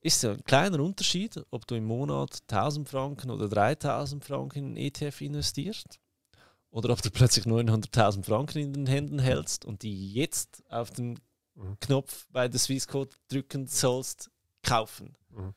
ist 0.00 0.22
ja 0.22 0.32
ein 0.32 0.44
kleiner 0.44 0.80
Unterschied, 0.80 1.40
ob 1.50 1.66
du 1.66 1.74
im 1.74 1.84
Monat 1.84 2.42
1000 2.48 2.88
Franken 2.88 3.30
oder 3.30 3.48
3000 3.48 4.24
Franken 4.24 4.76
in 4.76 4.76
ETF 4.76 5.20
investierst 5.20 5.98
oder 6.70 6.90
ob 6.90 7.02
du 7.02 7.10
plötzlich 7.10 7.46
900.000 7.46 8.24
Franken 8.24 8.58
in 8.58 8.72
den 8.72 8.86
Händen 8.86 9.18
hältst 9.18 9.64
und 9.64 9.82
die 9.82 10.12
jetzt 10.12 10.62
auf 10.70 10.90
den 10.90 11.18
Mhm. 11.58 11.76
Knopf 11.80 12.26
bei 12.30 12.48
der 12.48 12.60
Swissquote 12.60 13.16
drücken 13.28 13.66
sollst, 13.66 14.30
kaufen. 14.62 15.16
Mhm. 15.30 15.54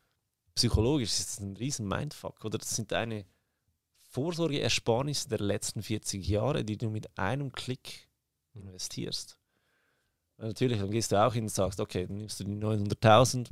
Psychologisch 0.55 1.11
ist 1.11 1.29
das 1.29 1.39
ein 1.39 1.55
riesen 1.55 1.87
Mindfuck, 1.87 2.43
oder? 2.43 2.57
Das 2.57 2.75
sind 2.75 2.91
deine 2.91 3.25
Vorsorgeersparnisse 4.09 5.29
der 5.29 5.39
letzten 5.39 5.81
40 5.81 6.27
Jahre, 6.27 6.65
die 6.65 6.77
du 6.77 6.89
mit 6.89 7.17
einem 7.17 7.51
Klick 7.51 8.09
investierst. 8.53 9.37
Und 10.37 10.47
natürlich, 10.47 10.79
dann 10.79 10.91
gehst 10.91 11.11
du 11.11 11.23
auch 11.23 11.33
hin 11.33 11.45
und 11.45 11.49
sagst, 11.49 11.79
okay, 11.79 12.07
dann 12.07 12.17
nimmst 12.17 12.39
du 12.39 12.43
die 12.43 12.55
900.000, 12.55 13.49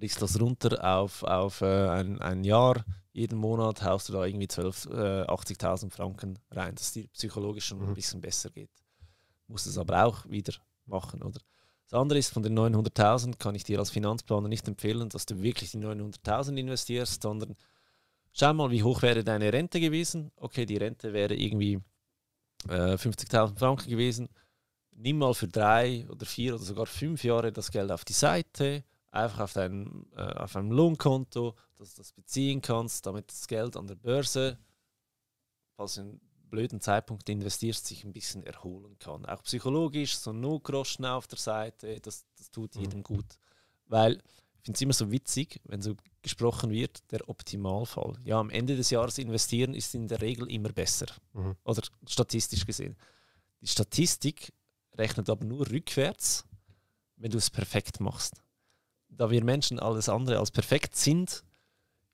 brichst 0.00 0.20
das 0.22 0.40
runter 0.40 0.82
auf, 0.84 1.22
auf 1.22 1.60
äh, 1.60 1.88
ein, 1.88 2.18
ein 2.20 2.42
Jahr, 2.42 2.84
jeden 3.12 3.38
Monat 3.38 3.82
haust 3.84 4.08
du 4.08 4.14
da 4.14 4.24
irgendwie 4.24 4.48
12, 4.48 4.86
äh, 4.86 5.22
80.000 5.26 5.90
Franken 5.92 6.38
rein, 6.50 6.74
dass 6.74 6.92
dir 6.92 7.06
psychologisch 7.08 7.66
schon 7.66 7.80
ein 7.82 7.90
Mhm. 7.90 7.94
bisschen 7.94 8.20
besser 8.20 8.50
geht. 8.50 8.70
Musst 9.46 9.66
es 9.66 9.78
aber 9.78 10.04
auch 10.04 10.28
wieder 10.28 10.54
machen, 10.86 11.22
oder? 11.22 11.40
Das 11.88 11.98
andere 12.00 12.18
ist, 12.18 12.32
von 12.32 12.42
den 12.42 12.54
900.000 12.58 13.36
kann 13.38 13.54
ich 13.54 13.64
dir 13.64 13.78
als 13.80 13.90
Finanzplaner 13.90 14.48
nicht 14.48 14.66
empfehlen, 14.68 15.08
dass 15.08 15.26
du 15.26 15.42
wirklich 15.42 15.72
die 15.72 15.78
900.000 15.78 16.56
investierst, 16.56 17.20
sondern 17.22 17.56
schau 18.32 18.54
mal, 18.54 18.70
wie 18.70 18.82
hoch 18.84 19.02
wäre 19.02 19.24
deine 19.24 19.52
Rente 19.52 19.80
gewesen. 19.80 20.30
Okay, 20.36 20.66
die 20.66 20.76
Rente 20.76 21.12
wäre 21.12 21.34
irgendwie 21.34 21.80
äh, 22.68 22.94
50.000 22.96 23.58
Franken 23.58 23.90
gewesen. 23.90 24.28
Nimm 24.92 25.18
mal 25.18 25.34
für 25.34 25.48
drei 25.48 26.06
oder 26.08 26.26
vier 26.26 26.54
oder 26.54 26.62
sogar 26.62 26.86
fünf 26.86 27.24
Jahre 27.24 27.50
das 27.52 27.70
Geld 27.72 27.90
auf 27.90 28.04
die 28.04 28.12
Seite, 28.12 28.84
einfach 29.10 29.40
auf, 29.40 29.52
dein, 29.52 30.06
äh, 30.16 30.20
auf 30.22 30.56
einem 30.56 30.70
Lohnkonto, 30.72 31.54
dass 31.78 31.94
du 31.94 32.00
das 32.02 32.12
beziehen 32.12 32.60
kannst, 32.62 33.06
damit 33.06 33.30
das 33.30 33.46
Geld 33.46 33.76
an 33.76 33.86
der 33.86 33.94
Börse, 33.96 34.58
falls 35.76 35.94
du 35.94 36.02
einen 36.02 36.20
blöden 36.48 36.80
Zeitpunkt 36.80 37.28
investierst, 37.28 37.86
sich 37.86 38.04
ein 38.04 38.12
bisschen 38.12 38.42
erholen 38.44 38.98
kann. 38.98 39.24
Auch 39.26 39.42
psychologisch, 39.44 40.16
so 40.18 40.30
ein 40.32 40.40
Notgroschen 40.40 41.04
auf 41.04 41.26
der 41.26 41.38
Seite, 41.38 42.00
das, 42.00 42.24
das 42.36 42.50
tut 42.50 42.74
Mhm. 42.74 42.80
jedem 42.80 43.02
gut. 43.02 43.38
Weil 43.86 44.14
ich 44.54 44.64
finde 44.64 44.76
es 44.76 44.80
immer 44.82 44.92
so 44.92 45.10
witzig, 45.10 45.60
wenn 45.64 45.80
so 45.80 45.96
gesprochen 46.22 46.70
wird, 46.70 47.10
der 47.12 47.28
Optimalfall. 47.28 48.18
Ja, 48.24 48.38
am 48.38 48.50
Ende 48.50 48.76
des 48.76 48.90
Jahres 48.90 49.16
investieren 49.18 49.74
ist 49.74 49.94
in 49.94 50.06
der 50.06 50.20
Regel 50.20 50.50
immer 50.50 50.68
besser. 50.70 51.06
Mhm. 51.32 51.56
Oder 51.64 51.82
statistisch 52.06 52.66
gesehen. 52.66 52.96
Die 53.62 53.66
Statistik 53.66 54.52
rechnet 54.94 55.30
aber 55.30 55.44
nur 55.46 55.70
rückwärts, 55.70 56.44
wenn 57.16 57.30
du 57.30 57.38
es 57.38 57.48
perfekt 57.48 58.00
machst. 58.00 58.42
Da 59.10 59.30
wir 59.30 59.44
Menschen 59.44 59.78
alles 59.78 60.08
andere 60.08 60.38
als 60.38 60.50
perfekt 60.50 60.96
sind, 60.96 61.42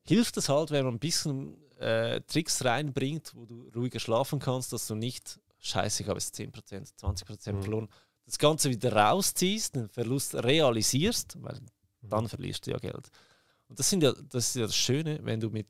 hilft 0.02 0.36
es 0.36 0.48
halt, 0.48 0.70
wenn 0.70 0.84
man 0.84 0.94
ein 0.94 0.98
bisschen 0.98 1.56
äh, 1.78 2.20
Tricks 2.22 2.64
reinbringt, 2.64 3.32
wo 3.34 3.44
du 3.44 3.68
ruhiger 3.74 4.00
schlafen 4.00 4.38
kannst, 4.38 4.72
dass 4.72 4.86
du 4.86 4.94
nicht, 4.94 5.38
scheiße, 5.58 6.02
ich 6.02 6.08
habe 6.08 6.18
jetzt 6.18 6.34
10%, 6.38 6.92
20% 6.98 7.52
Mhm. 7.52 7.62
verloren, 7.62 7.88
das 8.24 8.38
Ganze 8.38 8.70
wieder 8.70 8.92
rausziehst, 8.94 9.76
den 9.76 9.88
Verlust 9.88 10.34
realisierst, 10.34 11.36
weil 11.42 11.60
dann 12.02 12.28
verlierst 12.28 12.66
du 12.66 12.72
ja 12.72 12.78
Geld. 12.78 13.10
Und 13.68 13.78
das, 13.78 13.90
sind 13.90 14.02
ja, 14.02 14.12
das 14.12 14.48
ist 14.48 14.56
ja 14.56 14.62
das 14.66 14.76
Schöne, 14.76 15.18
wenn 15.22 15.40
du 15.40 15.50
mit 15.50 15.68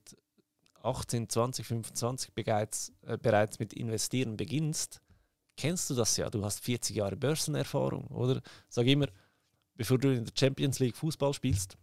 18, 0.82 1.28
20, 1.28 1.66
25 1.66 2.32
bereits, 2.34 2.92
äh, 3.02 3.18
bereits 3.18 3.58
mit 3.58 3.72
Investieren 3.72 4.36
beginnst, 4.36 5.00
kennst 5.56 5.90
du 5.90 5.94
das 5.94 6.16
ja. 6.16 6.30
Du 6.30 6.44
hast 6.44 6.60
40 6.60 6.94
Jahre 6.96 7.16
Börsenerfahrung, 7.16 8.06
oder? 8.08 8.40
Sag 8.68 8.86
immer, 8.86 9.08
bevor 9.76 9.98
du 9.98 10.12
in 10.14 10.24
der 10.24 10.32
Champions 10.38 10.78
League 10.78 10.96
Fußball 10.96 11.32
spielst, 11.34 11.76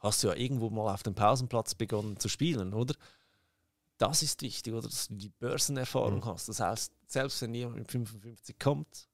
hast 0.00 0.22
du 0.22 0.28
ja 0.28 0.34
irgendwo 0.34 0.70
mal 0.70 0.92
auf 0.92 1.02
dem 1.02 1.14
Pausenplatz 1.14 1.74
begonnen 1.74 2.18
zu 2.18 2.28
spielen, 2.28 2.72
oder? 2.74 2.94
Das 3.98 4.22
ist 4.22 4.42
wichtig, 4.42 4.72
oder? 4.72 4.82
Dass 4.88 5.08
du 5.08 5.14
die 5.14 5.28
Börsenerfahrung 5.28 6.16
Mhm. 6.20 6.24
hast. 6.24 6.48
Das 6.48 6.58
heißt, 6.60 6.92
selbst 7.06 7.40
wenn 7.42 7.54
jemand 7.54 7.76
mit 7.78 7.90
55 7.92 8.58
kommt 8.58 9.08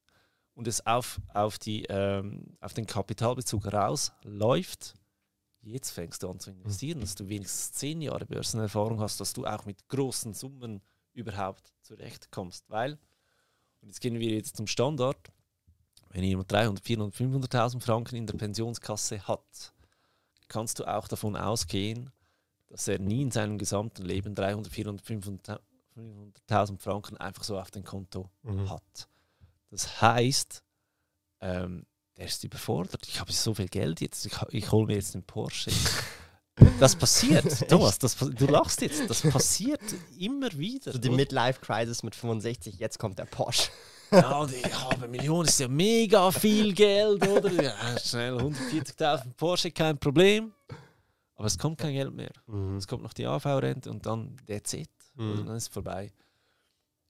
und 0.55 0.67
es 0.67 0.87
auf, 0.87 1.21
auf, 1.35 1.59
die, 1.59 1.85
ähm, 1.91 2.57
auf 2.61 2.73
den 2.73 2.87
Kapitalbezug 2.87 3.71
rausläuft, 3.71 4.95
jetzt 5.61 5.91
fängst 5.91 6.23
du 6.23 6.31
an 6.31 6.41
zu 6.41 6.51
investieren, 6.51 7.01
dass 7.01 7.15
du 7.17 7.29
wenigstens 7.29 7.73
10 7.73 8.01
Jahre 8.01 8.25
Börsenerfahrung 8.25 9.01
hast, 9.01 9.21
dass 9.21 9.35
du 9.35 9.45
auch 9.45 9.67
mit 9.67 9.87
großen 9.89 10.33
Summen 10.33 10.81
überhaupt 11.13 11.75
zurechtkommst. 11.83 12.71
Weil, 12.71 12.99
und 13.83 13.89
jetzt 13.89 14.01
gehen 14.01 14.19
wir 14.19 14.31
jetzt 14.31 14.57
zum 14.57 14.67
Standard, 14.67 15.19
wenn 16.11 16.25
jemand 16.25 16.51
300, 16.51 16.85
400, 16.85 17.15
500.000 17.53 17.81
Franken 17.81 18.17
in 18.17 18.27
der 18.27 18.35
Pensionskasse 18.35 19.27
hat, 19.27 19.73
kannst 20.49 20.79
du 20.79 20.85
auch 20.85 21.09
davon 21.09 21.37
ausgehen, 21.37 22.11
dass 22.69 22.89
er 22.89 22.99
nie 22.99 23.23
in 23.23 23.31
seinem 23.31 23.59
gesamten 23.59 24.03
Leben 24.05 24.35
300, 24.35 24.73
400, 24.73 25.07
500.000 25.07 26.79
Franken 26.79 27.17
einfach 27.17 27.45
so 27.45 27.59
auf 27.59 27.71
dem 27.71 27.85
Konto 27.85 28.31
Mhm. 28.43 28.71
hat. 28.71 29.09
Das 29.71 30.01
heißt, 30.01 30.63
ähm, 31.41 31.87
der 32.17 32.27
ist 32.27 32.43
überfordert. 32.45 33.07
Ich 33.07 33.21
habe 33.21 33.33
so 33.33 33.55
viel 33.55 33.69
Geld 33.69 34.01
jetzt, 34.01 34.27
ich, 34.27 34.35
ich 34.51 34.73
hole 34.73 34.87
mir 34.87 34.95
jetzt 34.95 35.15
einen 35.15 35.25
Porsche. 35.25 35.71
Das 36.81 36.97
passiert, 36.97 37.69
Thomas, 37.69 38.01
das, 38.01 38.17
du 38.17 38.47
lachst 38.47 38.81
jetzt, 38.83 39.09
das 39.09 39.23
passiert 39.23 39.81
immer 40.19 40.51
wieder. 40.55 40.91
So 40.91 40.99
die? 40.99 41.09
Midlife-Crisis 41.09 42.03
mit 42.03 42.17
65, 42.17 42.81
jetzt 42.81 42.99
kommt 42.99 43.21
der 43.21 43.27
Porsche. 43.27 43.71
Ja, 44.11 44.47
die 44.47 44.75
halbe 44.75 45.09
Million 45.09 45.45
ist 45.45 45.61
ja 45.61 45.69
mega 45.69 46.31
viel 46.31 46.73
Geld, 46.75 47.27
oder? 47.27 47.51
Ja, 47.51 47.99
schnell 47.99 48.37
140.000 48.37 49.35
Porsche, 49.35 49.71
kein 49.71 49.99
Problem. 49.99 50.53
Aber 51.35 51.47
es 51.47 51.57
kommt 51.57 51.79
kein 51.79 51.93
Geld 51.93 52.13
mehr. 52.13 52.33
Mhm. 52.47 52.77
Es 52.77 52.87
kommt 52.87 53.03
noch 53.03 53.13
die 53.13 53.27
AV-Rente 53.27 53.91
und 53.91 54.05
dann 54.07 54.37
that's 54.47 54.73
it. 54.73 54.91
Mhm. 55.15 55.33
Oder 55.33 55.43
dann 55.45 55.57
ist 55.57 55.65
es 55.65 55.69
vorbei. 55.69 56.13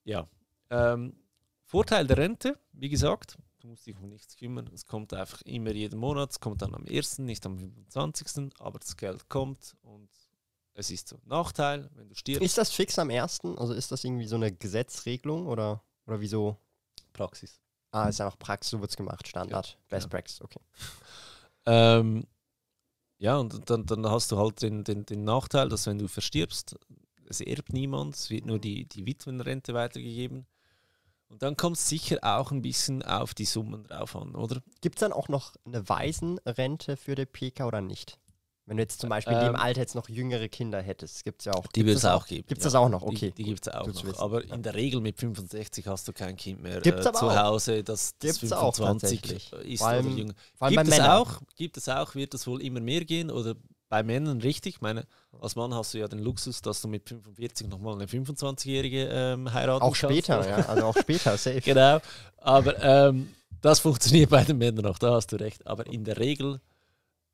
Ja. 0.03 0.27
Ähm, 0.69 1.13
Vorteil 1.63 2.05
der 2.07 2.17
Rente, 2.17 2.57
wie 2.73 2.89
gesagt, 2.89 3.37
du 3.59 3.67
musst 3.67 3.85
dich 3.85 3.95
um 3.97 4.09
nichts 4.09 4.35
kümmern. 4.35 4.69
Es 4.73 4.85
kommt 4.85 5.13
einfach 5.13 5.41
immer 5.41 5.71
jeden 5.71 5.99
Monat. 5.99 6.31
Es 6.31 6.39
kommt 6.39 6.61
dann 6.61 6.73
am 6.73 6.85
1., 6.87 7.19
nicht 7.19 7.45
am 7.45 7.57
25., 7.57 8.53
aber 8.59 8.79
das 8.79 8.97
Geld 8.97 9.29
kommt 9.29 9.75
und 9.81 10.09
es 10.73 10.91
ist 10.91 11.09
so. 11.09 11.19
Nachteil, 11.25 11.89
wenn 11.95 12.07
du 12.07 12.15
stirbst, 12.15 12.43
Ist 12.43 12.57
das 12.57 12.71
fix 12.71 12.97
am 12.99 13.09
ersten? 13.09 13.57
Also 13.57 13.73
ist 13.73 13.91
das 13.91 14.03
irgendwie 14.03 14.27
so 14.27 14.35
eine 14.35 14.51
Gesetzregelung 14.51 15.47
oder, 15.47 15.83
oder 16.05 16.21
wieso? 16.21 16.57
Praxis. 17.13 17.59
Ah, 17.91 18.07
ist 18.07 18.21
einfach 18.21 18.37
Praxis, 18.37 18.71
so 18.71 18.81
wird 18.81 18.91
es 18.91 18.97
gemacht, 18.97 19.27
Standard, 19.27 19.77
Best 19.89 20.05
ja. 20.05 20.09
Practice, 20.09 20.41
okay. 20.41 20.59
Ähm, 21.65 22.25
ja, 23.19 23.37
und 23.37 23.69
dann, 23.69 23.85
dann 23.85 24.09
hast 24.09 24.31
du 24.31 24.37
halt 24.37 24.61
den, 24.61 24.83
den, 24.83 25.05
den 25.05 25.23
Nachteil, 25.23 25.69
dass 25.69 25.85
wenn 25.85 25.99
du 25.99 26.07
verstirbst, 26.07 26.79
es 27.27 27.41
erbt 27.41 27.73
niemand, 27.73 28.15
es 28.15 28.29
wird 28.29 28.45
nur 28.45 28.57
die, 28.57 28.85
die 28.85 29.05
Witwenrente 29.05 29.73
weitergegeben. 29.73 30.47
Und 31.27 31.43
dann 31.43 31.55
kommt 31.55 31.77
es 31.77 31.87
sicher 31.87 32.17
auch 32.23 32.51
ein 32.51 32.63
bisschen 32.63 33.03
auf 33.03 33.35
die 33.35 33.45
Summen 33.45 33.83
drauf 33.83 34.15
an, 34.15 34.35
oder? 34.35 34.61
Gibt 34.81 34.95
es 34.95 35.01
dann 35.01 35.13
auch 35.13 35.27
noch 35.27 35.53
eine 35.65 35.87
Waisenrente 35.87 36.97
für 36.97 37.13
die 37.13 37.27
PK 37.27 37.67
oder 37.67 37.81
nicht? 37.81 38.17
Wenn 38.69 38.77
du 38.77 38.83
jetzt 38.83 39.01
zum 39.01 39.09
Beispiel 39.09 39.33
in 39.33 39.39
dem 39.39 39.55
Ähm, 39.55 39.55
Alter 39.55 39.81
jetzt 39.81 39.95
noch 39.95 40.07
jüngere 40.07 40.47
Kinder 40.47 40.81
hättest, 40.81 41.23
gibt 41.23 41.41
es 41.41 41.45
ja 41.45 41.53
auch. 41.53 41.67
Die 41.67 41.85
wird 41.85 41.97
es 41.97 42.05
auch 42.05 42.25
geben. 42.27 42.45
Gibt 42.47 42.59
es 42.59 42.65
ja. 42.65 42.67
das 42.69 42.75
auch 42.75 42.87
noch? 42.87 43.01
Die- 43.01 43.07
Okay. 43.15 43.33
Die, 43.35 43.43
gibt 43.43 43.67
es 43.67 43.73
auch 43.73 43.87
noch. 43.87 44.03
wissen, 44.05 44.19
Aber 44.19 44.43
in 44.43 44.61
der 44.63 44.75
Regel 44.75 45.01
mit 45.01 45.17
65 45.19 45.87
hast 45.87 46.07
du 46.07 46.13
kein 46.13 46.35
Kind 46.37 46.61
mehr 46.61 46.79
Gibt's 46.79 47.05
äh, 47.05 47.09
aber 47.09 47.17
zu 47.19 47.25
auch. 47.25 47.35
Hause, 47.35 47.83
das, 47.83 48.13
das 48.19 48.39
Gibt's 48.39 48.53
auch 48.53 48.75
25 48.75 49.21
tatsächlich. 49.21 49.73
ist 49.73 49.79
Vor 49.79 49.87
allem- 49.89 50.05
oder 50.07 50.15
jünger. 50.15 50.33
Vor 50.55 50.67
allem 50.67 50.75
Gibt 50.77 50.85
bei 50.89 50.91
es 50.95 50.97
Männern. 51.01 51.17
auch, 51.17 51.41
gibt 51.57 51.77
es 51.77 51.89
auch, 51.89 52.15
wird 52.15 52.33
es 52.35 52.45
wohl 52.47 52.61
immer 52.61 52.79
mehr 52.79 53.03
gehen 53.03 53.31
oder 53.31 53.55
bei 53.89 54.03
Männern 54.03 54.39
richtig? 54.41 54.75
Ich 54.75 54.81
meine, 54.81 55.05
als 55.41 55.55
Mann 55.55 55.73
hast 55.73 55.95
du 55.95 55.97
ja 55.97 56.07
den 56.07 56.19
Luxus, 56.19 56.61
dass 56.61 56.79
du 56.81 56.87
mit 56.87 57.09
45 57.09 57.67
nochmal 57.69 57.95
eine 57.95 58.05
25-Jährige 58.05 59.05
ähm, 59.11 59.51
heiraten 59.51 59.81
Auch 59.81 59.97
kannst. 59.97 60.13
später, 60.13 60.47
ja. 60.47 60.57
Also 60.69 60.85
auch 60.85 60.95
später, 60.97 61.35
safe. 61.37 61.61
Genau. 61.61 61.97
Aber 62.37 62.79
ähm, 62.83 63.33
das 63.61 63.79
funktioniert 63.79 64.29
bei 64.29 64.43
den 64.43 64.59
Männern 64.59 64.83
noch, 64.85 64.99
da 64.99 65.15
hast 65.15 65.31
du 65.31 65.37
recht. 65.37 65.65
Aber 65.65 65.87
in 65.87 66.03
der 66.03 66.19
Regel 66.19 66.61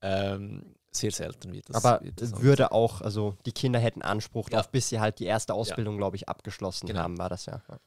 ähm, 0.02 0.64
sehr 0.96 1.12
selten 1.12 1.52
wird 1.54 1.70
das. 1.70 1.84
Aber 1.84 2.04
wird 2.04 2.22
das 2.22 2.42
würde 2.42 2.72
auch, 2.72 3.02
also 3.02 3.36
die 3.46 3.52
Kinder 3.52 3.80
hätten 3.80 4.02
Anspruch 4.02 4.50
Ja. 4.50 4.58
darauf, 4.58 4.72
bis 4.72 4.90
sie 4.90 5.00
halt 5.00 5.20
die 5.20 5.26
erste 5.26 5.54
Ausbildung, 5.54 5.98
glaube 5.98 6.16
ich, 6.16 6.28
abgeschlossen 6.30 6.88
Genau. 6.88 7.00
haben, 7.02 7.18
war 7.18 7.30
das 7.30 7.46
ja. 7.46 7.62
ja. 7.70 7.80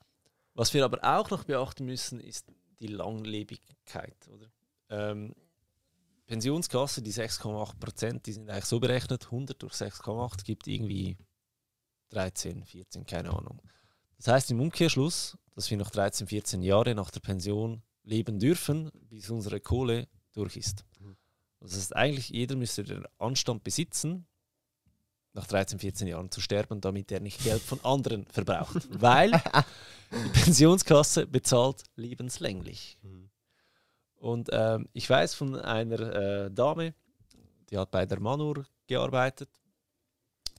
Was 0.55 0.75
wir 0.75 0.85
aber 0.85 0.99
auch 1.05 1.31
noch 1.31 1.45
beachten 1.45 1.85
müssen, 1.85 2.21
ist 2.21 2.47
die 2.81 2.89
Langlebigkeit. 2.89 4.17
Oder? 4.33 4.47
Ähm, 4.91 5.35
Pensionskasse, 6.27 7.01
die 7.03 7.13
6,8 7.13 7.79
Prozent, 7.79 8.27
die 8.27 8.33
sind 8.33 8.51
eigentlich 8.51 8.67
so 8.67 8.81
berechnet, 8.81 9.25
100 9.27 9.63
durch 9.63 9.73
6,8 9.75 10.45
gibt 10.45 10.67
irgendwie 10.67 11.17
13, 12.11 12.65
14, 12.65 13.07
keine 13.07 13.31
Ahnung. 13.31 13.61
Das 14.17 14.29
heißt 14.29 14.51
im 14.51 14.61
Umkehrschluss, 14.61 15.39
dass 15.55 15.71
wir 15.71 15.77
noch 15.77 15.91
13, 15.91 16.27
14 16.27 16.63
Jahre 16.63 16.95
nach 16.95 17.11
der 17.11 17.21
Pension 17.21 17.83
leben 18.03 18.39
dürfen, 18.39 18.91
bis 19.09 19.31
unsere 19.31 19.61
Kohle 19.61 20.09
durch 20.33 20.57
ist. 20.57 20.85
Mhm. 21.61 21.67
Das 21.67 21.77
heißt, 21.77 21.97
eigentlich 21.97 22.29
jeder 22.31 22.57
müsste 22.57 22.85
den 22.85 23.05
Anstand 23.19 23.65
besitzen, 23.65 24.27
nach 25.35 25.47
13, 25.47 25.79
14 25.79 26.09
Jahren 26.09 26.31
zu 26.31 26.41
sterben, 26.41 26.81
damit 26.81 27.13
er 27.13 27.21
nicht 27.21 27.43
Geld 27.45 27.63
von 27.63 27.83
anderen 27.85 28.27
verbraucht. 28.27 28.89
Weil 29.01 29.31
die 30.11 30.41
Pensionskasse 30.41 31.27
bezahlt 31.27 31.85
lebenslänglich. 31.97 32.99
Und 34.17 34.49
ähm, 34.53 34.89
ich 34.95 35.09
weiß 35.09 35.35
von 35.35 35.55
einer 35.55 36.01
äh, 36.01 36.51
Dame, 36.51 36.95
die 37.71 37.79
hat 37.79 37.91
bei 37.91 38.05
der 38.05 38.19
Manur 38.19 38.67
gearbeitet, 38.89 39.51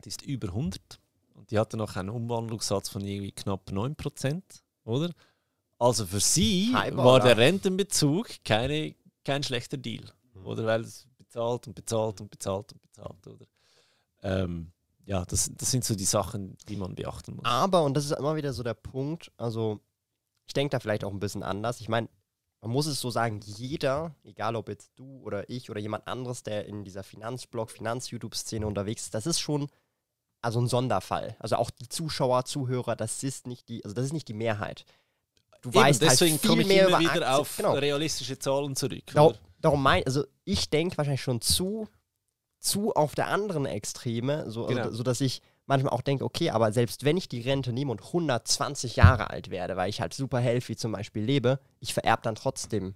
die 0.05 0.09
ist 0.09 0.21
über 0.21 0.49
100 0.49 0.99
und 1.33 1.51
die 1.51 1.59
hatte 1.59 1.75
noch 1.75 1.97
einen 1.97 2.09
Umwandlungssatz 2.09 2.87
von 2.87 3.03
irgendwie 3.03 3.33
knapp 3.33 3.69
9%, 3.69 4.41
oder? 4.85 5.11
Also 5.77 6.05
für 6.05 6.19
sie 6.21 6.73
Heimat, 6.73 7.05
war 7.05 7.19
der 7.19 7.35
Rentenbezug 7.35 8.29
keine, 8.45 8.95
kein 9.25 9.43
schlechter 9.43 9.77
Deal, 9.77 10.03
Mhm. 10.03 10.18
Oder? 10.43 10.65
Weil 10.65 10.81
es 10.81 11.07
bezahlt 11.17 11.67
und 11.67 11.73
bezahlt 11.75 12.21
und 12.21 12.29
bezahlt 12.31 12.71
und 12.73 12.81
bezahlt, 12.81 13.27
oder? 13.27 13.45
Ähm, 14.21 14.71
ja, 15.05 15.25
das, 15.25 15.51
das 15.55 15.71
sind 15.71 15.83
so 15.85 15.95
die 15.95 16.05
Sachen, 16.05 16.57
die 16.67 16.75
man 16.75 16.95
beachten 16.95 17.35
muss. 17.35 17.45
Aber, 17.45 17.83
und 17.83 17.95
das 17.95 18.05
ist 18.05 18.11
immer 18.11 18.35
wieder 18.35 18.53
so 18.53 18.63
der 18.63 18.73
Punkt, 18.75 19.31
also 19.37 19.79
ich 20.45 20.53
denke 20.53 20.71
da 20.71 20.79
vielleicht 20.79 21.03
auch 21.03 21.11
ein 21.11 21.19
bisschen 21.19 21.43
anders. 21.43 21.79
Ich 21.81 21.89
meine, 21.89 22.09
man 22.61 22.71
muss 22.71 22.87
es 22.87 22.99
so 22.99 23.09
sagen, 23.09 23.39
jeder, 23.45 24.15
egal 24.23 24.55
ob 24.55 24.67
jetzt 24.67 24.91
du 24.95 25.19
oder 25.21 25.49
ich 25.49 25.69
oder 25.69 25.79
jemand 25.79 26.07
anderes, 26.07 26.43
der 26.43 26.65
in 26.65 26.83
dieser 26.83 27.03
Finanzblog, 27.03 27.71
Finanz-YouTube-Szene 27.71 28.67
unterwegs 28.67 29.03
ist, 29.03 29.13
das 29.13 29.25
ist 29.27 29.39
schon 29.39 29.69
also 30.41 30.59
ein 30.61 30.67
Sonderfall. 30.67 31.35
Also 31.39 31.55
auch 31.57 31.69
die 31.69 31.87
Zuschauer, 31.89 32.45
Zuhörer, 32.45 32.95
das 32.95 33.23
ist 33.23 33.45
nicht 33.47 33.69
die, 33.69 33.83
also 33.83 33.93
das 33.93 34.05
ist 34.05 34.13
nicht 34.13 34.27
die 34.27 34.33
Mehrheit. 34.33 34.85
Du 35.61 35.69
Eben, 35.69 35.79
weißt 35.79 36.01
deswegen 36.01 36.31
halt 36.33 36.41
viel 36.41 36.49
komme 36.49 36.61
ich 36.63 36.67
mehr 36.67 36.87
immer 36.87 36.97
über 36.97 36.99
wieder 36.99 37.11
Aktien. 37.27 37.41
auf 37.41 37.57
Genau. 37.57 37.73
realistische 37.73 38.39
Zahlen 38.39 38.75
zurück. 38.75 39.03
Oder? 39.11 39.37
Darum 39.61 39.81
mein, 39.83 40.03
also 40.05 40.25
ich 40.45 40.69
denke 40.69 40.97
wahrscheinlich 40.97 41.21
schon 41.21 41.41
zu, 41.41 41.87
zu 42.59 42.93
auf 42.93 43.15
der 43.15 43.27
anderen 43.27 43.65
Extreme, 43.65 44.49
so, 44.49 44.65
Genau. 44.65 44.83
also, 44.83 44.95
so 44.95 45.03
dass 45.03 45.21
ich 45.21 45.41
manchmal 45.65 45.93
auch 45.93 46.01
denke, 46.01 46.25
okay, 46.25 46.49
aber 46.49 46.71
selbst 46.71 47.05
wenn 47.05 47.15
ich 47.17 47.29
die 47.29 47.41
Rente 47.41 47.71
nehme 47.71 47.91
und 47.91 48.01
120 48.01 48.95
Jahre 48.95 49.29
alt 49.29 49.49
werde, 49.49 49.77
weil 49.77 49.89
ich 49.89 50.01
halt 50.01 50.13
super 50.13 50.39
healthy 50.39 50.75
zum 50.75 50.91
Beispiel 50.91 51.23
lebe, 51.23 51.59
ich 51.79 51.93
vererbe 51.93 52.21
dann 52.23 52.35
trotzdem 52.35 52.95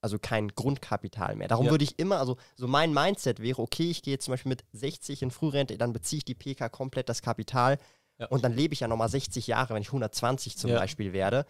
also 0.00 0.18
kein 0.18 0.48
Grundkapital 0.48 1.36
mehr. 1.36 1.46
Darum 1.48 1.66
Ja. 1.66 1.70
würde 1.70 1.84
ich 1.84 1.96
immer, 2.00 2.18
also 2.18 2.36
so 2.56 2.66
mein 2.66 2.92
Mindset 2.92 3.40
wäre, 3.40 3.62
okay, 3.62 3.88
ich 3.90 4.02
gehe 4.02 4.14
jetzt 4.14 4.24
zum 4.24 4.32
Beispiel 4.32 4.50
mit 4.50 4.64
60 4.72 5.22
in 5.22 5.30
Frührente, 5.30 5.78
dann 5.78 5.92
beziehe 5.92 6.18
ich 6.18 6.24
die 6.24 6.34
PK 6.34 6.68
komplett 6.70 7.08
das 7.08 7.22
Kapital 7.22 7.78
Ja. 8.18 8.26
und 8.26 8.42
dann 8.42 8.52
lebe 8.52 8.74
ich 8.74 8.80
ja 8.80 8.88
nochmal 8.88 9.08
60 9.08 9.46
Jahre, 9.46 9.74
wenn 9.74 9.82
ich 9.82 9.88
120 9.92 10.56
zum 10.58 10.70
Ja. 10.72 10.78
Beispiel 10.78 11.12
werde. 11.12 11.46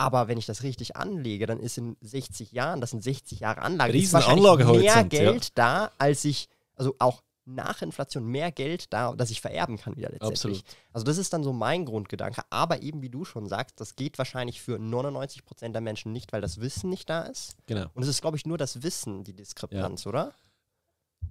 Aber 0.00 0.28
wenn 0.28 0.38
ich 0.38 0.46
das 0.46 0.62
richtig 0.62 0.96
anlege, 0.96 1.44
dann 1.44 1.60
ist 1.60 1.76
in 1.76 1.96
60 2.00 2.52
Jahren, 2.52 2.80
das 2.80 2.90
sind 2.90 3.02
60 3.02 3.40
Jahre 3.40 3.60
Anlage, 3.60 3.92
ist 3.98 4.12
wahrscheinlich 4.14 4.42
mehr 4.42 4.52
Anlagehorizont, 4.52 4.84
ja. 4.86 5.02
Geld 5.02 5.58
da, 5.58 5.90
als 5.98 6.24
ich, 6.24 6.48
also 6.74 6.94
auch 6.98 7.22
nach 7.44 7.82
Inflation 7.82 8.24
mehr 8.24 8.50
Geld 8.50 8.92
da, 8.94 9.12
dass 9.14 9.30
ich 9.30 9.42
vererben 9.42 9.76
kann 9.76 9.96
wieder 9.96 10.08
letztendlich. 10.08 10.60
Absolut. 10.60 10.64
Also 10.94 11.04
das 11.04 11.18
ist 11.18 11.32
dann 11.34 11.42
so 11.44 11.52
mein 11.52 11.84
Grundgedanke. 11.84 12.42
Aber 12.48 12.80
eben, 12.80 13.02
wie 13.02 13.10
du 13.10 13.26
schon 13.26 13.46
sagst, 13.46 13.78
das 13.80 13.94
geht 13.94 14.16
wahrscheinlich 14.16 14.62
für 14.62 14.76
99% 14.76 15.72
der 15.72 15.80
Menschen 15.82 16.12
nicht, 16.12 16.32
weil 16.32 16.40
das 16.40 16.60
Wissen 16.60 16.88
nicht 16.88 17.10
da 17.10 17.22
ist. 17.22 17.56
Genau. 17.66 17.86
Und 17.92 18.02
es 18.02 18.08
ist, 18.08 18.22
glaube 18.22 18.38
ich, 18.38 18.46
nur 18.46 18.56
das 18.56 18.82
Wissen, 18.82 19.24
die 19.24 19.34
Diskrepanz, 19.34 20.06
oder? 20.06 20.32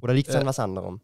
Oder 0.01 0.13
liegt 0.13 0.29
es 0.29 0.35
Äh, 0.35 0.39
an 0.39 0.45
was 0.45 0.59
anderem? 0.59 1.01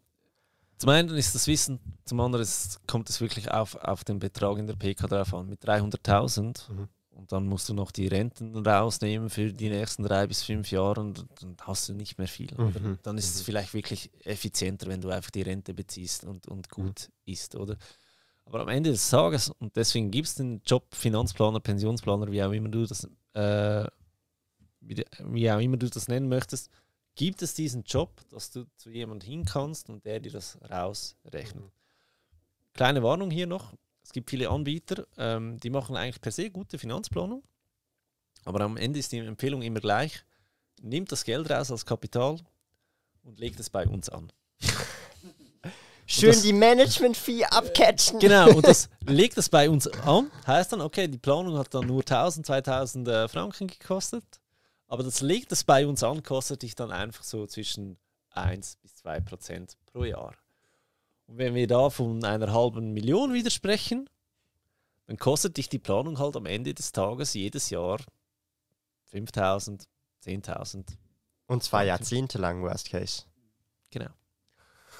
Zum 0.78 0.90
einen 0.90 1.08
ist 1.16 1.34
das 1.34 1.46
Wissen, 1.46 1.80
zum 2.04 2.20
anderen 2.20 2.42
ist, 2.42 2.86
kommt 2.86 3.08
es 3.08 3.20
wirklich 3.20 3.50
auf, 3.50 3.74
auf 3.76 4.04
den 4.04 4.18
Betrag 4.18 4.58
in 4.58 4.66
der 4.66 4.74
PK 4.76 5.06
drauf 5.08 5.32
an. 5.34 5.48
Mit 5.48 5.64
300.000 5.64 6.70
Mhm. 6.70 6.88
Und 7.16 7.32
dann 7.32 7.46
musst 7.46 7.68
du 7.68 7.74
noch 7.74 7.90
die 7.90 8.06
Renten 8.06 8.54
rausnehmen 8.66 9.30
für 9.30 9.52
die 9.52 9.70
nächsten 9.70 10.02
drei 10.02 10.26
bis 10.26 10.42
fünf 10.42 10.70
Jahre 10.70 11.00
und 11.00 11.26
dann 11.40 11.56
hast 11.62 11.88
du 11.88 11.94
nicht 11.94 12.18
mehr 12.18 12.28
viel. 12.28 12.50
Mhm. 12.56 12.98
Dann 13.02 13.16
ist 13.16 13.34
es 13.34 13.42
vielleicht 13.42 13.72
wirklich 13.74 14.10
effizienter, 14.24 14.86
wenn 14.88 15.00
du 15.00 15.08
einfach 15.08 15.30
die 15.30 15.42
Rente 15.42 15.72
beziehst 15.72 16.24
und, 16.24 16.46
und 16.46 16.68
gut 16.68 17.10
ist, 17.24 17.56
oder? 17.56 17.76
Aber 18.44 18.60
am 18.60 18.68
Ende 18.68 18.90
des 18.90 19.08
Tages, 19.10 19.50
und 19.58 19.74
deswegen 19.76 20.10
gibt 20.10 20.28
es 20.28 20.34
den 20.36 20.60
Job 20.64 20.94
Finanzplaner, 20.94 21.58
Pensionsplaner, 21.58 22.30
wie 22.30 22.42
auch 22.42 22.52
immer 22.52 22.68
du 22.68 22.84
das, 22.86 23.08
äh, 23.32 23.86
wie, 24.80 25.04
wie 25.24 25.50
auch 25.50 25.58
immer 25.58 25.78
du 25.78 25.88
das 25.88 26.06
nennen 26.06 26.28
möchtest, 26.28 26.70
gibt 27.16 27.42
es 27.42 27.54
diesen 27.54 27.82
Job, 27.82 28.20
dass 28.28 28.50
du 28.50 28.66
zu 28.76 28.90
jemand 28.90 29.24
hin 29.24 29.44
kannst 29.44 29.88
und 29.88 30.04
der 30.04 30.20
dir 30.20 30.32
das 30.32 30.58
rausrechnet. 30.70 31.64
Kleine 32.74 33.02
Warnung 33.02 33.30
hier 33.30 33.46
noch. 33.46 33.72
Es 34.06 34.12
gibt 34.12 34.30
viele 34.30 34.48
Anbieter, 34.50 35.04
ähm, 35.18 35.58
die 35.58 35.68
machen 35.68 35.96
eigentlich 35.96 36.20
per 36.20 36.30
se 36.30 36.48
gute 36.48 36.78
Finanzplanung, 36.78 37.42
aber 38.44 38.60
am 38.60 38.76
Ende 38.76 39.00
ist 39.00 39.10
die 39.10 39.18
Empfehlung 39.18 39.62
immer 39.62 39.80
gleich. 39.80 40.24
Nimmt 40.80 41.10
das 41.10 41.24
Geld 41.24 41.50
raus 41.50 41.72
als 41.72 41.84
Kapital 41.84 42.38
und 43.24 43.40
legt 43.40 43.58
es 43.58 43.68
bei 43.68 43.84
uns 43.84 44.08
an. 44.08 44.30
Schön 46.06 46.30
das- 46.30 46.42
die 46.42 46.52
Management-Fee 46.52 47.46
abcatchen. 47.46 48.20
Genau, 48.20 48.54
und 48.54 48.64
das 48.64 48.88
legt 49.08 49.36
es 49.38 49.48
bei 49.48 49.68
uns 49.68 49.88
an. 49.88 50.30
Heißt 50.46 50.72
dann, 50.72 50.82
okay, 50.82 51.08
die 51.08 51.18
Planung 51.18 51.58
hat 51.58 51.74
dann 51.74 51.88
nur 51.88 52.02
1000, 52.02 52.46
2000 52.46 53.08
äh, 53.08 53.26
Franken 53.26 53.66
gekostet, 53.66 54.22
aber 54.86 55.02
das 55.02 55.20
legt 55.20 55.50
es 55.50 55.64
bei 55.64 55.84
uns 55.84 56.04
an, 56.04 56.22
kostet 56.22 56.62
dich 56.62 56.76
dann 56.76 56.92
einfach 56.92 57.24
so 57.24 57.44
zwischen 57.48 57.98
1 58.30 58.76
bis 58.76 58.94
2 58.94 59.18
Prozent 59.18 59.76
pro 59.86 60.04
Jahr. 60.04 60.32
Und 61.26 61.38
wenn 61.38 61.54
wir 61.54 61.66
da 61.66 61.90
von 61.90 62.24
einer 62.24 62.52
halben 62.52 62.92
Million 62.92 63.32
widersprechen, 63.32 64.08
dann 65.06 65.16
kostet 65.16 65.56
dich 65.56 65.68
die 65.68 65.78
Planung 65.78 66.18
halt 66.18 66.36
am 66.36 66.46
Ende 66.46 66.74
des 66.74 66.92
Tages 66.92 67.34
jedes 67.34 67.70
Jahr 67.70 67.98
5000, 69.06 69.88
10.000. 70.24 70.84
Und 71.46 71.62
zwar 71.62 71.84
jahrzehntelang, 71.84 72.62
Worst 72.62 72.90
Case. 72.90 73.24
Genau. 73.90 74.10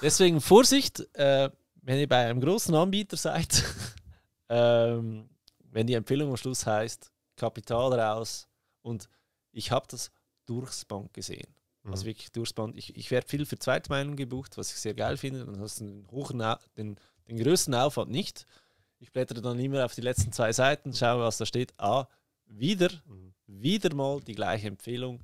Deswegen 0.01 0.39
Vorsicht, 0.39 0.99
äh, 1.15 1.49
wenn 1.81 1.99
ihr 1.99 2.07
bei 2.07 2.25
einem 2.25 2.39
großen 2.39 2.73
Anbieter 2.73 3.17
seid, 3.17 3.63
ähm, 4.49 5.29
wenn 5.59 5.87
die 5.87 5.93
Empfehlung 5.93 6.29
am 6.29 6.37
Schluss 6.37 6.65
heißt, 6.65 7.11
Kapital 7.35 7.99
raus 7.99 8.47
und 8.81 9.09
ich 9.51 9.71
habe 9.71 9.87
das 9.89 10.11
durchs 10.45 10.85
Band 10.85 11.13
gesehen. 11.13 11.47
Mhm. 11.87 11.93
Also 11.93 12.05
wirklich 12.05 12.31
durchs 12.31 12.53
Band. 12.53 12.77
Ich, 12.77 12.95
ich 12.95 13.09
werde 13.11 13.27
viel 13.27 13.45
für 13.45 13.57
Zweitmeinung 13.57 14.15
gebucht, 14.15 14.57
was 14.57 14.71
ich 14.71 14.77
sehr 14.77 14.93
geil 14.93 15.17
finde. 15.17 15.45
Dann 15.45 15.59
hast 15.59 15.79
du 15.79 15.85
den, 15.85 16.07
hohen, 16.11 16.39
den, 16.77 16.97
den 17.27 17.37
größten 17.37 17.73
Aufwand 17.73 18.11
nicht. 18.11 18.45
Ich 18.99 19.11
blättere 19.11 19.41
dann 19.41 19.59
immer 19.59 19.85
auf 19.85 19.95
die 19.95 20.01
letzten 20.01 20.31
zwei 20.31 20.51
Seiten, 20.53 20.93
schaue, 20.93 21.21
was 21.23 21.37
da 21.37 21.45
steht. 21.45 21.73
Ah, 21.77 22.07
wieder, 22.45 22.89
Mhm. 23.05 23.33
wieder 23.47 23.93
mal 23.95 24.19
die 24.21 24.35
gleiche 24.35 24.67
Empfehlung. 24.67 25.23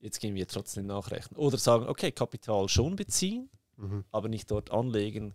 Jetzt 0.00 0.20
gehen 0.20 0.34
wir 0.34 0.46
trotzdem 0.46 0.86
nachrechnen. 0.86 1.38
Oder 1.38 1.56
sagen, 1.58 1.86
okay, 1.88 2.12
Kapital 2.12 2.68
schon 2.68 2.94
beziehen, 2.96 3.48
Mhm. 3.76 4.04
aber 4.12 4.28
nicht 4.28 4.50
dort 4.50 4.70
anlegen. 4.70 5.34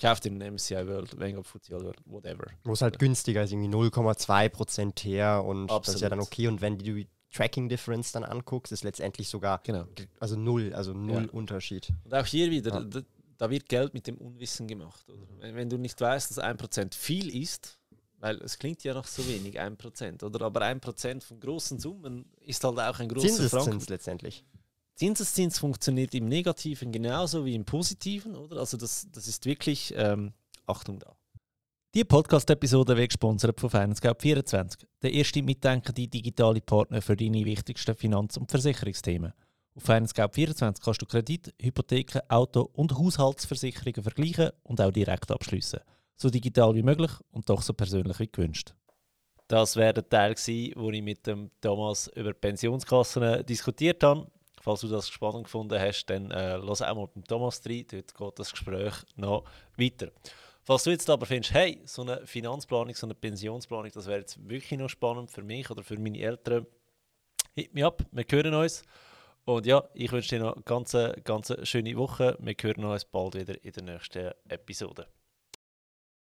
Kauft 0.00 0.24
den 0.26 0.40
MSCI 0.42 0.86
World, 0.86 1.18
Vanguard 1.18 1.46
FTSE 1.46 1.72
World, 1.80 1.98
whatever. 2.04 2.46
Wo 2.64 2.72
es 2.72 2.82
halt 2.82 2.98
günstiger 2.98 3.44
ist, 3.44 3.52
irgendwie 3.52 3.68
0,2% 3.68 5.04
her 5.04 5.42
und 5.44 5.68
das 5.68 5.88
ist 5.88 6.00
ja 6.00 6.08
dann 6.10 6.18
Absolut. 6.18 6.32
okay. 6.32 6.48
Und 6.48 6.60
wenn 6.60 6.76
du 6.78 6.84
die 6.84 7.06
Tracking 7.36 7.68
Difference 7.68 8.12
dann 8.12 8.24
anguckst, 8.24 8.72
ist 8.72 8.84
letztendlich 8.84 9.28
sogar 9.28 9.60
Genau. 9.64 9.86
also 10.20 10.36
null, 10.36 10.72
also 10.74 10.92
null 10.94 11.24
Ja. 11.26 11.30
Unterschied. 11.32 11.92
Und 12.04 12.14
auch 12.14 12.26
hier 12.26 12.50
wieder, 12.50 12.72
Ja. 12.72 12.80
da, 12.80 13.00
da 13.38 13.50
wird 13.50 13.68
Geld 13.68 13.92
mit 13.94 14.06
dem 14.06 14.16
Unwissen 14.18 14.66
gemacht. 14.66 15.08
Oder? 15.08 15.26
Wenn, 15.40 15.54
wenn 15.56 15.68
du 15.70 15.76
nicht 15.78 16.00
weißt, 16.00 16.30
dass 16.30 16.38
1% 16.38 16.94
viel 16.94 17.34
ist, 17.42 17.78
weil 18.18 18.36
es 18.42 18.58
klingt 18.58 18.82
ja 18.84 18.94
noch 18.94 19.06
so 19.06 19.26
wenig, 19.28 19.60
1%, 19.60 20.22
oder? 20.24 20.46
Aber 20.46 20.62
1% 20.62 21.22
von 21.22 21.38
großen 21.38 21.78
Summen 21.78 22.24
ist 22.40 22.64
halt 22.64 22.78
auch 22.78 22.98
ein 22.98 23.08
großer 23.08 23.28
Franken. 23.28 23.48
Zinseszins 23.50 23.88
letztendlich. 23.90 24.44
Zinseszins 24.94 25.58
funktioniert 25.58 26.14
im 26.14 26.26
Negativen 26.26 26.90
genauso 26.90 27.44
wie 27.44 27.54
im 27.54 27.66
Positiven, 27.66 28.34
oder? 28.34 28.56
Also 28.60 28.78
das, 28.78 29.06
das 29.12 29.28
ist 29.28 29.44
wirklich 29.44 29.92
ähm, 29.96 30.32
Achtung 30.66 30.98
da. 30.98 31.14
Die 31.96 32.04
Podcast-Episode 32.04 32.94
wird 32.94 33.08
gesponsert 33.08 33.58
von 33.58 33.70
FinanceGap24, 33.70 34.84
der 35.02 35.12
erste 35.14 35.42
mitdenkende 35.42 36.06
digitale 36.06 36.60
Partner 36.60 37.00
für 37.00 37.16
deine 37.16 37.42
wichtigsten 37.42 37.94
Finanz- 37.94 38.36
und 38.36 38.50
Versicherungsthemen. 38.50 39.32
Auf 39.74 39.88
FinanceGap24 39.88 40.84
kannst 40.84 41.00
du 41.00 41.06
Kredit, 41.06 41.54
Hypotheken, 41.58 42.20
Auto- 42.28 42.68
und 42.74 42.98
Haushaltsversicherungen 42.98 44.02
vergleichen 44.02 44.50
und 44.64 44.78
auch 44.78 44.90
direkt 44.90 45.30
abschließen. 45.30 45.80
So 46.16 46.28
digital 46.28 46.74
wie 46.74 46.82
möglich 46.82 47.12
und 47.30 47.48
doch 47.48 47.62
so 47.62 47.72
persönlich 47.72 48.20
wie 48.20 48.30
gewünscht. 48.30 48.74
Das 49.48 49.74
wäre 49.76 49.94
der 49.94 50.06
Teil, 50.06 50.34
gewesen, 50.34 50.74
wo 50.76 50.90
ich 50.90 51.02
mit 51.02 51.26
dem 51.26 51.50
Thomas 51.62 52.08
über 52.08 52.34
Pensionskassen 52.34 53.22
äh, 53.22 53.42
diskutiert 53.42 54.02
habe. 54.02 54.30
Falls 54.60 54.80
du 54.80 54.88
das 54.88 55.08
spannend 55.08 55.44
gefunden 55.44 55.80
hast, 55.80 56.04
dann 56.04 56.30
äh, 56.30 56.58
lass 56.58 56.82
auch 56.82 56.94
mal 56.94 57.08
dem 57.14 57.24
Thomas 57.24 57.62
rein. 57.64 57.86
Dort 57.90 58.14
geht 58.14 58.38
das 58.38 58.50
Gespräch 58.50 58.92
noch 59.14 59.44
weiter. 59.78 60.10
Falls 60.66 60.82
du 60.82 60.90
jetzt 60.90 61.08
aber 61.08 61.26
findest, 61.26 61.54
hey, 61.54 61.80
so 61.84 62.02
eine 62.02 62.26
Finanzplanung, 62.26 62.92
so 62.92 63.06
eine 63.06 63.14
Pensionsplanung, 63.14 63.92
das 63.94 64.06
wäre 64.08 64.18
jetzt 64.18 64.48
wirklich 64.48 64.76
noch 64.76 64.88
spannend 64.88 65.30
für 65.30 65.44
mich 65.44 65.70
oder 65.70 65.84
für 65.84 65.96
meine 65.96 66.18
Eltern, 66.18 66.66
hit 67.54 67.72
mich 67.72 67.84
ab, 67.84 68.02
wir 68.10 68.24
hören 68.28 68.52
uns. 68.52 68.82
Und 69.44 69.64
ja, 69.64 69.84
ich 69.94 70.10
wünsche 70.10 70.30
dir 70.30 70.40
noch 70.40 70.54
eine 70.54 70.64
ganz, 70.64 70.96
ganz 71.22 71.54
schöne 71.62 71.96
Woche. 71.96 72.36
Wir 72.40 72.56
hören 72.60 72.84
uns 72.84 73.04
bald 73.04 73.36
wieder 73.36 73.64
in 73.64 73.70
der 73.74 73.82
nächsten 73.84 74.32
Episode. 74.48 75.06